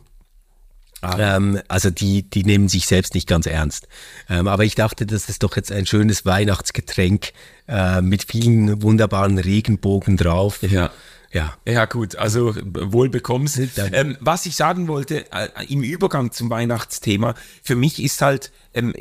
Ah. 1.01 1.35
Ähm, 1.35 1.59
also 1.67 1.89
die, 1.89 2.23
die 2.23 2.43
nehmen 2.43 2.69
sich 2.69 2.87
selbst 2.87 3.13
nicht 3.13 3.27
ganz 3.27 3.45
ernst. 3.45 3.87
Ähm, 4.29 4.47
aber 4.47 4.63
ich 4.65 4.75
dachte, 4.75 5.05
das 5.05 5.29
ist 5.29 5.43
doch 5.43 5.55
jetzt 5.55 5.71
ein 5.71 5.85
schönes 5.85 6.25
Weihnachtsgetränk 6.25 7.33
äh, 7.67 8.01
mit 8.01 8.23
vielen 8.23 8.81
wunderbaren 8.81 9.37
Regenbogen 9.37 10.17
drauf. 10.17 10.61
Ja. 10.63 10.91
Ja. 11.31 11.57
Ja, 11.67 11.85
gut, 11.85 12.15
also 12.15 12.55
wohl 12.55 13.09
bekommst. 13.09 13.59
Ähm, 13.77 14.17
was 14.21 14.45
ich 14.45 14.55
sagen 14.55 14.87
wollte, 14.87 15.31
äh, 15.31 15.49
im 15.67 15.83
Übergang 15.83 16.31
zum 16.31 16.49
Weihnachtsthema, 16.49 17.35
für 17.61 17.75
mich 17.75 18.01
ist 18.01 18.21
halt 18.21 18.51
ähm, 18.73 18.93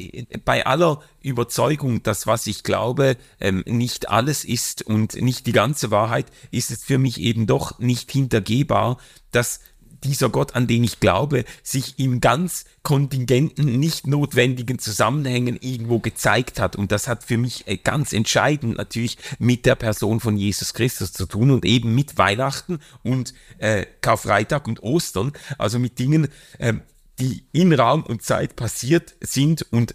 bei 0.45 0.67
aller 0.67 1.01
Überzeugung, 1.23 2.03
dass 2.03 2.27
was 2.27 2.47
ich 2.47 2.65
glaube, 2.65 3.17
ähm, 3.41 3.63
nicht 3.67 4.09
alles 4.09 4.45
ist 4.45 4.83
und 4.83 5.15
nicht 5.15 5.47
die 5.47 5.53
ganze 5.53 5.91
Wahrheit, 5.91 6.27
ist 6.51 6.71
es 6.71 6.85
für 6.85 6.99
mich 6.99 7.21
eben 7.21 7.47
doch 7.47 7.79
nicht 7.79 8.11
hintergehbar, 8.11 8.99
dass 9.31 9.61
dieser 10.05 10.29
Gott, 10.29 10.55
an 10.55 10.67
den 10.67 10.85
ich 10.85 11.01
glaube, 11.01 11.45
sich 11.63 11.99
in 11.99 12.21
ganz 12.21 12.65
kontingenten, 12.83 13.79
nicht 13.79 14.07
notwendigen 14.07 14.79
Zusammenhängen 14.79 15.57
irgendwo 15.61 15.99
gezeigt 15.99 16.61
hat. 16.61 16.77
Und 16.77 16.93
das 16.93 17.09
hat 17.09 17.25
für 17.25 17.39
mich 17.39 17.67
äh, 17.67 17.77
ganz 17.77 18.13
entscheidend 18.13 18.77
natürlich 18.77 19.19
mit 19.39 19.67
der 19.67 19.75
Person 19.75 20.21
von 20.21 20.37
Jesus 20.37 20.75
Christus 20.75 21.13
zu 21.13 21.27
tun 21.27 21.51
und 21.51 21.65
eben 21.65 21.95
mit 21.95 22.19
Weihnachten 22.19 22.79
und 23.03 23.35
äh, 23.59 23.87
Karfreitag 24.01 24.67
und 24.69 24.83
Ostern, 24.83 25.33
also 25.59 25.79
mit 25.79 25.99
Dingen, 25.99 26.29
äh, 26.59 26.75
die 27.19 27.45
in 27.53 27.73
Raum 27.73 28.03
und 28.03 28.23
Zeit 28.23 28.57
passiert 28.57 29.15
sind 29.21 29.67
und 29.73 29.95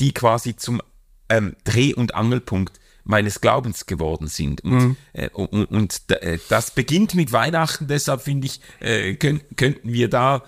die 0.00 0.12
quasi 0.12 0.56
zum 0.56 0.82
ähm, 1.28 1.56
Dreh- 1.64 1.94
und 1.94 2.14
Angelpunkt 2.14 2.78
meines 3.08 3.40
Glaubens 3.40 3.86
geworden 3.86 4.28
sind. 4.28 4.62
Und, 4.62 4.72
mhm. 4.72 4.96
äh, 5.14 5.28
und, 5.30 5.64
und 5.64 6.00
äh, 6.10 6.38
das 6.48 6.70
beginnt 6.70 7.14
mit 7.14 7.32
Weihnachten, 7.32 7.88
deshalb 7.88 8.20
finde 8.20 8.46
ich, 8.46 8.60
äh, 8.80 9.14
können, 9.14 9.40
könnten 9.56 9.92
wir 9.92 10.08
da 10.08 10.44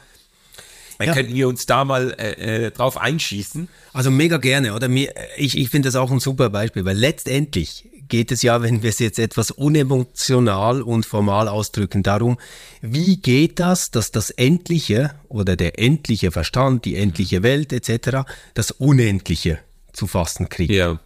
ja. 1.03 1.15
könnten 1.15 1.35
wir 1.35 1.49
uns 1.49 1.65
da 1.65 1.87
mal 1.87 2.15
äh, 2.19 2.67
äh, 2.67 2.71
drauf 2.71 2.99
einschießen. 2.99 3.69
Also 3.95 4.11
mega 4.11 4.37
gerne, 4.37 4.75
oder? 4.75 4.89
Mir, 4.89 5.15
ich 5.39 5.57
ich 5.57 5.71
finde 5.71 5.89
das 5.89 5.97
auch 5.97 6.11
ein 6.11 6.21
super 6.21 6.51
Beispiel, 6.51 6.85
weil 6.85 6.99
letztendlich 6.99 7.89
geht 8.09 8.31
es 8.33 8.43
ja, 8.43 8.61
wenn 8.61 8.83
wir 8.83 8.91
es 8.91 8.99
jetzt 8.99 9.19
etwas 9.19 9.51
unemotional 9.51 10.83
und 10.83 11.07
formal 11.07 11.49
ausdrücken, 11.49 12.03
darum, 12.03 12.39
wie 12.83 13.17
geht 13.17 13.59
das, 13.61 13.91
dass 13.91 14.11
das 14.11 14.29
Endliche 14.29 15.15
oder 15.29 15.57
der 15.57 15.79
endliche 15.79 16.31
Verstand, 16.31 16.85
die 16.85 16.97
endliche 16.97 17.43
Welt 17.43 17.73
etc., 17.73 18.29
das 18.53 18.73
Unendliche 18.73 19.61
zu 19.93 20.07
fassen 20.07 20.51
kriegt. 20.51 20.73
Ja. 20.73 21.01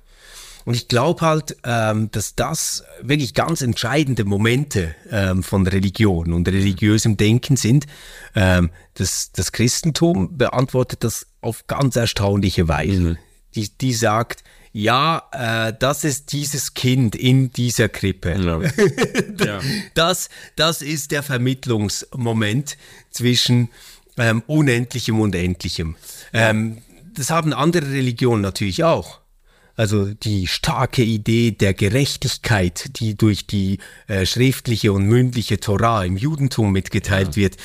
Und 0.65 0.75
ich 0.75 0.89
glaube 0.89 1.21
halt, 1.21 1.57
ähm, 1.65 2.11
dass 2.11 2.35
das 2.35 2.85
wirklich 3.03 3.35
ganz 3.35 3.61
entscheidende 3.61 4.25
Momente 4.25 4.95
ähm, 5.11 5.43
von 5.43 5.67
Religion 5.67 6.33
und 6.33 6.49
religiösem 6.49 7.17
Denken 7.17 7.57
sind. 7.57 7.87
Ähm, 8.35 8.71
das, 8.95 9.33
das 9.33 9.53
Christentum 9.53 10.37
beantwortet 10.37 11.05
das 11.05 11.27
auf 11.41 11.67
ganz 11.67 11.97
erstaunliche 11.97 12.69
Weise. 12.69 13.01
Mhm. 13.01 13.19
Die, 13.55 13.69
die 13.79 13.93
sagt, 13.93 14.43
ja, 14.73 15.23
äh, 15.31 15.73
das 15.79 16.03
ist 16.03 16.33
dieses 16.33 16.75
Kind 16.75 17.15
in 17.15 17.53
dieser 17.53 17.89
Krippe. 17.89 18.35
Ja. 18.35 18.61
ja. 19.47 19.61
Das, 19.95 20.29
das 20.57 20.83
ist 20.83 21.12
der 21.12 21.23
Vermittlungsmoment 21.23 22.77
zwischen 23.11 23.69
ähm, 24.17 24.43
Unendlichem 24.49 25.21
und 25.21 25.35
Endlichem. 25.35 25.95
Ähm, 26.33 26.79
das 27.15 27.31
haben 27.31 27.53
andere 27.53 27.91
Religionen 27.93 28.43
natürlich 28.43 28.83
auch. 28.83 29.21
Also 29.77 30.07
die 30.14 30.47
starke 30.47 31.03
Idee 31.03 31.51
der 31.53 31.75
Gerechtigkeit, 31.75 32.99
die 33.01 33.16
durch 33.16 33.47
die 33.47 33.79
äh, 34.07 34.25
schriftliche 34.27 34.93
und 34.93 35.07
mündliche 35.07 35.59
Torah 35.59 36.05
im 36.05 36.16
Judentum 36.16 36.70
mitgeteilt 36.72 37.31
ja. 37.31 37.37
wird, 37.37 37.57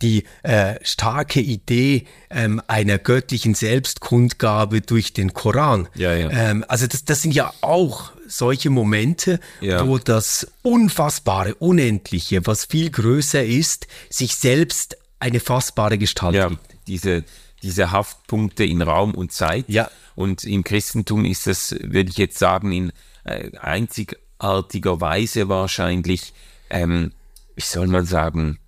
die 0.00 0.22
äh, 0.44 0.76
starke 0.82 1.40
Idee 1.40 2.06
ähm, 2.30 2.62
einer 2.68 2.98
göttlichen 2.98 3.54
Selbstkundgabe 3.54 4.80
durch 4.80 5.12
den 5.12 5.32
Koran. 5.34 5.88
Ja, 5.94 6.14
ja. 6.14 6.30
Ähm, 6.30 6.64
also 6.68 6.86
das, 6.86 7.04
das 7.04 7.22
sind 7.22 7.34
ja 7.34 7.52
auch 7.62 8.12
solche 8.28 8.70
Momente, 8.70 9.40
Ja. 9.60 9.86
wo 9.86 9.98
das 9.98 10.46
Unfassbare, 10.62 11.54
Unendliche, 11.56 12.46
was 12.46 12.66
viel 12.66 12.90
größer 12.90 13.44
ist, 13.44 13.88
sich 14.08 14.36
selbst 14.36 14.96
eine 15.18 15.40
fassbare 15.40 15.98
Gestalt 15.98 16.36
Ja, 16.36 16.48
gibt. 16.48 16.60
diese, 16.86 17.24
diese 17.62 17.90
Haftpunkte 17.90 18.64
in 18.64 18.82
Raum 18.82 19.14
und 19.14 19.32
Zeit. 19.32 19.64
Ja. 19.68 19.90
Und 20.18 20.42
im 20.42 20.64
Christentum 20.64 21.24
ist 21.24 21.46
das, 21.46 21.76
würde 21.80 22.10
ich 22.10 22.18
jetzt 22.18 22.40
sagen, 22.40 22.72
in 22.72 22.92
äh, 23.22 23.56
einzigartiger 23.56 25.00
Weise 25.00 25.48
wahrscheinlich, 25.48 26.32
ähm, 26.70 27.12
wie 27.54 27.62
soll 27.62 27.86
man 27.86 28.04
sagen, 28.04 28.58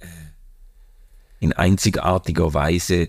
äh, 0.00 0.06
in 1.38 1.52
einzigartiger 1.52 2.54
Weise 2.54 3.08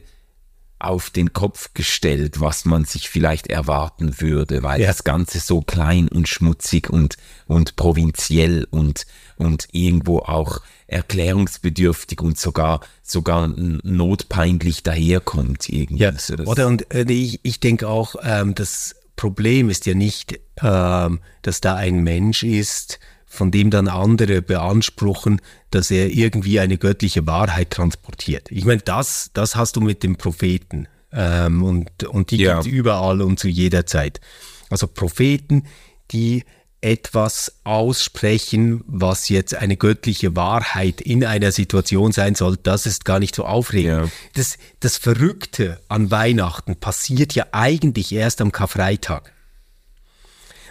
auf 0.78 1.10
den 1.10 1.34
Kopf 1.34 1.74
gestellt, 1.74 2.40
was 2.40 2.66
man 2.66 2.86
sich 2.86 3.10
vielleicht 3.10 3.48
erwarten 3.48 4.22
würde, 4.22 4.62
weil 4.62 4.82
Ja. 4.82 4.88
das 4.90 5.04
Ganze 5.04 5.40
so 5.40 5.62
klein 5.62 6.08
und 6.08 6.28
schmutzig 6.28 6.92
und, 6.92 7.18
und 7.48 7.76
provinziell 7.78 8.68
und, 8.70 9.08
und 9.38 9.70
irgendwo 9.72 10.20
auch 10.20 10.60
erklärungsbedürftig 10.88 12.22
und 12.22 12.38
sogar, 12.38 12.82
sogar 13.04 13.48
notpeinlich 13.48 14.84
daherkommt 14.84 15.70
irgendwie. 15.70 16.04
Ja, 16.04 16.12
das- 16.12 16.32
oder 16.32 16.68
und 16.68 16.94
äh, 16.94 17.06
ich, 17.12 17.40
ich 17.44 17.60
denke 17.60 17.88
auch, 17.88 18.16
ähm, 18.24 18.56
das 18.56 18.96
Problem 19.16 19.70
ist 19.70 19.86
ja 19.86 19.94
nicht, 19.94 20.40
ähm, 20.62 21.20
dass 21.42 21.62
da 21.62 21.76
ein 21.76 22.04
Mensch 22.04 22.44
ist, 22.44 23.00
von 23.26 23.52
dem 23.52 23.70
dann 23.70 23.88
andere 23.88 24.42
beanspruchen, 24.42 25.42
dass 25.72 25.92
er 25.92 26.10
irgendwie 26.10 26.60
eine 26.60 26.78
göttliche 26.78 27.26
Wahrheit 27.28 27.72
transportiert. 27.72 28.50
Ich 28.52 28.66
meine, 28.66 28.82
das, 28.82 29.32
das 29.34 29.56
hast 29.56 29.76
du 29.76 29.82
mit 29.82 30.04
dem 30.04 30.16
Propheten 30.16 30.88
ähm, 31.12 31.64
und, 31.64 32.04
und 32.06 32.32
die 32.32 32.38
Ja. 32.38 32.54
gibt's 32.54 32.68
überall 32.68 33.22
und 33.22 33.40
zu 33.40 33.48
jeder 33.50 33.86
Zeit. 33.86 34.22
Also 34.70 34.88
Propheten, 34.88 35.64
die 36.12 36.44
etwas 36.86 37.62
aussprechen, 37.64 38.84
was 38.86 39.28
jetzt 39.30 39.56
eine 39.56 39.76
göttliche 39.76 40.36
Wahrheit 40.36 41.02
in 41.02 41.26
einer 41.26 41.52
Situation 41.52 42.12
sein 42.12 42.36
soll, 42.36 42.58
das 42.58 42.86
ist 42.86 43.06
gar 43.06 43.20
nicht 43.20 43.34
so 43.34 43.44
aufregend. 43.44 44.04
Ja. 44.04 44.12
Das, 44.36 44.60
das 44.82 44.96
Verrückte 44.98 45.82
an 45.88 46.12
Weihnachten 46.12 46.76
passiert 46.76 47.34
ja 47.34 47.48
eigentlich 47.52 48.12
erst 48.12 48.40
am 48.40 48.52
Karfreitag. 48.52 49.34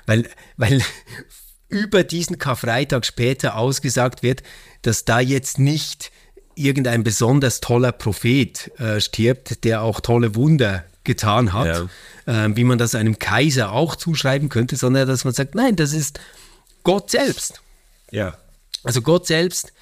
Weil, 0.07 0.31
weil 0.57 0.81
über 1.69 2.05
diesen 2.05 2.39
Karfreitag 2.39 3.05
später 3.07 3.57
ausgesagt 3.57 4.23
wird, 4.23 4.45
dass 4.83 5.05
da 5.05 5.19
jetzt 5.19 5.59
nicht 5.59 6.13
irgendein 6.55 7.03
besonders 7.03 7.59
toller 7.59 7.91
Prophet 7.91 8.71
äh, 8.79 9.01
stirbt, 9.01 9.65
der 9.65 9.83
auch 9.83 9.99
tolle 9.99 10.37
Wunder 10.37 10.85
getan 11.05 11.53
hat, 11.53 11.87
ähm, 12.27 12.57
wie 12.57 12.65
man 12.65 12.79
das 12.79 12.95
einem 12.95 13.19
Kaiser 13.19 13.73
auch 13.73 13.97
zuschreiben 13.97 14.49
könnte, 14.49 14.77
sondern 14.77 15.07
dass 15.07 15.25
man 15.25 15.35
sagt, 15.35 15.55
nein, 15.55 15.77
das 15.77 15.93
ist 15.93 16.21
Gott 16.83 17.11
selbst. 17.11 17.61
ja. 18.11 18.37
Also 18.87 19.01
Gott 19.01 19.27
selbst 19.27 19.73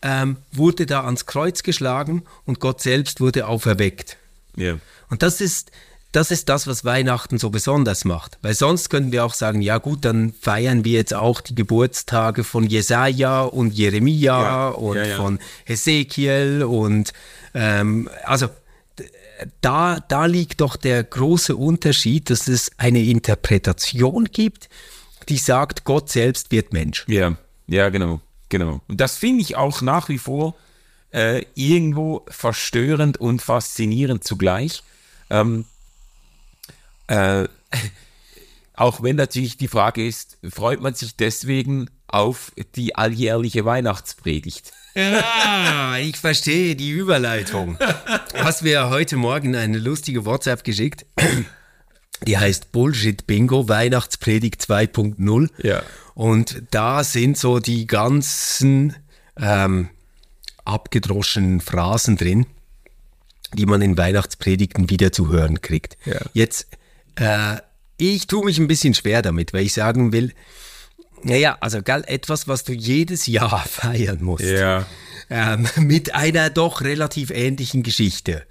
ähm, 0.00 0.38
wurde 0.50 0.86
da 0.86 1.04
ans 1.04 1.26
Kreuz 1.26 1.62
geschlagen 1.62 2.22
und 2.46 2.58
Gott 2.58 2.80
selbst 2.80 3.20
wurde 3.20 3.46
auferweckt. 3.46 4.16
Ja. 4.56 4.78
Und 5.10 5.22
das 5.22 5.42
ist, 5.42 5.70
das 6.12 6.30
ist 6.30 6.48
das, 6.48 6.66
was 6.66 6.82
Weihnachten 6.82 7.36
so 7.36 7.50
besonders 7.50 8.06
macht. 8.06 8.38
Weil 8.40 8.54
sonst 8.54 8.88
könnten 8.88 9.12
wir 9.12 9.26
auch 9.26 9.34
sagen, 9.34 9.60
ja 9.60 9.76
gut, 9.76 10.06
dann 10.06 10.32
feiern 10.40 10.84
wir 10.86 10.92
jetzt 10.92 11.12
auch 11.12 11.42
die 11.42 11.54
Geburtstage 11.54 12.44
von 12.44 12.64
Jesaja 12.64 13.42
und 13.42 13.74
Jeremia 13.74 14.42
Ja, 14.42 14.68
und 14.68 14.96
ja, 14.96 15.04
ja. 15.04 15.16
von 15.16 15.38
Hesekiel 15.66 16.64
und 16.64 17.12
ähm, 17.52 18.08
also 18.24 18.48
da, 19.60 19.98
da 20.08 20.26
liegt 20.26 20.60
doch 20.60 20.76
der 20.76 21.02
große 21.04 21.56
Unterschied, 21.56 22.30
dass 22.30 22.48
es 22.48 22.70
eine 22.78 23.02
Interpretation 23.02 24.24
gibt, 24.24 24.68
die 25.28 25.38
sagt, 25.38 25.84
Gott 25.84 26.10
selbst 26.10 26.52
wird 26.52 26.72
Mensch. 26.72 27.04
Ja, 27.08 27.36
ja, 27.66 27.88
genau, 27.88 28.20
genau. 28.48 28.80
Und 28.88 29.00
das 29.00 29.16
finde 29.16 29.42
ich 29.42 29.56
auch 29.56 29.82
nach 29.82 30.08
wie 30.08 30.18
vor 30.18 30.54
äh, 31.12 31.44
irgendwo 31.54 32.24
verstörend 32.28 33.18
und 33.18 33.42
faszinierend 33.42 34.24
zugleich. 34.24 34.82
Ähm, 35.30 35.64
äh, 37.08 37.48
auch 38.74 39.02
wenn 39.02 39.16
natürlich 39.16 39.56
die 39.56 39.68
Frage 39.68 40.06
ist, 40.06 40.38
freut 40.48 40.80
man 40.80 40.94
sich 40.94 41.16
deswegen 41.16 41.90
auf 42.06 42.52
die 42.76 42.94
alljährliche 42.94 43.64
Weihnachtspredigt? 43.64 44.72
Ja, 44.96 45.98
ich 45.98 46.16
verstehe 46.16 46.74
die 46.74 46.90
Überleitung. 46.90 47.78
Hast 48.34 48.62
mir 48.62 48.88
heute 48.88 49.16
Morgen 49.16 49.54
eine 49.54 49.76
lustige 49.76 50.24
WhatsApp 50.24 50.64
geschickt. 50.64 51.04
Die 52.26 52.38
heißt 52.38 52.72
Bullshit 52.72 53.26
Bingo 53.26 53.68
Weihnachtspredigt 53.68 54.62
2.0. 54.62 55.50
Ja. 55.62 55.82
Und 56.14 56.62
da 56.70 57.04
sind 57.04 57.36
so 57.36 57.58
die 57.58 57.86
ganzen 57.86 58.96
ähm, 59.38 59.90
abgedroschenen 60.64 61.60
Phrasen 61.60 62.16
drin, 62.16 62.46
die 63.52 63.66
man 63.66 63.82
in 63.82 63.98
Weihnachtspredigten 63.98 64.88
wieder 64.88 65.12
zu 65.12 65.30
hören 65.30 65.60
kriegt. 65.60 65.98
Ja. 66.06 66.20
Jetzt, 66.32 66.68
äh, 67.16 67.56
ich 67.98 68.28
tue 68.28 68.46
mich 68.46 68.58
ein 68.58 68.66
bisschen 68.66 68.94
schwer 68.94 69.20
damit, 69.20 69.52
weil 69.52 69.66
ich 69.66 69.74
sagen 69.74 70.12
will, 70.12 70.32
naja, 71.26 71.56
also 71.60 71.82
gell, 71.82 72.02
etwas, 72.06 72.48
was 72.48 72.64
du 72.64 72.72
jedes 72.72 73.26
Jahr 73.26 73.64
feiern 73.68 74.18
musst 74.22 74.44
Ja. 74.44 74.86
ähm, 75.30 75.68
mit 75.76 76.14
einer 76.14 76.50
doch 76.50 76.80
relativ 76.82 77.30
ähnlichen 77.30 77.82
Geschichte. 77.82 78.44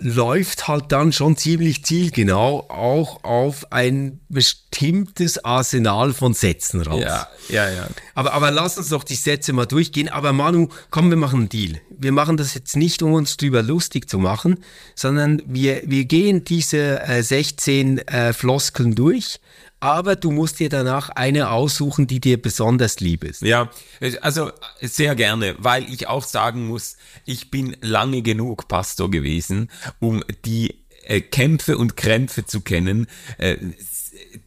Läuft 0.00 0.68
halt 0.68 0.90
dann 0.90 1.12
schon 1.12 1.36
ziemlich 1.36 1.84
zielgenau 1.84 2.60
auch 2.70 3.24
auf 3.24 3.70
ein 3.72 4.20
bestimmtes 4.30 5.44
Arsenal 5.44 6.14
von 6.14 6.32
Sätzen 6.32 6.80
raus. 6.80 7.02
Ja, 7.02 7.28
ja, 7.50 7.68
ja. 7.68 7.86
Aber, 8.14 8.32
aber 8.32 8.50
lass 8.50 8.78
uns 8.78 8.88
doch 8.88 9.04
die 9.04 9.16
Sätze 9.16 9.52
mal 9.52 9.66
durchgehen. 9.66 10.08
Aber 10.08 10.32
Manu, 10.32 10.68
komm, 10.90 11.10
wir 11.10 11.18
machen 11.18 11.40
einen 11.40 11.48
Deal. 11.50 11.78
Wir 11.90 12.12
machen 12.12 12.38
das 12.38 12.54
jetzt 12.54 12.74
nicht, 12.74 13.02
um 13.02 13.12
uns 13.12 13.36
drüber 13.36 13.62
lustig 13.62 14.08
zu 14.08 14.18
machen, 14.18 14.64
sondern 14.94 15.42
wir, 15.44 15.82
wir 15.84 16.06
gehen 16.06 16.42
diese 16.44 17.02
äh, 17.02 17.22
16 17.22 17.98
äh, 18.08 18.32
Floskeln 18.32 18.94
durch. 18.94 19.40
Aber 19.82 20.14
du 20.14 20.30
musst 20.30 20.60
dir 20.60 20.68
danach 20.68 21.08
eine 21.08 21.50
aussuchen, 21.50 22.06
die 22.06 22.20
dir 22.20 22.40
besonders 22.40 23.00
lieb 23.00 23.24
ist. 23.24 23.42
Ja, 23.42 23.68
also 24.20 24.52
sehr 24.80 25.16
gerne, 25.16 25.56
weil 25.58 25.92
ich 25.92 26.06
auch 26.06 26.22
sagen 26.22 26.68
muss, 26.68 26.96
ich 27.24 27.50
bin 27.50 27.76
lange 27.80 28.22
genug 28.22 28.68
Pastor 28.68 29.10
gewesen, 29.10 29.72
um 29.98 30.22
die 30.44 30.76
äh, 31.02 31.20
Kämpfe 31.20 31.78
und 31.78 31.96
Krämpfe 31.96 32.46
zu 32.46 32.60
kennen, 32.60 33.08
äh, 33.38 33.56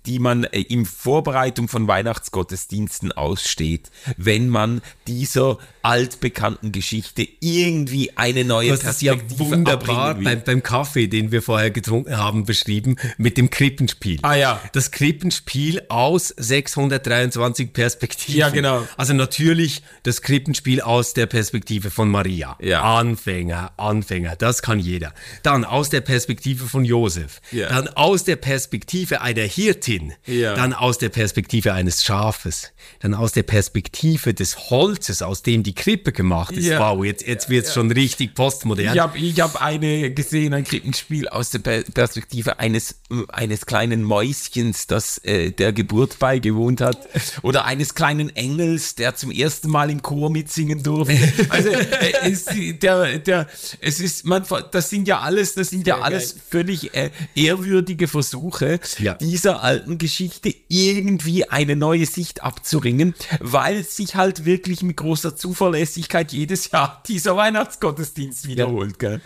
die 0.05 0.19
man 0.19 0.43
äh, 0.45 0.61
in 0.61 0.85
Vorbereitung 0.85 1.67
von 1.67 1.87
Weihnachtsgottesdiensten 1.87 3.11
aussteht, 3.11 3.91
wenn 4.17 4.49
man 4.49 4.81
dieser 5.07 5.57
altbekannten 5.81 6.71
Geschichte 6.71 7.27
irgendwie 7.39 8.17
eine 8.17 8.43
neue 8.43 8.69
Du 8.69 8.73
hast 8.73 8.83
es 8.85 9.01
ja 9.01 9.13
Perspektive 9.13 9.51
wunderbar 9.51 10.15
beim, 10.15 10.41
beim 10.43 10.63
Kaffee, 10.63 11.07
den 11.07 11.31
wir 11.31 11.41
vorher 11.41 11.69
getrunken 11.69 12.17
haben, 12.17 12.45
beschrieben, 12.45 12.95
mit 13.17 13.37
dem 13.37 13.49
Krippenspiel. 13.49 14.19
Ah, 14.23 14.33
ja. 14.33 14.61
Das 14.73 14.91
Krippenspiel 14.91 15.83
aus 15.89 16.29
623 16.35 17.71
Perspektiven. 17.71 18.39
Ja, 18.39 18.49
genau. 18.49 18.87
Also 18.97 19.13
natürlich 19.13 19.83
das 20.03 20.21
Krippenspiel 20.21 20.81
aus 20.81 21.13
der 21.13 21.27
Perspektive 21.27 21.91
von 21.91 22.09
Maria. 22.09 22.57
Ja. 22.61 22.81
Anfänger, 22.81 23.73
Anfänger, 23.77 24.35
das 24.35 24.61
kann 24.61 24.79
jeder. 24.79 25.13
Dann 25.43 25.65
aus 25.65 25.89
der 25.89 26.01
Perspektive 26.01 26.65
von 26.65 26.83
Josef. 26.83 27.41
Ja. 27.51 27.69
Dann 27.69 27.87
aus 27.89 28.23
der 28.23 28.37
Perspektive 28.37 29.21
einer 29.21 29.41
Hirtin. 29.65 30.13
Ja. 30.27 30.53
Dann 30.55 30.73
aus 30.73 30.97
der 30.99 31.09
Perspektive 31.09 31.73
eines 31.73 32.03
Schafes. 32.03 32.71
Dann 32.99 33.13
aus 33.15 33.31
der 33.31 33.41
Perspektive 33.43 34.33
des 34.35 34.69
Holzes, 34.69 35.21
aus 35.23 35.41
dem 35.41 35.63
die 35.63 35.73
Krippe 35.73 36.11
gemacht 36.11 36.51
ist. 36.55 36.65
Ja. 36.65 36.79
Wow, 36.79 37.03
jetzt, 37.03 37.25
jetzt 37.25 37.49
wird's 37.49 37.73
schon 37.73 37.91
richtig 37.91 38.35
postmodern. 38.35 38.93
Ich 38.93 38.99
habe 38.99 39.17
ich 39.17 39.39
hab 39.41 39.61
eine 39.61 40.11
gesehen, 40.11 40.53
ein 40.53 40.63
Krippenspiel 40.63 41.27
aus 41.27 41.49
der 41.49 41.59
Per- 41.59 41.81
Perspektive 41.83 42.59
eines, 42.59 42.95
eines 43.29 43.65
kleinen 43.65 44.03
Mäuschens, 44.03 44.85
das 44.87 45.17
äh, 45.23 45.51
der 45.51 45.73
Geburt 45.73 46.19
beigewohnt 46.19 46.81
hat. 46.81 47.07
Oder 47.41 47.65
eines 47.65 47.95
kleinen 47.95 48.35
Engels, 48.35 48.93
der 48.95 49.15
zum 49.15 49.31
ersten 49.31 49.69
Mal 49.69 49.89
im 49.89 50.01
Chor 50.03 50.29
mitsingen 50.29 50.83
durfte. 50.83 51.15
Also 51.49 51.69
äh, 51.69 52.13
es, 52.31 52.45
der, 52.81 53.17
der, 53.19 53.47
es 53.81 53.99
ist, 53.99 54.25
man, 54.25 54.43
das 54.71 54.89
sind 54.89 55.07
ja 55.07 55.19
alles, 55.21 55.53
das 55.55 55.69
sind 55.69 55.87
ja 55.87 55.99
alles 56.01 56.35
völlig 56.49 56.93
äh, 56.93 57.09
ehrwürdige 57.35 58.07
Versuche, 58.07 58.79
Ja. 58.99 59.13
dieser 59.15 59.54
alten 59.63 59.97
Geschichte 59.97 60.53
irgendwie 60.67 61.49
eine 61.49 61.75
neue 61.75 62.05
Sicht 62.05 62.43
abzuringen, 62.43 63.15
weil 63.39 63.83
sich 63.83 64.15
halt 64.15 64.45
wirklich 64.45 64.83
mit 64.83 64.97
großer 64.97 65.35
Zuverlässigkeit 65.35 66.31
jedes 66.31 66.71
Jahr 66.71 67.01
dieser 67.07 67.35
Weihnachtsgottesdienst 67.35 68.47
wiederholt. 68.47 68.99
Gell? 68.99 69.21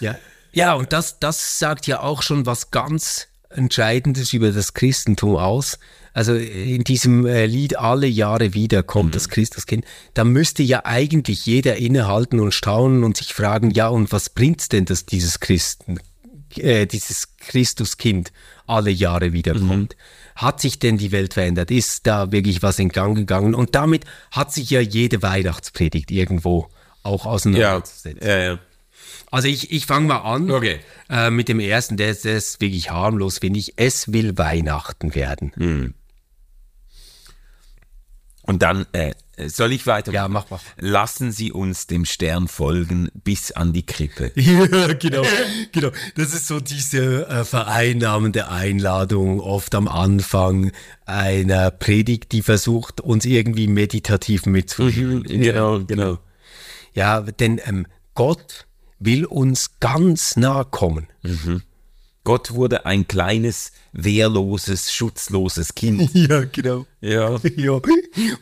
Ja, 0.00 0.16
ja 0.52 0.74
und 0.74 0.92
das, 0.92 1.20
das 1.20 1.58
sagt 1.58 1.86
ja 1.86 2.00
auch 2.00 2.22
schon 2.22 2.46
was 2.46 2.70
ganz 2.70 3.28
Entscheidendes 3.50 4.32
über 4.32 4.52
das 4.52 4.74
Christentum 4.74 5.36
aus. 5.36 5.78
also 6.12 6.34
in 6.34 6.84
diesem 6.84 7.24
äh, 7.26 7.46
Lied 7.46 7.78
alle 7.78 8.06
Jahre 8.06 8.52
wieder 8.52 8.82
kommt 8.82 9.14
das 9.14 9.30
Christuskind, 9.30 9.86
da 10.12 10.24
müsste 10.24 10.62
ja 10.62 10.84
eigentlich 10.84 11.46
jeder 11.46 11.76
innehalten 11.76 12.40
und 12.40 12.52
staunen 12.52 13.04
und 13.04 13.16
sich 13.16 13.32
fragen, 13.32 13.70
ja, 13.70 13.88
und 13.88 14.12
was 14.12 14.28
bringt's 14.28 14.68
denn, 14.68 14.84
dass 14.84 15.06
dieses 15.06 15.40
Christen, 15.40 15.98
äh, 16.56 16.86
dieses 16.86 17.36
Christuskind 17.38 18.32
alle 18.66 18.90
Jahre 18.90 19.32
wiederkommt? 19.32 19.96
Hat 20.36 20.60
sich 20.60 20.78
denn 20.78 20.98
die 20.98 21.10
Welt 21.12 21.34
verändert? 21.34 21.70
Ist 21.70 22.06
da 22.06 22.30
wirklich 22.32 22.62
was 22.62 22.78
in 22.78 22.88
Gang 22.90 23.16
gegangen? 23.16 23.54
Und 23.54 23.74
damit 23.74 24.04
hat 24.30 24.52
sich 24.52 24.70
ja 24.70 24.80
jede 24.80 25.20
Weihnachtspredigt 25.22 26.10
irgendwo 26.10 26.68
auch 27.02 27.26
auseinandergesetzt. 27.26 28.22
ja, 28.22 28.38
ja. 28.38 28.58
Also 29.30 29.48
ich, 29.48 29.72
ich 29.72 29.84
fange 29.84 30.06
mal 30.06 30.18
an 30.18 30.50
Okay. 30.50 30.80
äh, 31.10 31.30
mit 31.30 31.48
dem 31.48 31.60
ersten, 31.60 31.96
der, 31.98 32.10
ist- 32.10 32.24
der 32.24 32.36
ist 32.36 32.60
wirklich 32.60 32.90
harmlos, 32.90 33.38
finde 33.38 33.58
ich. 33.60 33.74
Es 33.76 34.10
will 34.12 34.38
Weihnachten 34.38 35.14
werden. 35.14 35.94
Und 38.42 38.62
dann, 38.62 38.86
äh, 38.92 39.12
soll 39.46 39.72
ich 39.72 39.86
weiter? 39.86 40.12
Ja, 40.12 40.26
mach 40.28 40.50
mal. 40.50 40.58
Lassen 40.78 41.30
Sie 41.30 41.52
uns 41.52 41.86
dem 41.86 42.04
Stern 42.04 42.48
folgen 42.48 43.08
bis 43.14 43.52
an 43.52 43.72
die 43.72 43.86
Krippe. 43.86 44.32
Ja, 44.48 44.92
genau, 44.94 45.22
genau. 45.72 45.90
Das 46.16 46.34
ist 46.34 46.46
so 46.46 46.58
diese 46.58 47.28
äh, 47.28 47.44
vereinnahmende 47.44 48.48
Einladung 48.48 49.40
oft 49.40 49.74
am 49.74 49.86
Anfang 49.88 50.72
einer 51.04 51.70
Predigt, 51.70 52.32
die 52.32 52.42
versucht, 52.42 53.00
uns 53.00 53.24
irgendwie 53.24 53.68
meditativ 53.68 54.46
mitzunehmen. 54.46 55.22
Genau, 55.22 55.80
genau. 55.84 56.18
Ja, 56.94 57.20
denn 57.20 57.60
ähm, 57.66 57.86
Gott 58.14 58.66
will 58.98 59.24
uns 59.26 59.78
ganz 59.80 60.36
nah 60.36 60.64
kommen. 60.64 61.06
Gott 62.28 62.52
wurde 62.52 62.84
ein 62.84 63.08
kleines, 63.08 63.72
wehrloses, 63.94 64.92
schutzloses 64.92 65.74
Kind. 65.74 66.10
Ja, 66.12 66.44
genau. 66.44 66.84
Ja. 67.00 67.38
Ja. 67.56 67.80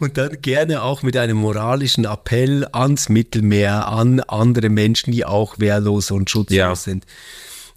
Und 0.01 0.18
dann 0.18 0.43
gerne 0.43 0.82
auch 0.82 1.05
mit 1.05 1.16
einem 1.16 1.37
moralischen 1.37 2.05
Appell 2.05 2.66
ans 2.72 3.09
Mittelmeer, 3.09 3.87
an 3.87 4.18
andere 4.18 4.70
Menschen, 4.70 5.12
die 5.12 5.24
auch 5.24 5.61
wehrlos 5.61 6.11
und 6.11 6.28
schutzlos 6.28 6.57
Ja. 6.57 6.74
sind, 6.74 7.07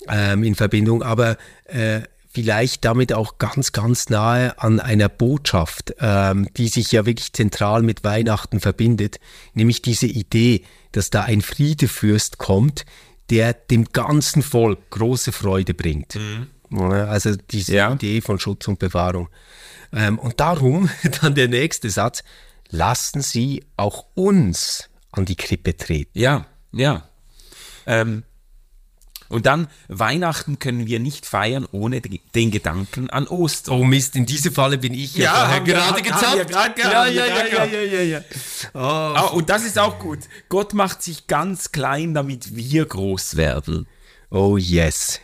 ähm, 0.07 0.43
in 0.43 0.55
Verbindung. 0.55 1.03
Aber 1.03 1.37
äh, 1.65 2.01
vielleicht 2.27 2.85
damit 2.85 3.13
auch 3.13 3.37
ganz, 3.37 3.71
ganz 3.71 4.09
nahe 4.09 4.57
an 4.59 4.79
einer 4.79 5.09
Botschaft, 5.09 5.93
ähm, 5.99 6.47
die 6.57 6.69
sich 6.69 6.91
ja 6.91 7.05
wirklich 7.05 7.33
zentral 7.33 7.83
mit 7.83 8.03
Weihnachten 8.03 8.59
verbindet, 8.59 9.19
nämlich 9.53 9.83
diese 9.83 10.07
Idee, 10.07 10.63
dass 10.91 11.11
da 11.11 11.21
ein 11.21 11.41
Friedefürst 11.41 12.39
kommt, 12.39 12.85
der 13.29 13.53
dem 13.53 13.85
ganzen 13.85 14.41
Volk 14.41 14.89
große 14.89 15.31
Freude 15.31 15.73
bringt. 15.73 16.17
Ja, 16.71 17.05
Also 17.05 17.35
diese 17.35 17.75
Ja. 17.75 17.93
Idee 17.93 18.21
von 18.21 18.39
Schutz 18.39 18.67
und 18.67 18.79
Bewahrung. 18.79 19.29
Ähm, 19.91 20.19
und 20.19 20.39
darum 20.39 20.89
dann 21.21 21.35
der 21.35 21.47
nächste 21.47 21.89
Satz, 21.89 22.23
lassen 22.69 23.21
Sie 23.21 23.63
auch 23.77 24.05
uns 24.13 24.89
an 25.11 25.25
die 25.25 25.35
Krippe 25.35 25.75
treten. 25.75 26.11
Ja, 26.17 26.45
ja. 26.71 27.07
Ähm, 27.87 28.23
und 29.29 29.45
dann, 29.45 29.67
Weihnachten 29.87 30.59
können 30.59 30.85
wir 30.87 30.99
nicht 30.99 31.25
feiern 31.25 31.65
ohne 31.71 32.01
den 32.01 32.51
Gedanken 32.51 33.09
an 33.09 33.27
Ostern. 33.27 33.75
Oh 33.79 33.83
Mist, 33.85 34.15
in 34.15 34.25
diese 34.25 34.51
Falle 34.51 34.77
bin 34.77 34.93
ich 34.93 35.15
Ja, 35.15 35.47
haben 35.47 35.65
wir- 35.65 35.75
gerade 35.75 36.01
gezappt. 36.01 36.47
gehabt, 36.49 36.79
ja, 36.79 37.05
ja, 37.07 37.25
ja, 37.25 37.45
ja, 37.45 37.65
ja, 37.65 37.81
ja, 37.81 38.01
ja. 38.01 38.21
Oh, 38.73 38.79
Ah, 38.79 39.21
und 39.27 39.49
das 39.49 39.63
ist 39.63 39.79
auch 39.79 39.99
gut. 39.99 40.19
Gott 40.49 40.73
macht 40.73 41.01
sich 41.03 41.27
ganz 41.27 41.71
klein, 41.71 42.13
damit 42.13 42.55
wir 42.55 42.85
groß 42.85 43.35
werden. 43.37 43.87
oh 44.29 44.57
yes. 44.57 45.19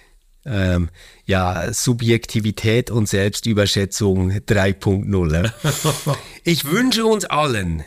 Ähm, 0.47 0.89
ja, 1.26 1.74
Subjektivität 1.74 2.91
und 2.91 3.10
Selbstüberschätzung 3.10 4.32
3.0. 4.32 5.43
ja. 5.43 6.16
ich 6.43 6.66
wünsche 6.66 7.06
uns 7.08 7.26
allen, 7.26 7.84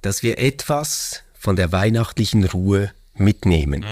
dass 0.00 0.22
wir 0.22 0.38
etwas 0.38 1.22
von 1.38 1.54
der 1.56 1.70
weihnachtlichen 1.70 2.44
Ruhe 2.44 2.90
mitnehmen. 3.14 3.84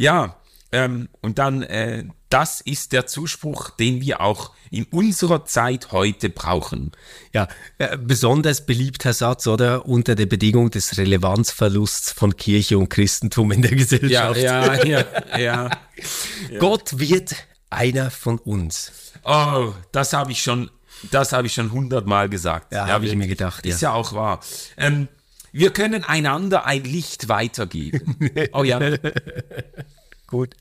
Ja, 0.00 0.36
ähm, 0.72 1.10
und 1.20 1.38
dann, 1.38 1.62
äh, 1.62 2.04
das 2.30 2.62
ist 2.62 2.92
der 2.92 3.06
Zuspruch, 3.06 3.68
den 3.68 4.00
wir 4.00 4.22
auch 4.22 4.52
in 4.70 4.84
unserer 4.84 5.44
Zeit 5.44 5.92
heute 5.92 6.30
brauchen. 6.30 6.92
Ja, 7.34 7.48
äh, 7.76 7.98
besonders 7.98 8.64
beliebter 8.64 9.12
Satz, 9.12 9.46
oder? 9.46 9.84
Unter 9.84 10.14
der 10.14 10.24
Bedingung 10.24 10.70
des 10.70 10.96
Relevanzverlusts 10.96 12.12
von 12.12 12.34
Kirche 12.34 12.78
und 12.78 12.88
Christentum 12.88 13.52
in 13.52 13.60
der 13.60 13.72
Gesellschaft. 13.72 14.40
ja, 14.40 14.82
ja, 14.84 15.04
ja. 15.38 15.70
Gott 16.58 16.98
wird 16.98 17.34
einer 17.68 18.10
von 18.10 18.38
uns. 18.38 18.92
Oh, 19.24 19.74
das 19.92 20.14
habe 20.14 20.32
ich 20.32 20.40
schon, 20.40 20.70
das 21.10 21.34
habe 21.34 21.46
ich 21.46 21.52
schon 21.52 21.72
hundertmal 21.72 22.30
gesagt. 22.30 22.72
Ja, 22.72 22.86
habe 22.86 23.04
ich 23.04 23.14
mir 23.16 23.28
gedacht, 23.28 23.66
Ist 23.66 23.82
ja 23.82 23.92
auch 23.92 24.14
wahr. 24.14 24.40
Ähm, 24.78 25.08
wir 25.52 25.70
können 25.70 26.04
einander 26.04 26.66
ein 26.66 26.84
Licht 26.84 27.28
weitergeben. 27.28 28.16
Oh 28.52 28.64
ja. 28.64 28.80
Gut. 30.26 30.54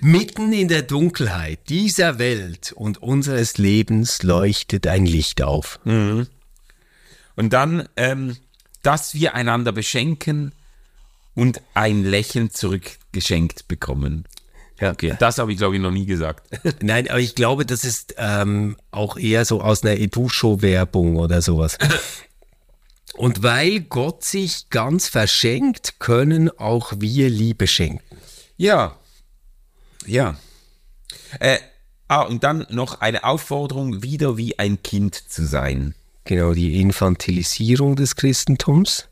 Mitten 0.00 0.52
in 0.52 0.68
der 0.68 0.82
Dunkelheit 0.82 1.68
dieser 1.68 2.18
Welt 2.18 2.72
und 2.72 3.02
unseres 3.02 3.58
Lebens 3.58 4.22
leuchtet 4.22 4.86
ein 4.86 5.04
Licht 5.04 5.42
auf. 5.42 5.80
Und 5.84 6.28
dann, 7.36 7.88
ähm, 7.96 8.36
dass 8.82 9.14
wir 9.14 9.34
einander 9.34 9.72
beschenken 9.72 10.52
und 11.34 11.60
ein 11.74 12.04
Lächeln 12.04 12.50
zurückgeschenkt 12.50 13.68
bekommen. 13.68 14.24
Ja. 14.80 14.90
Okay, 14.90 15.14
das 15.18 15.38
habe 15.38 15.52
ich, 15.52 15.58
glaube 15.58 15.76
ich, 15.76 15.80
noch 15.80 15.92
nie 15.92 16.06
gesagt. 16.06 16.48
Nein, 16.82 17.08
aber 17.08 17.20
ich 17.20 17.34
glaube, 17.34 17.64
das 17.64 17.84
ist 17.84 18.16
ähm, 18.18 18.76
auch 18.90 19.16
eher 19.16 19.44
so 19.44 19.60
aus 19.60 19.84
einer 19.84 19.96
Edu-Show-Werbung 19.96 21.16
oder 21.16 21.40
sowas. 21.40 21.78
Und 23.14 23.42
weil 23.42 23.80
Gott 23.80 24.24
sich 24.24 24.70
ganz 24.70 25.08
verschenkt, 25.08 25.98
können 25.98 26.50
auch 26.58 26.92
wir 26.96 27.28
Liebe 27.28 27.66
schenken. 27.66 28.16
Ja. 28.56 28.96
Ja. 30.06 30.36
Äh, 31.38 31.58
ah, 32.08 32.22
und 32.22 32.42
dann 32.44 32.66
noch 32.70 33.00
eine 33.00 33.24
Aufforderung, 33.24 34.02
wieder 34.02 34.36
wie 34.36 34.58
ein 34.58 34.82
Kind 34.82 35.14
zu 35.14 35.46
sein. 35.46 35.94
Genau, 36.24 36.54
die 36.54 36.80
Infantilisierung 36.80 37.96
des 37.96 38.16
Christentums. 38.16 39.08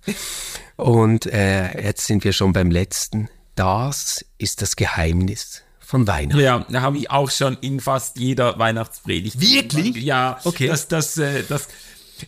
Und 0.76 1.26
äh, 1.26 1.82
jetzt 1.82 2.07
sind 2.07 2.24
wir 2.24 2.32
schon 2.32 2.53
beim 2.53 2.70
letzten. 2.70 3.28
Das 3.57 4.24
ist 4.38 4.62
das 4.62 4.76
Geheimnis 4.76 5.62
von 5.80 6.07
Weihnachten. 6.07 6.40
Ja, 6.40 6.64
da 6.70 6.82
habe 6.82 6.98
ich 6.98 7.11
auch 7.11 7.30
schon 7.30 7.59
in 7.61 7.80
fast 7.80 8.16
jeder 8.16 8.59
Weihnachtspredigt. 8.59 9.40
Wirklich? 9.40 9.96
Ja, 9.96 10.38
Okay. 10.44 10.68
Das, 10.68 10.86
das, 10.86 11.18
äh, 11.18 11.42
das, 11.48 11.66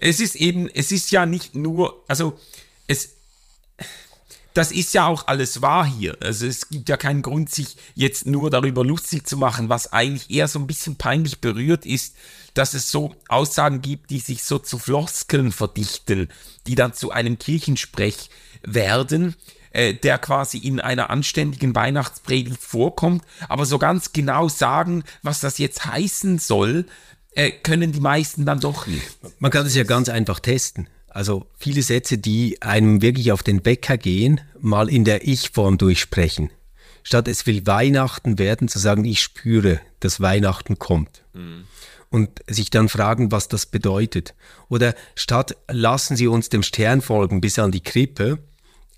es 0.00 0.20
ist 0.20 0.36
eben, 0.36 0.68
es 0.68 0.92
ist 0.92 1.10
ja 1.10 1.26
nicht 1.26 1.54
nur, 1.54 2.04
also 2.08 2.38
es, 2.86 3.10
das 4.54 4.70
ist 4.70 4.92
ja 4.94 5.06
auch 5.06 5.26
alles 5.26 5.62
wahr 5.62 5.86
hier. 5.86 6.16
Also 6.20 6.46
es 6.46 6.68
gibt 6.68 6.88
ja 6.88 6.96
keinen 6.96 7.22
Grund, 7.22 7.50
sich 7.50 7.76
jetzt 7.94 8.26
nur 8.26 8.50
darüber 8.50 8.84
lustig 8.84 9.26
zu 9.26 9.36
machen, 9.36 9.68
was 9.68 9.92
eigentlich 9.92 10.30
eher 10.30 10.48
so 10.48 10.58
ein 10.58 10.66
bisschen 10.66 10.96
peinlich 10.96 11.40
berührt 11.40 11.86
ist, 11.86 12.14
dass 12.54 12.74
es 12.74 12.90
so 12.90 13.14
Aussagen 13.28 13.80
gibt, 13.80 14.10
die 14.10 14.18
sich 14.18 14.44
so 14.44 14.58
zu 14.58 14.78
Floskeln 14.78 15.52
verdichten, 15.52 16.28
die 16.66 16.74
dann 16.74 16.92
zu 16.92 17.10
einem 17.10 17.38
Kirchensprech 17.38 18.28
werden, 18.62 19.36
äh, 19.72 19.94
der 19.94 20.18
quasi 20.18 20.58
in 20.58 20.80
einer 20.80 21.08
anständigen 21.08 21.74
Weihnachtspredigt 21.74 22.62
vorkommt, 22.62 23.24
aber 23.48 23.64
so 23.64 23.78
ganz 23.78 24.12
genau 24.12 24.48
sagen, 24.48 25.02
was 25.22 25.40
das 25.40 25.56
jetzt 25.56 25.86
heißen 25.86 26.38
soll, 26.38 26.84
äh, 27.34 27.50
können 27.50 27.92
die 27.92 28.00
meisten 28.00 28.44
dann 28.44 28.60
doch 28.60 28.86
nicht. 28.86 29.02
Man 29.38 29.50
kann 29.50 29.66
es 29.66 29.74
ja 29.74 29.84
ganz 29.84 30.08
einfach 30.08 30.40
testen. 30.40 30.88
Also 31.08 31.46
viele 31.58 31.82
Sätze, 31.82 32.16
die 32.18 32.60
einem 32.62 33.02
wirklich 33.02 33.32
auf 33.32 33.42
den 33.42 33.60
Bäcker 33.62 33.98
gehen, 33.98 34.40
mal 34.60 34.88
in 34.88 35.04
der 35.04 35.26
Ich-Form 35.26 35.76
durchsprechen. 35.78 36.50
Statt 37.02 37.28
es 37.28 37.46
will 37.46 37.66
Weihnachten 37.66 38.38
werden, 38.38 38.68
zu 38.68 38.78
sagen, 38.78 39.04
ich 39.04 39.20
spüre, 39.20 39.80
dass 40.00 40.20
Weihnachten 40.20 40.78
kommt. 40.78 41.22
Und 42.10 42.30
sich 42.46 42.70
dann 42.70 42.88
fragen, 42.88 43.32
was 43.32 43.48
das 43.48 43.66
bedeutet. 43.66 44.34
Oder 44.68 44.94
statt 45.14 45.56
lassen 45.68 46.16
Sie 46.16 46.28
uns 46.28 46.48
dem 46.48 46.62
Stern 46.62 47.00
folgen 47.00 47.40
bis 47.40 47.58
an 47.58 47.72
die 47.72 47.82
Krippe, 47.82 48.38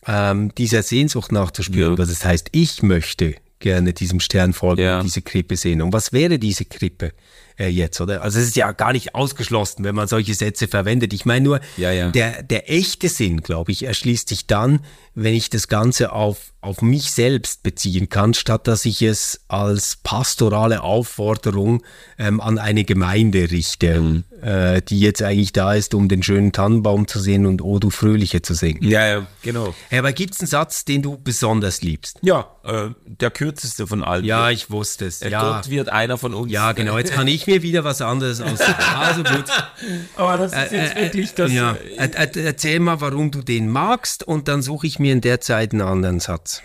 ähm, 0.07 0.55
dieser 0.57 0.83
Sehnsucht 0.83 1.33
nachzuspüren, 1.33 1.93
Ja. 1.95 1.99
was 1.99 2.11
es 2.11 2.25
heißt, 2.25 2.49
ich 2.53 2.83
möchte 2.83 3.37
gerne 3.59 3.93
diesem 3.95 4.21
Stern 4.21 4.53
folgen, 4.53 4.83
Ja. 4.83 5.03
diese 5.03 5.23
Krippe 5.23 5.57
sehen. 5.57 5.81
Und 5.81 5.93
was 5.93 6.13
wäre 6.13 6.39
diese 6.39 6.65
Krippe 6.67 7.13
äh, 7.59 7.69
jetzt, 7.69 8.01
oder? 8.01 8.23
Also 8.23 8.39
es 8.39 8.47
ist 8.47 8.57
ja 8.57 8.73
gar 8.73 8.93
nicht 8.93 9.15
ausgeschlossen, 9.15 9.85
wenn 9.85 9.95
man 9.95 10.09
solche 10.09 10.35
Sätze 10.35 10.69
verwendet. 10.69 11.13
Ich 11.13 11.25
meine 11.25 11.45
nur, 11.45 11.61
Ja, 11.77 11.93
ja. 11.93 12.11
Der, 12.11 12.43
der 12.43 12.71
echte 12.71 13.09
Sinn, 13.09 13.41
glaube 13.43 13.73
ich, 13.73 13.85
erschließt 13.85 14.29
sich 14.29 14.47
dann, 14.47 14.81
wenn 15.17 15.35
ich 15.35 15.49
das 15.51 15.69
Ganze 15.69 16.11
auf, 16.13 16.53
auf 16.61 16.83
mich 16.83 17.13
selbst 17.13 17.63
beziehen 17.63 18.09
kann, 18.09 18.35
statt 18.35 18.67
dass 18.67 18.85
ich 18.85 19.01
es 19.03 19.41
als 19.47 19.99
pastorale 20.03 20.83
Aufforderung 20.83 21.83
ähm, 22.19 22.41
an 22.41 22.59
eine 22.59 22.85
Gemeinde 22.85 23.51
richte, 23.51 24.01
Mhm. 24.01 24.25
äh, 24.43 24.83
die 24.83 24.99
jetzt 24.99 25.23
eigentlich 25.23 25.53
da 25.53 25.75
ist, 25.75 25.95
um 25.95 26.09
den 26.09 26.23
schönen 26.25 26.51
Tannenbaum 26.51 27.07
zu 27.07 27.21
sehen 27.21 27.47
und 27.47 27.63
O 27.63 27.79
du 27.79 27.91
Fröhliche 27.91 28.43
zu 28.43 28.55
singen. 28.55 28.83
Ja, 28.83 29.07
ja, 29.07 29.27
genau. 29.43 29.73
Hey, 29.89 30.01
aber 30.01 30.13
gibt 30.13 30.35
es 30.35 30.41
einen 30.41 30.49
Satz, 30.49 30.85
den 30.85 31.03
du 31.03 31.17
besonders 31.17 31.83
liebst? 31.83 32.19
Ja, 32.23 32.49
äh, 32.65 32.89
der 33.07 33.31
kürzeste 33.31 33.87
von 33.87 34.03
allen. 34.03 34.25
Ja, 34.25 34.51
ich 34.51 34.71
wusste 34.71 35.07
es. 35.07 35.23
Äh, 35.23 35.31
Ja, 35.31 35.59
Gott 35.59 35.71
wird 35.71 35.91
einer 35.91 36.19
von 36.19 36.35
uns. 36.35 36.51
ja 36.51 36.73
genau. 36.73 36.99
Jetzt 36.99 37.13
kann 37.13 37.29
ich 37.29 37.44
ich 37.45 37.55
mir 37.55 37.63
wieder 37.63 37.85
was 37.85 38.01
anderes 38.01 38.41
aus. 38.41 38.61
Also 38.61 39.23
gut. 39.23 39.45
Aber 40.17 40.39
das 40.39 40.53
ist 40.53 40.73
jetzt 40.73 40.97
wirklich 40.97 41.35
das. 41.35 41.53
Ja. 41.53 41.77
Äh, 41.99 42.07
äh, 42.07 42.45
Erzähl 42.45 42.81
mal, 42.81 43.01
warum 43.01 43.31
du 43.31 43.43
den 43.43 43.69
magst 43.69 44.25
und 44.25 44.49
dann 44.49 44.63
suche 44.63 44.87
ich 44.87 44.99
mir 44.99 45.13
in 45.13 45.21
der 45.21 45.41
Zeit 45.41 45.73
einen 45.73 45.83
anderen 45.83 46.21
Satz. 46.21 46.63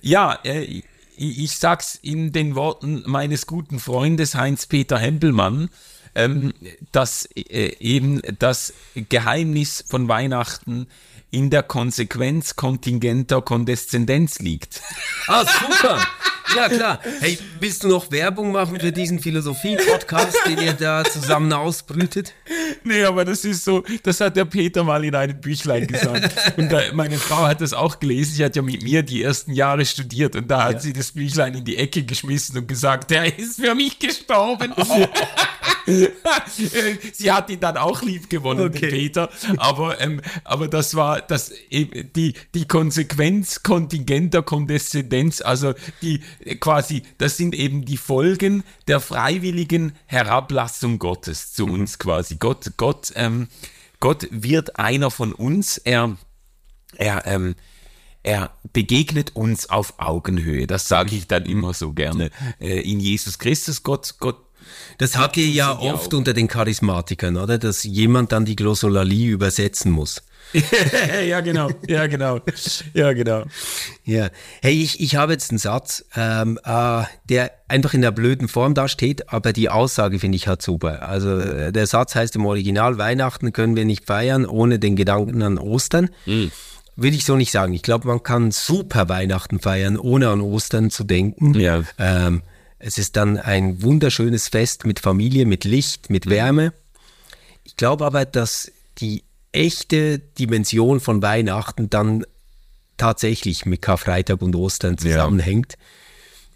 Ja, 0.00 0.38
äh, 0.44 0.82
ich, 1.16 1.52
sag's 1.52 1.98
in 2.00 2.32
den 2.32 2.54
Worten 2.54 3.02
meines 3.06 3.46
guten 3.46 3.78
Freundes 3.78 4.34
Heinz-Peter 4.34 4.98
Hempelmann, 4.98 5.68
ähm, 6.14 6.52
dass 6.90 7.26
äh, 7.36 7.76
eben 7.78 8.20
das 8.38 8.72
Geheimnis 8.94 9.84
von 9.86 10.08
Weihnachten 10.08 10.86
in 11.32 11.48
der 11.50 11.62
Konsequenz 11.62 12.56
kontingenter 12.56 13.40
Kondeszendenz 13.40 14.38
liegt. 14.38 14.82
Ah, 15.26 15.44
super. 15.44 15.98
Ja, 16.54 16.68
klar. 16.68 17.00
Hey, 17.20 17.38
willst 17.60 17.84
du 17.84 17.88
noch 17.88 18.10
Werbung 18.10 18.52
machen 18.52 18.78
für 18.78 18.92
diesen 18.92 19.18
Philosophie-Podcast, 19.18 20.36
den 20.46 20.60
ihr 20.60 20.74
da 20.74 21.02
zusammen 21.04 21.50
ausbrütet? 21.52 22.34
Nee, 22.84 23.04
aber 23.04 23.24
das 23.24 23.46
ist 23.46 23.64
so, 23.64 23.82
das 24.02 24.20
hat 24.20 24.36
der 24.36 24.44
Peter 24.44 24.84
mal 24.84 25.02
in 25.04 25.14
einem 25.14 25.40
Büchlein 25.40 25.86
gesagt. 25.86 26.58
Und 26.58 26.70
da, 26.70 26.80
meine 26.92 27.16
Frau 27.16 27.46
hat 27.46 27.62
das 27.62 27.72
auch 27.72 27.98
gelesen. 27.98 28.34
Sie 28.34 28.44
hat 28.44 28.54
ja 28.54 28.60
mit 28.60 28.82
mir 28.82 29.02
die 29.02 29.22
ersten 29.22 29.52
Jahre 29.52 29.86
studiert 29.86 30.36
und 30.36 30.50
da 30.50 30.64
hat 30.64 30.74
ja. 30.74 30.80
sie 30.80 30.92
das 30.92 31.12
Büchlein 31.12 31.54
in 31.54 31.64
die 31.64 31.78
Ecke 31.78 32.02
geschmissen 32.02 32.58
und 32.58 32.68
gesagt, 32.68 33.10
der 33.10 33.38
ist 33.38 33.58
für 33.58 33.74
mich 33.74 33.98
gestorben. 33.98 34.74
Oh. 34.76 35.06
sie 37.12 37.32
hat 37.32 37.50
ihn 37.50 37.60
dann 37.60 37.76
auch 37.76 38.02
lieb 38.02 38.30
gewonnen, 38.30 38.68
okay. 38.68 38.90
Peter. 38.90 39.30
Aber, 39.56 40.00
ähm, 40.00 40.20
aber 40.44 40.68
das 40.68 40.94
war 40.94 41.20
das, 41.20 41.52
die, 41.70 42.34
die 42.54 42.68
Konsequenz 42.68 43.62
kontingenter 43.62 44.42
Kondeszendenz, 44.42 45.40
also 45.40 45.74
die 46.02 46.20
quasi, 46.60 47.02
das 47.18 47.36
sind 47.36 47.54
eben 47.54 47.84
die 47.84 47.96
Folgen 47.96 48.64
der 48.88 49.00
freiwilligen 49.00 49.92
Herablassung 50.06 50.98
Gottes 50.98 51.52
zu 51.52 51.66
mhm. 51.66 51.74
uns 51.74 51.98
quasi. 51.98 52.36
Gott, 52.36 52.72
Gott, 52.76 53.12
ähm, 53.16 53.48
Gott 54.00 54.26
wird 54.30 54.78
einer 54.78 55.10
von 55.10 55.32
uns. 55.32 55.78
Er, 55.78 56.16
er, 56.96 57.26
ähm, 57.26 57.54
er 58.22 58.50
begegnet 58.72 59.34
uns 59.34 59.68
auf 59.70 59.94
Augenhöhe. 59.98 60.66
Das 60.66 60.88
sage 60.88 61.14
ich 61.16 61.26
dann 61.26 61.46
immer 61.46 61.74
so 61.74 61.92
gerne. 61.92 62.30
Äh, 62.60 62.80
in 62.80 63.00
Jesus 63.00 63.38
Christus, 63.38 63.82
Gott, 63.82 64.16
Gott. 64.18 64.38
Das 64.98 65.16
hat 65.16 65.36
ihr 65.36 65.46
ja 65.46 65.78
oft 65.78 66.14
unter 66.14 66.32
den 66.32 66.48
Charismatikern, 66.48 67.36
oder? 67.36 67.58
Dass 67.58 67.82
jemand 67.84 68.32
dann 68.32 68.44
die 68.44 68.56
Glossolalie 68.56 69.30
übersetzen 69.30 69.90
muss. 69.90 70.22
ja, 71.28 71.40
genau, 71.40 71.70
ja, 71.86 72.06
genau, 72.06 72.40
ja, 72.92 73.12
genau. 73.12 73.44
Ja, 74.04 74.28
hey, 74.60 74.82
ich, 74.82 75.00
ich 75.00 75.16
habe 75.16 75.32
jetzt 75.32 75.50
einen 75.50 75.58
Satz, 75.58 76.04
ähm, 76.14 76.58
äh, 76.64 77.04
der 77.28 77.52
einfach 77.68 77.94
in 77.94 78.02
der 78.02 78.10
blöden 78.10 78.48
Form 78.48 78.74
da 78.74 78.88
steht, 78.88 79.30
aber 79.30 79.52
die 79.52 79.70
Aussage 79.70 80.18
finde 80.18 80.36
ich 80.36 80.48
halt 80.48 80.60
super. 80.60 81.08
Also 81.08 81.38
äh, 81.38 81.72
der 81.72 81.86
Satz 81.86 82.14
heißt 82.14 82.36
im 82.36 82.44
Original, 82.44 82.98
Weihnachten 82.98 83.52
können 83.52 83.76
wir 83.76 83.86
nicht 83.86 84.06
feiern 84.06 84.44
ohne 84.44 84.78
den 84.78 84.96
Gedanken 84.96 85.42
an 85.42 85.58
Ostern. 85.58 86.10
Mhm. 86.26 86.50
Will 86.96 87.14
ich 87.14 87.24
so 87.24 87.36
nicht 87.36 87.52
sagen. 87.52 87.72
Ich 87.72 87.82
glaube, 87.82 88.06
man 88.06 88.22
kann 88.22 88.50
super 88.50 89.08
Weihnachten 89.08 89.58
feiern, 89.58 89.98
ohne 89.98 90.28
an 90.28 90.42
Ostern 90.42 90.90
zu 90.90 91.04
denken. 91.04 91.54
Ja. 91.54 91.82
Ähm, 91.98 92.42
es 92.84 92.98
ist 92.98 93.16
dann 93.16 93.38
ein 93.38 93.80
wunderschönes 93.80 94.48
Fest 94.48 94.84
mit 94.84 94.98
Familie, 94.98 95.46
mit 95.46 95.64
Licht, 95.64 96.10
mit 96.10 96.28
Wärme. 96.28 96.72
Ich 97.62 97.76
glaube 97.76 98.04
aber, 98.04 98.24
dass 98.24 98.72
die 98.98 99.22
echte 99.52 100.18
Dimension 100.18 100.98
von 100.98 101.22
Weihnachten 101.22 101.90
dann 101.90 102.26
tatsächlich 102.96 103.66
mit 103.66 103.82
Karfreitag 103.82 104.42
und 104.42 104.56
Ostern 104.56 104.98
zusammenhängt. 104.98 105.76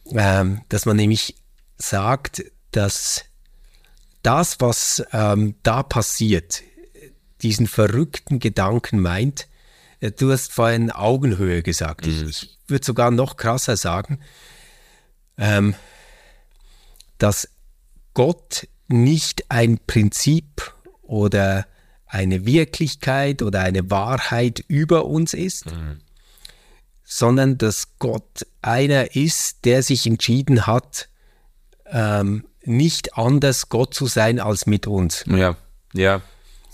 Ja. 0.06 0.40
Ähm, 0.40 0.62
dass 0.68 0.84
man 0.84 0.96
nämlich 0.96 1.36
sagt, 1.78 2.44
dass 2.72 3.24
das, 4.22 4.60
was 4.60 5.04
ähm, 5.12 5.54
da 5.62 5.84
passiert, 5.84 6.62
diesen 7.42 7.68
verrückten 7.68 8.40
Gedanken 8.40 8.98
meint, 8.98 9.46
äh, 10.00 10.10
du 10.10 10.32
hast 10.32 10.52
vorhin 10.52 10.90
Augenhöhe 10.90 11.62
gesagt. 11.62 12.04
Mhm. 12.06 12.12
Ich, 12.12 12.42
ich 12.42 12.58
würde 12.66 12.84
sogar 12.84 13.12
noch 13.12 13.36
krasser 13.36 13.76
sagen, 13.76 14.18
ähm, 15.38 15.76
dass 17.18 17.48
Gott 18.14 18.66
nicht 18.88 19.50
ein 19.50 19.78
Prinzip 19.86 20.74
oder 21.02 21.66
eine 22.06 22.46
Wirklichkeit 22.46 23.42
oder 23.42 23.60
eine 23.60 23.90
Wahrheit 23.90 24.64
über 24.68 25.06
uns 25.06 25.34
ist, 25.34 25.66
mhm. 25.66 26.00
sondern 27.04 27.58
dass 27.58 27.98
Gott 27.98 28.46
einer 28.62 29.14
ist, 29.16 29.64
der 29.64 29.82
sich 29.82 30.06
entschieden 30.06 30.66
hat, 30.66 31.08
ähm, 31.86 32.46
nicht 32.64 33.16
anders 33.16 33.68
Gott 33.68 33.94
zu 33.94 34.06
sein 34.06 34.40
als 34.40 34.66
mit 34.66 34.86
uns. 34.86 35.24
Ja, 35.26 35.56
ja. 35.92 36.22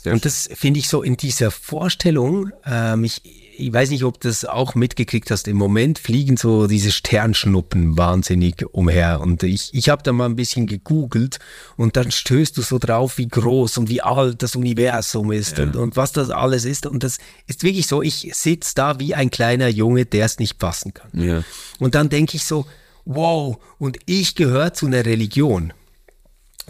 Und 0.06 0.24
das 0.24 0.48
finde 0.52 0.80
ich 0.80 0.88
so 0.88 1.02
in 1.02 1.16
dieser 1.16 1.50
Vorstellung, 1.50 2.50
ähm, 2.66 3.04
ich, 3.04 3.22
ich 3.56 3.72
weiß 3.72 3.90
nicht, 3.90 4.04
ob 4.04 4.20
du 4.20 4.28
das 4.28 4.44
auch 4.44 4.74
mitgekriegt 4.74 5.30
hast, 5.30 5.46
im 5.46 5.56
Moment 5.56 5.98
fliegen 5.98 6.36
so 6.36 6.66
diese 6.66 6.90
Sternschnuppen 6.90 7.96
wahnsinnig 7.96 8.64
umher. 8.72 9.20
Und 9.20 9.42
ich, 9.42 9.70
ich 9.72 9.88
habe 9.88 10.02
da 10.02 10.12
mal 10.12 10.26
ein 10.26 10.36
bisschen 10.36 10.66
gegoogelt 10.66 11.38
und 11.76 11.96
dann 11.96 12.10
stößt 12.10 12.56
du 12.56 12.62
so 12.62 12.78
drauf, 12.78 13.18
wie 13.18 13.28
groß 13.28 13.78
und 13.78 13.88
wie 13.88 14.02
alt 14.02 14.42
das 14.42 14.56
Universum 14.56 15.30
ist 15.32 15.58
ja. 15.58 15.64
und, 15.64 15.76
und 15.76 15.96
was 15.96 16.12
das 16.12 16.30
alles 16.30 16.64
ist. 16.64 16.86
Und 16.86 17.04
das 17.04 17.18
ist 17.46 17.62
wirklich 17.62 17.86
so, 17.86 18.02
ich 18.02 18.30
sitze 18.32 18.72
da 18.74 18.98
wie 18.98 19.14
ein 19.14 19.30
kleiner 19.30 19.68
Junge, 19.68 20.06
der 20.06 20.26
es 20.26 20.38
nicht 20.38 20.58
fassen 20.58 20.94
kann. 20.94 21.10
Ja. 21.12 21.44
Und 21.78 21.94
dann 21.94 22.08
denke 22.08 22.36
ich 22.36 22.44
so, 22.44 22.66
wow, 23.04 23.58
und 23.78 23.98
ich 24.06 24.34
gehöre 24.34 24.72
zu 24.72 24.86
einer 24.86 25.04
Religion, 25.04 25.72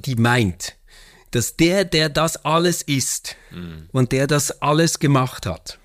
die 0.05 0.17
meint, 0.17 0.77
dass 1.33 1.57
der, 1.57 1.85
der 1.85 2.09
das 2.09 2.45
alles 2.45 2.83
ist 2.83 3.37
mhm. 3.51 3.89
und 3.93 4.13
der 4.13 4.27
das 4.27 4.63
alles 4.63 4.99
gemacht 4.99 5.47
hat, 5.47 5.79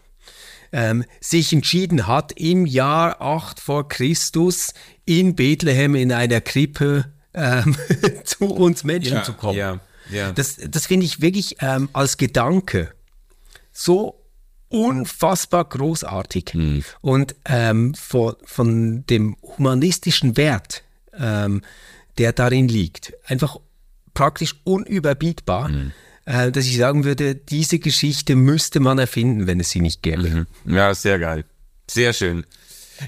ähm, 0.71 1.03
sich 1.19 1.51
entschieden 1.53 2.07
hat, 2.07 2.33
im 2.33 2.65
Jahr 2.65 3.21
8 3.21 3.59
vor 3.59 3.87
Christus 3.87 4.73
in 5.05 5.35
Bethlehem 5.35 5.95
in 5.95 6.11
einer 6.11 6.41
Krippe 6.41 7.11
ähm, 7.33 7.75
zu 8.23 8.45
uns 8.45 8.83
Menschen 8.83 9.15
ja, 9.15 9.23
zu 9.23 9.33
kommen. 9.33 9.57
Ja, 9.57 9.79
ja. 10.11 10.31
Das, 10.31 10.57
das 10.57 10.85
finde 10.85 11.05
ich 11.05 11.21
wirklich 11.21 11.57
ähm, 11.61 11.89
als 11.93 12.17
Gedanke 12.17 12.93
so 13.71 14.23
unfassbar 14.69 15.65
großartig. 15.65 16.53
Mhm. 16.53 16.83
Und 17.01 17.35
ähm, 17.45 17.93
von, 17.93 18.35
von 18.43 19.05
dem 19.05 19.37
humanistischen 19.41 20.35
Wert, 20.37 20.83
ähm, 21.17 21.61
der 22.17 22.33
darin 22.33 22.67
liegt, 22.67 23.13
einfach 23.25 23.57
praktisch 24.17 24.55
unüberbietbar. 24.63 25.69
Mhm 25.69 25.91
äh, 26.27 26.51
dass 26.51 26.65
ich 26.65 26.75
sagen 26.75 27.05
würde, 27.05 27.35
diese 27.35 27.79
Geschichte 27.79 28.35
müsste 28.35 28.81
man 28.81 28.99
erfinden, 28.99 29.47
wenn 29.47 29.61
es 29.61 29.69
sie 29.69 29.79
nicht 29.79 30.03
gäbe. 30.03 30.45
Mhm. 30.65 30.75
Ja, 30.75 30.93
sehr 30.93 31.19
geil. 31.19 31.45
Sehr 31.89 32.11
schön. 32.11 32.45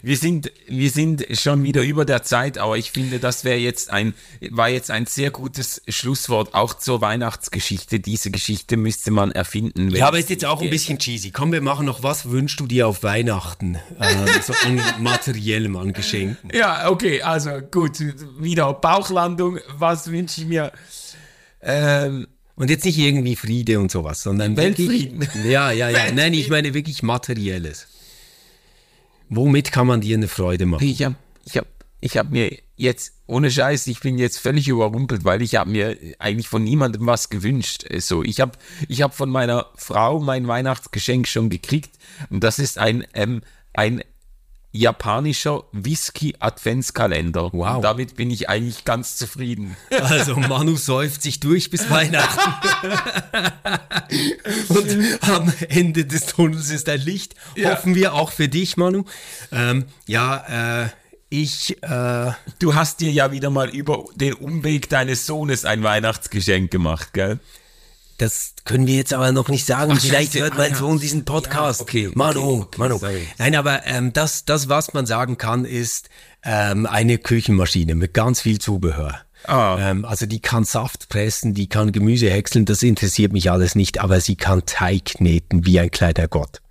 Wir 0.03 0.17
sind, 0.17 0.51
wir 0.67 0.89
sind 0.89 1.25
schon 1.31 1.63
wieder 1.63 1.81
über 1.81 2.05
der 2.05 2.23
Zeit, 2.23 2.57
aber 2.57 2.77
ich 2.77 2.91
finde, 2.91 3.19
das 3.19 3.43
wäre 3.43 3.57
jetzt 3.57 3.89
ein, 3.89 4.13
war 4.51 4.69
jetzt 4.69 4.91
ein 4.91 5.05
sehr 5.05 5.31
gutes 5.31 5.81
Schlusswort 5.87 6.53
auch 6.53 6.75
zur 6.75 7.01
Weihnachtsgeschichte. 7.01 7.99
Diese 7.99 8.31
Geschichte 8.31 8.77
müsste 8.77 9.11
man 9.11 9.31
erfinden. 9.31 9.89
Ja, 9.89 10.07
aber 10.07 10.19
ist 10.19 10.29
jetzt 10.29 10.45
auch 10.45 10.61
ein 10.61 10.69
bisschen 10.69 10.99
cheesy. 10.99 11.31
Komm, 11.31 11.51
wir 11.51 11.61
machen 11.61 11.85
noch, 11.85 12.03
was 12.03 12.29
wünschst 12.29 12.59
du 12.59 12.67
dir 12.67 12.87
auf 12.87 13.03
Weihnachten? 13.03 13.79
Äh, 13.99 14.41
so 14.41 14.53
an 14.65 14.79
materiellem, 14.99 15.75
an 15.75 15.91
Geschenken. 15.93 16.51
Ja, 16.53 16.89
okay, 16.89 17.21
also 17.21 17.59
gut, 17.59 17.99
wieder 18.39 18.71
Bauchlandung. 18.73 19.59
Was 19.77 20.11
wünsche 20.11 20.41
ich 20.41 20.47
mir? 20.47 20.71
Ähm, 21.61 22.27
und 22.55 22.69
jetzt 22.69 22.85
nicht 22.85 22.97
irgendwie 22.97 23.35
Friede 23.35 23.79
und 23.79 23.89
sowas, 23.89 24.21
sondern 24.21 24.57
Weltfrieden. 24.57 25.21
Wirklich, 25.21 25.45
ja, 25.51 25.71
ja, 25.71 25.89
ja. 25.89 26.11
Nein, 26.11 26.33
ich 26.33 26.49
meine 26.49 26.73
wirklich 26.73 27.03
Materielles. 27.03 27.87
Womit 29.29 29.71
kann 29.71 29.87
man 29.87 30.01
dir 30.01 30.17
eine 30.17 30.27
Freude 30.27 30.65
machen? 30.65 30.85
Ich 30.85 31.03
habe 31.03 31.15
ich 31.45 31.57
hab, 31.57 31.67
ich 32.01 32.17
hab 32.17 32.31
mir 32.31 32.57
jetzt, 32.75 33.13
ohne 33.27 33.51
Scheiß, 33.51 33.87
ich 33.87 33.99
bin 33.99 34.17
jetzt 34.17 34.39
völlig 34.39 34.67
überrumpelt, 34.67 35.23
weil 35.23 35.41
ich 35.41 35.55
habe 35.55 35.69
mir 35.69 35.97
eigentlich 36.17 36.47
von 36.47 36.63
niemandem 36.63 37.05
was 37.05 37.29
gewünscht. 37.29 37.85
So, 37.99 38.23
ich 38.23 38.39
habe 38.39 38.53
ich 38.87 39.01
hab 39.01 39.13
von 39.13 39.29
meiner 39.29 39.67
Frau 39.75 40.19
mein 40.19 40.47
Weihnachtsgeschenk 40.47 41.27
schon 41.27 41.49
gekriegt 41.49 41.91
und 42.29 42.43
das 42.43 42.59
ist 42.59 42.77
ein, 42.77 43.05
ähm, 43.13 43.41
ein 43.73 44.01
japanischer 44.71 45.63
Whisky-Adventskalender. 45.71 47.49
Wow. 47.53 47.81
Damit 47.81 48.15
bin 48.15 48.29
ich 48.29 48.49
eigentlich 48.49 48.85
ganz 48.85 49.17
zufrieden. 49.17 49.75
Also 50.09 50.35
Manu 50.35 50.75
säuft 50.75 51.21
sich 51.21 51.39
durch 51.39 51.69
bis 51.69 51.89
Weihnachten. 51.89 52.53
Und 54.69 55.19
am 55.21 55.53
Ende 55.67 56.05
des 56.05 56.25
Tunnels 56.25 56.69
ist 56.71 56.89
ein 56.89 57.01
Licht. 57.01 57.35
Ja. 57.55 57.71
Hoffen 57.71 57.95
wir 57.95 58.13
auch 58.13 58.31
für 58.31 58.47
dich, 58.47 58.77
Manu. 58.77 59.03
Ähm, 59.51 59.85
ja, 60.07 60.83
äh, 60.83 60.89
ich. 61.29 61.81
Äh, 61.83 62.31
du 62.59 62.75
hast 62.75 63.01
dir 63.01 63.11
ja 63.11 63.31
wieder 63.31 63.49
mal 63.49 63.69
über 63.69 64.05
den 64.15 64.33
Umweg 64.33 64.89
deines 64.89 65.25
Sohnes 65.25 65.65
ein 65.65 65.83
Weihnachtsgeschenk 65.83 66.71
gemacht, 66.71 67.13
gell? 67.13 67.39
Das 68.19 68.53
können 68.65 68.85
wir 68.85 68.95
jetzt 68.95 69.13
aber 69.13 69.31
noch 69.31 69.47
nicht 69.47 69.65
sagen. 69.65 69.93
Ach, 69.95 70.01
Vielleicht 70.01 70.35
hört 70.35 70.57
mein 70.57 70.75
Sohn 70.75 70.99
diesen 70.99 71.23
Podcast. 71.23 71.79
Ja, 71.79 71.83
okay, 71.83 72.07
okay, 72.07 72.17
Manu, 72.17 72.61
okay, 72.61 72.77
Manu. 72.77 72.97
Sorry. 72.97 73.27
Nein, 73.37 73.55
aber 73.55 73.87
ähm, 73.87 74.11
das, 74.11 74.43
das, 74.43 74.67
was 74.67 74.93
man 74.93 75.05
sagen 75.05 75.37
kann, 75.37 75.63
ist 75.63 76.09
ähm, 76.43 76.85
eine 76.85 77.17
Küchenmaschine 77.17 77.95
mit 77.95 78.13
ganz 78.13 78.41
viel 78.41 78.59
Zubehör. 78.59 79.21
Ah. 79.45 79.77
Ähm, 79.79 80.03
also 80.03 80.25
die 80.25 80.41
kann 80.41 80.65
Saft 80.65 81.07
pressen, 81.07 81.53
die 81.53 81.69
kann 81.69 81.93
Gemüse 81.93 82.29
häckseln, 82.29 82.65
das 82.65 82.83
interessiert 82.83 83.31
mich 83.31 83.49
alles 83.49 83.73
nicht, 83.73 84.01
aber 84.01 84.19
sie 84.19 84.35
kann 84.35 84.65
Teig 84.65 85.05
kneten 85.05 85.65
wie 85.65 85.79
ein 85.79 85.89
kleiner 85.89 86.27
Gott. 86.27 86.61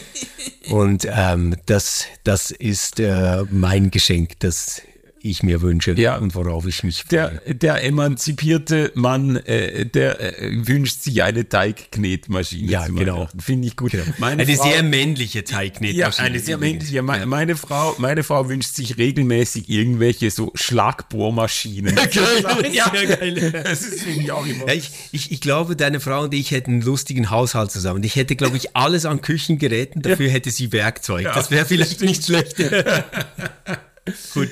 Und 0.68 1.06
ähm, 1.08 1.56
das, 1.66 2.06
das 2.24 2.50
ist 2.50 2.98
äh, 2.98 3.44
mein 3.50 3.92
Geschenk, 3.92 4.40
das 4.40 4.82
ich 5.30 5.42
mir 5.42 5.62
wünsche 5.62 5.92
ja. 5.92 6.16
und 6.16 6.34
worauf 6.34 6.66
ich 6.66 6.82
mich 6.84 7.04
freue. 7.04 7.40
Der, 7.46 7.54
der 7.54 7.84
emanzipierte 7.84 8.92
Mann, 8.94 9.36
äh, 9.36 9.86
der 9.86 10.40
äh, 10.42 10.66
wünscht 10.66 11.02
sich 11.02 11.22
eine 11.22 11.48
Teigknetmaschine. 11.48 12.70
Ja, 12.70 12.86
genau. 12.86 13.28
Finde 13.38 13.68
ich 13.68 13.76
gut. 13.76 13.92
Genau. 13.92 14.04
eine 14.20 14.46
Frau, 14.46 14.62
sehr 14.64 14.82
männliche 14.82 15.44
Teigknetmaschine. 15.44 15.98
Ja, 15.98 16.24
eine 16.24 16.38
sehr 16.38 16.58
männliche. 16.58 16.96
Ja, 16.96 17.02
meine, 17.02 17.26
meine, 17.26 17.56
Frau, 17.56 17.94
meine 17.98 18.22
Frau 18.22 18.48
wünscht 18.48 18.74
sich 18.74 18.98
regelmäßig 18.98 19.68
irgendwelche 19.68 20.30
so 20.30 20.52
Schlagbohrmaschinen. 20.54 21.94
geil, 21.94 22.72
ja, 22.72 22.88
geil. 22.88 23.52
Das 23.68 23.82
ist 23.82 24.06
ich 24.06 24.32
auch 24.32 24.46
immer. 24.46 24.66
Ja, 24.66 24.74
ich, 24.74 24.90
ich, 25.12 25.32
ich 25.32 25.40
glaube, 25.40 25.76
deine 25.76 26.00
Frau 26.00 26.22
und 26.24 26.34
ich 26.34 26.50
hätten 26.50 26.72
einen 26.72 26.82
lustigen 26.82 27.30
Haushalt 27.30 27.70
zusammen. 27.70 28.02
Ich 28.02 28.16
hätte, 28.16 28.36
glaube 28.36 28.56
ich, 28.56 28.76
alles 28.76 29.04
an 29.04 29.20
Küchengeräten. 29.20 30.02
Dafür 30.02 30.30
hätte 30.30 30.50
sie 30.50 30.72
Werkzeug. 30.72 31.24
das 31.34 31.50
wäre 31.50 31.66
vielleicht 31.66 32.00
nicht 32.00 32.24
schlecht. 32.24 32.56
Gut. 34.34 34.48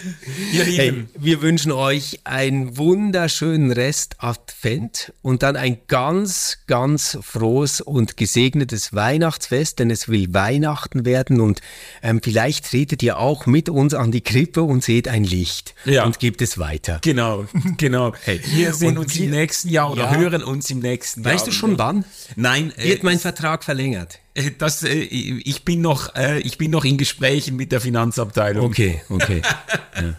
Ihr 0.52 0.64
Lieben, 0.64 0.76
hey, 0.76 1.04
wir 1.18 1.42
wünschen 1.42 1.72
euch 1.72 2.20
einen 2.24 2.76
wunderschönen 2.76 3.70
Rest 3.70 4.16
Advent 4.18 5.12
und 5.22 5.42
dann 5.42 5.56
ein 5.56 5.78
ganz, 5.88 6.58
ganz 6.66 7.18
frohes 7.22 7.80
und 7.80 8.16
gesegnetes 8.16 8.92
Weihnachtsfest, 8.92 9.78
denn 9.78 9.90
es 9.90 10.08
will 10.08 10.32
Weihnachten 10.32 11.04
werden 11.04 11.40
und 11.40 11.60
ähm, 12.02 12.20
vielleicht 12.22 12.70
tretet 12.70 13.02
ihr 13.02 13.18
auch 13.18 13.46
mit 13.46 13.68
uns 13.68 13.94
an 13.94 14.12
die 14.12 14.20
Krippe 14.22 14.62
und 14.62 14.82
seht 14.82 15.08
ein 15.08 15.24
Licht 15.24 15.74
ja. 15.84 16.04
und 16.04 16.18
gebt 16.18 16.42
es 16.42 16.58
weiter. 16.58 16.98
Genau, 17.02 17.46
genau. 17.76 18.12
Hey, 18.24 18.40
wir 18.54 18.74
sehen 18.74 18.98
uns 18.98 19.16
wir, 19.16 19.24
im 19.24 19.30
nächsten 19.30 19.68
Jahr 19.68 19.90
oder 19.90 20.04
ja. 20.04 20.16
hören 20.16 20.42
uns 20.42 20.70
im 20.70 20.80
nächsten 20.80 21.22
Jahr. 21.22 21.34
Weißt 21.34 21.46
du 21.46 21.52
schon 21.52 21.78
wann? 21.78 22.04
Nein. 22.34 22.72
Wird 22.76 23.00
äh, 23.00 23.04
mein 23.04 23.18
Vertrag 23.18 23.64
verlängert? 23.64 24.20
Äh, 24.36 24.52
das, 24.58 24.82
äh, 24.82 24.92
ich 24.92 25.64
bin 25.64 25.80
noch, 25.80 26.14
äh, 26.14 26.38
ich 26.40 26.58
bin 26.58 26.70
noch 26.70 26.84
in 26.84 26.98
Gesprächen 26.98 27.56
mit 27.56 27.72
der 27.72 27.80
Finanzabteilung. 27.80 28.66
Okay, 28.66 29.02
okay. 29.08 29.42
ja. 30.00 30.14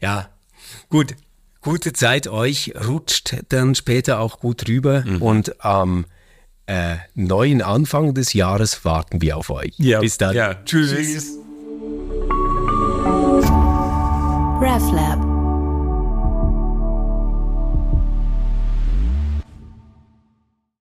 ja, 0.00 0.28
gut. 0.88 1.14
Gute 1.60 1.92
Zeit 1.92 2.28
euch, 2.28 2.74
rutscht 2.86 3.42
dann 3.48 3.74
später 3.74 4.20
auch 4.20 4.38
gut 4.38 4.68
rüber 4.68 5.02
mhm. 5.04 5.20
und 5.20 5.64
am 5.64 6.06
äh, 6.66 6.94
neuen 7.16 7.60
Anfang 7.60 8.14
des 8.14 8.34
Jahres 8.34 8.84
warten 8.84 9.20
wir 9.20 9.36
auf 9.36 9.50
euch. 9.50 9.74
Ja. 9.78 9.98
Bis 9.98 10.16
dann. 10.16 10.36
Ja. 10.36 10.54
Tschüss. 10.64 10.92
Tschüss. 10.92 11.38
RefLab 14.60 15.25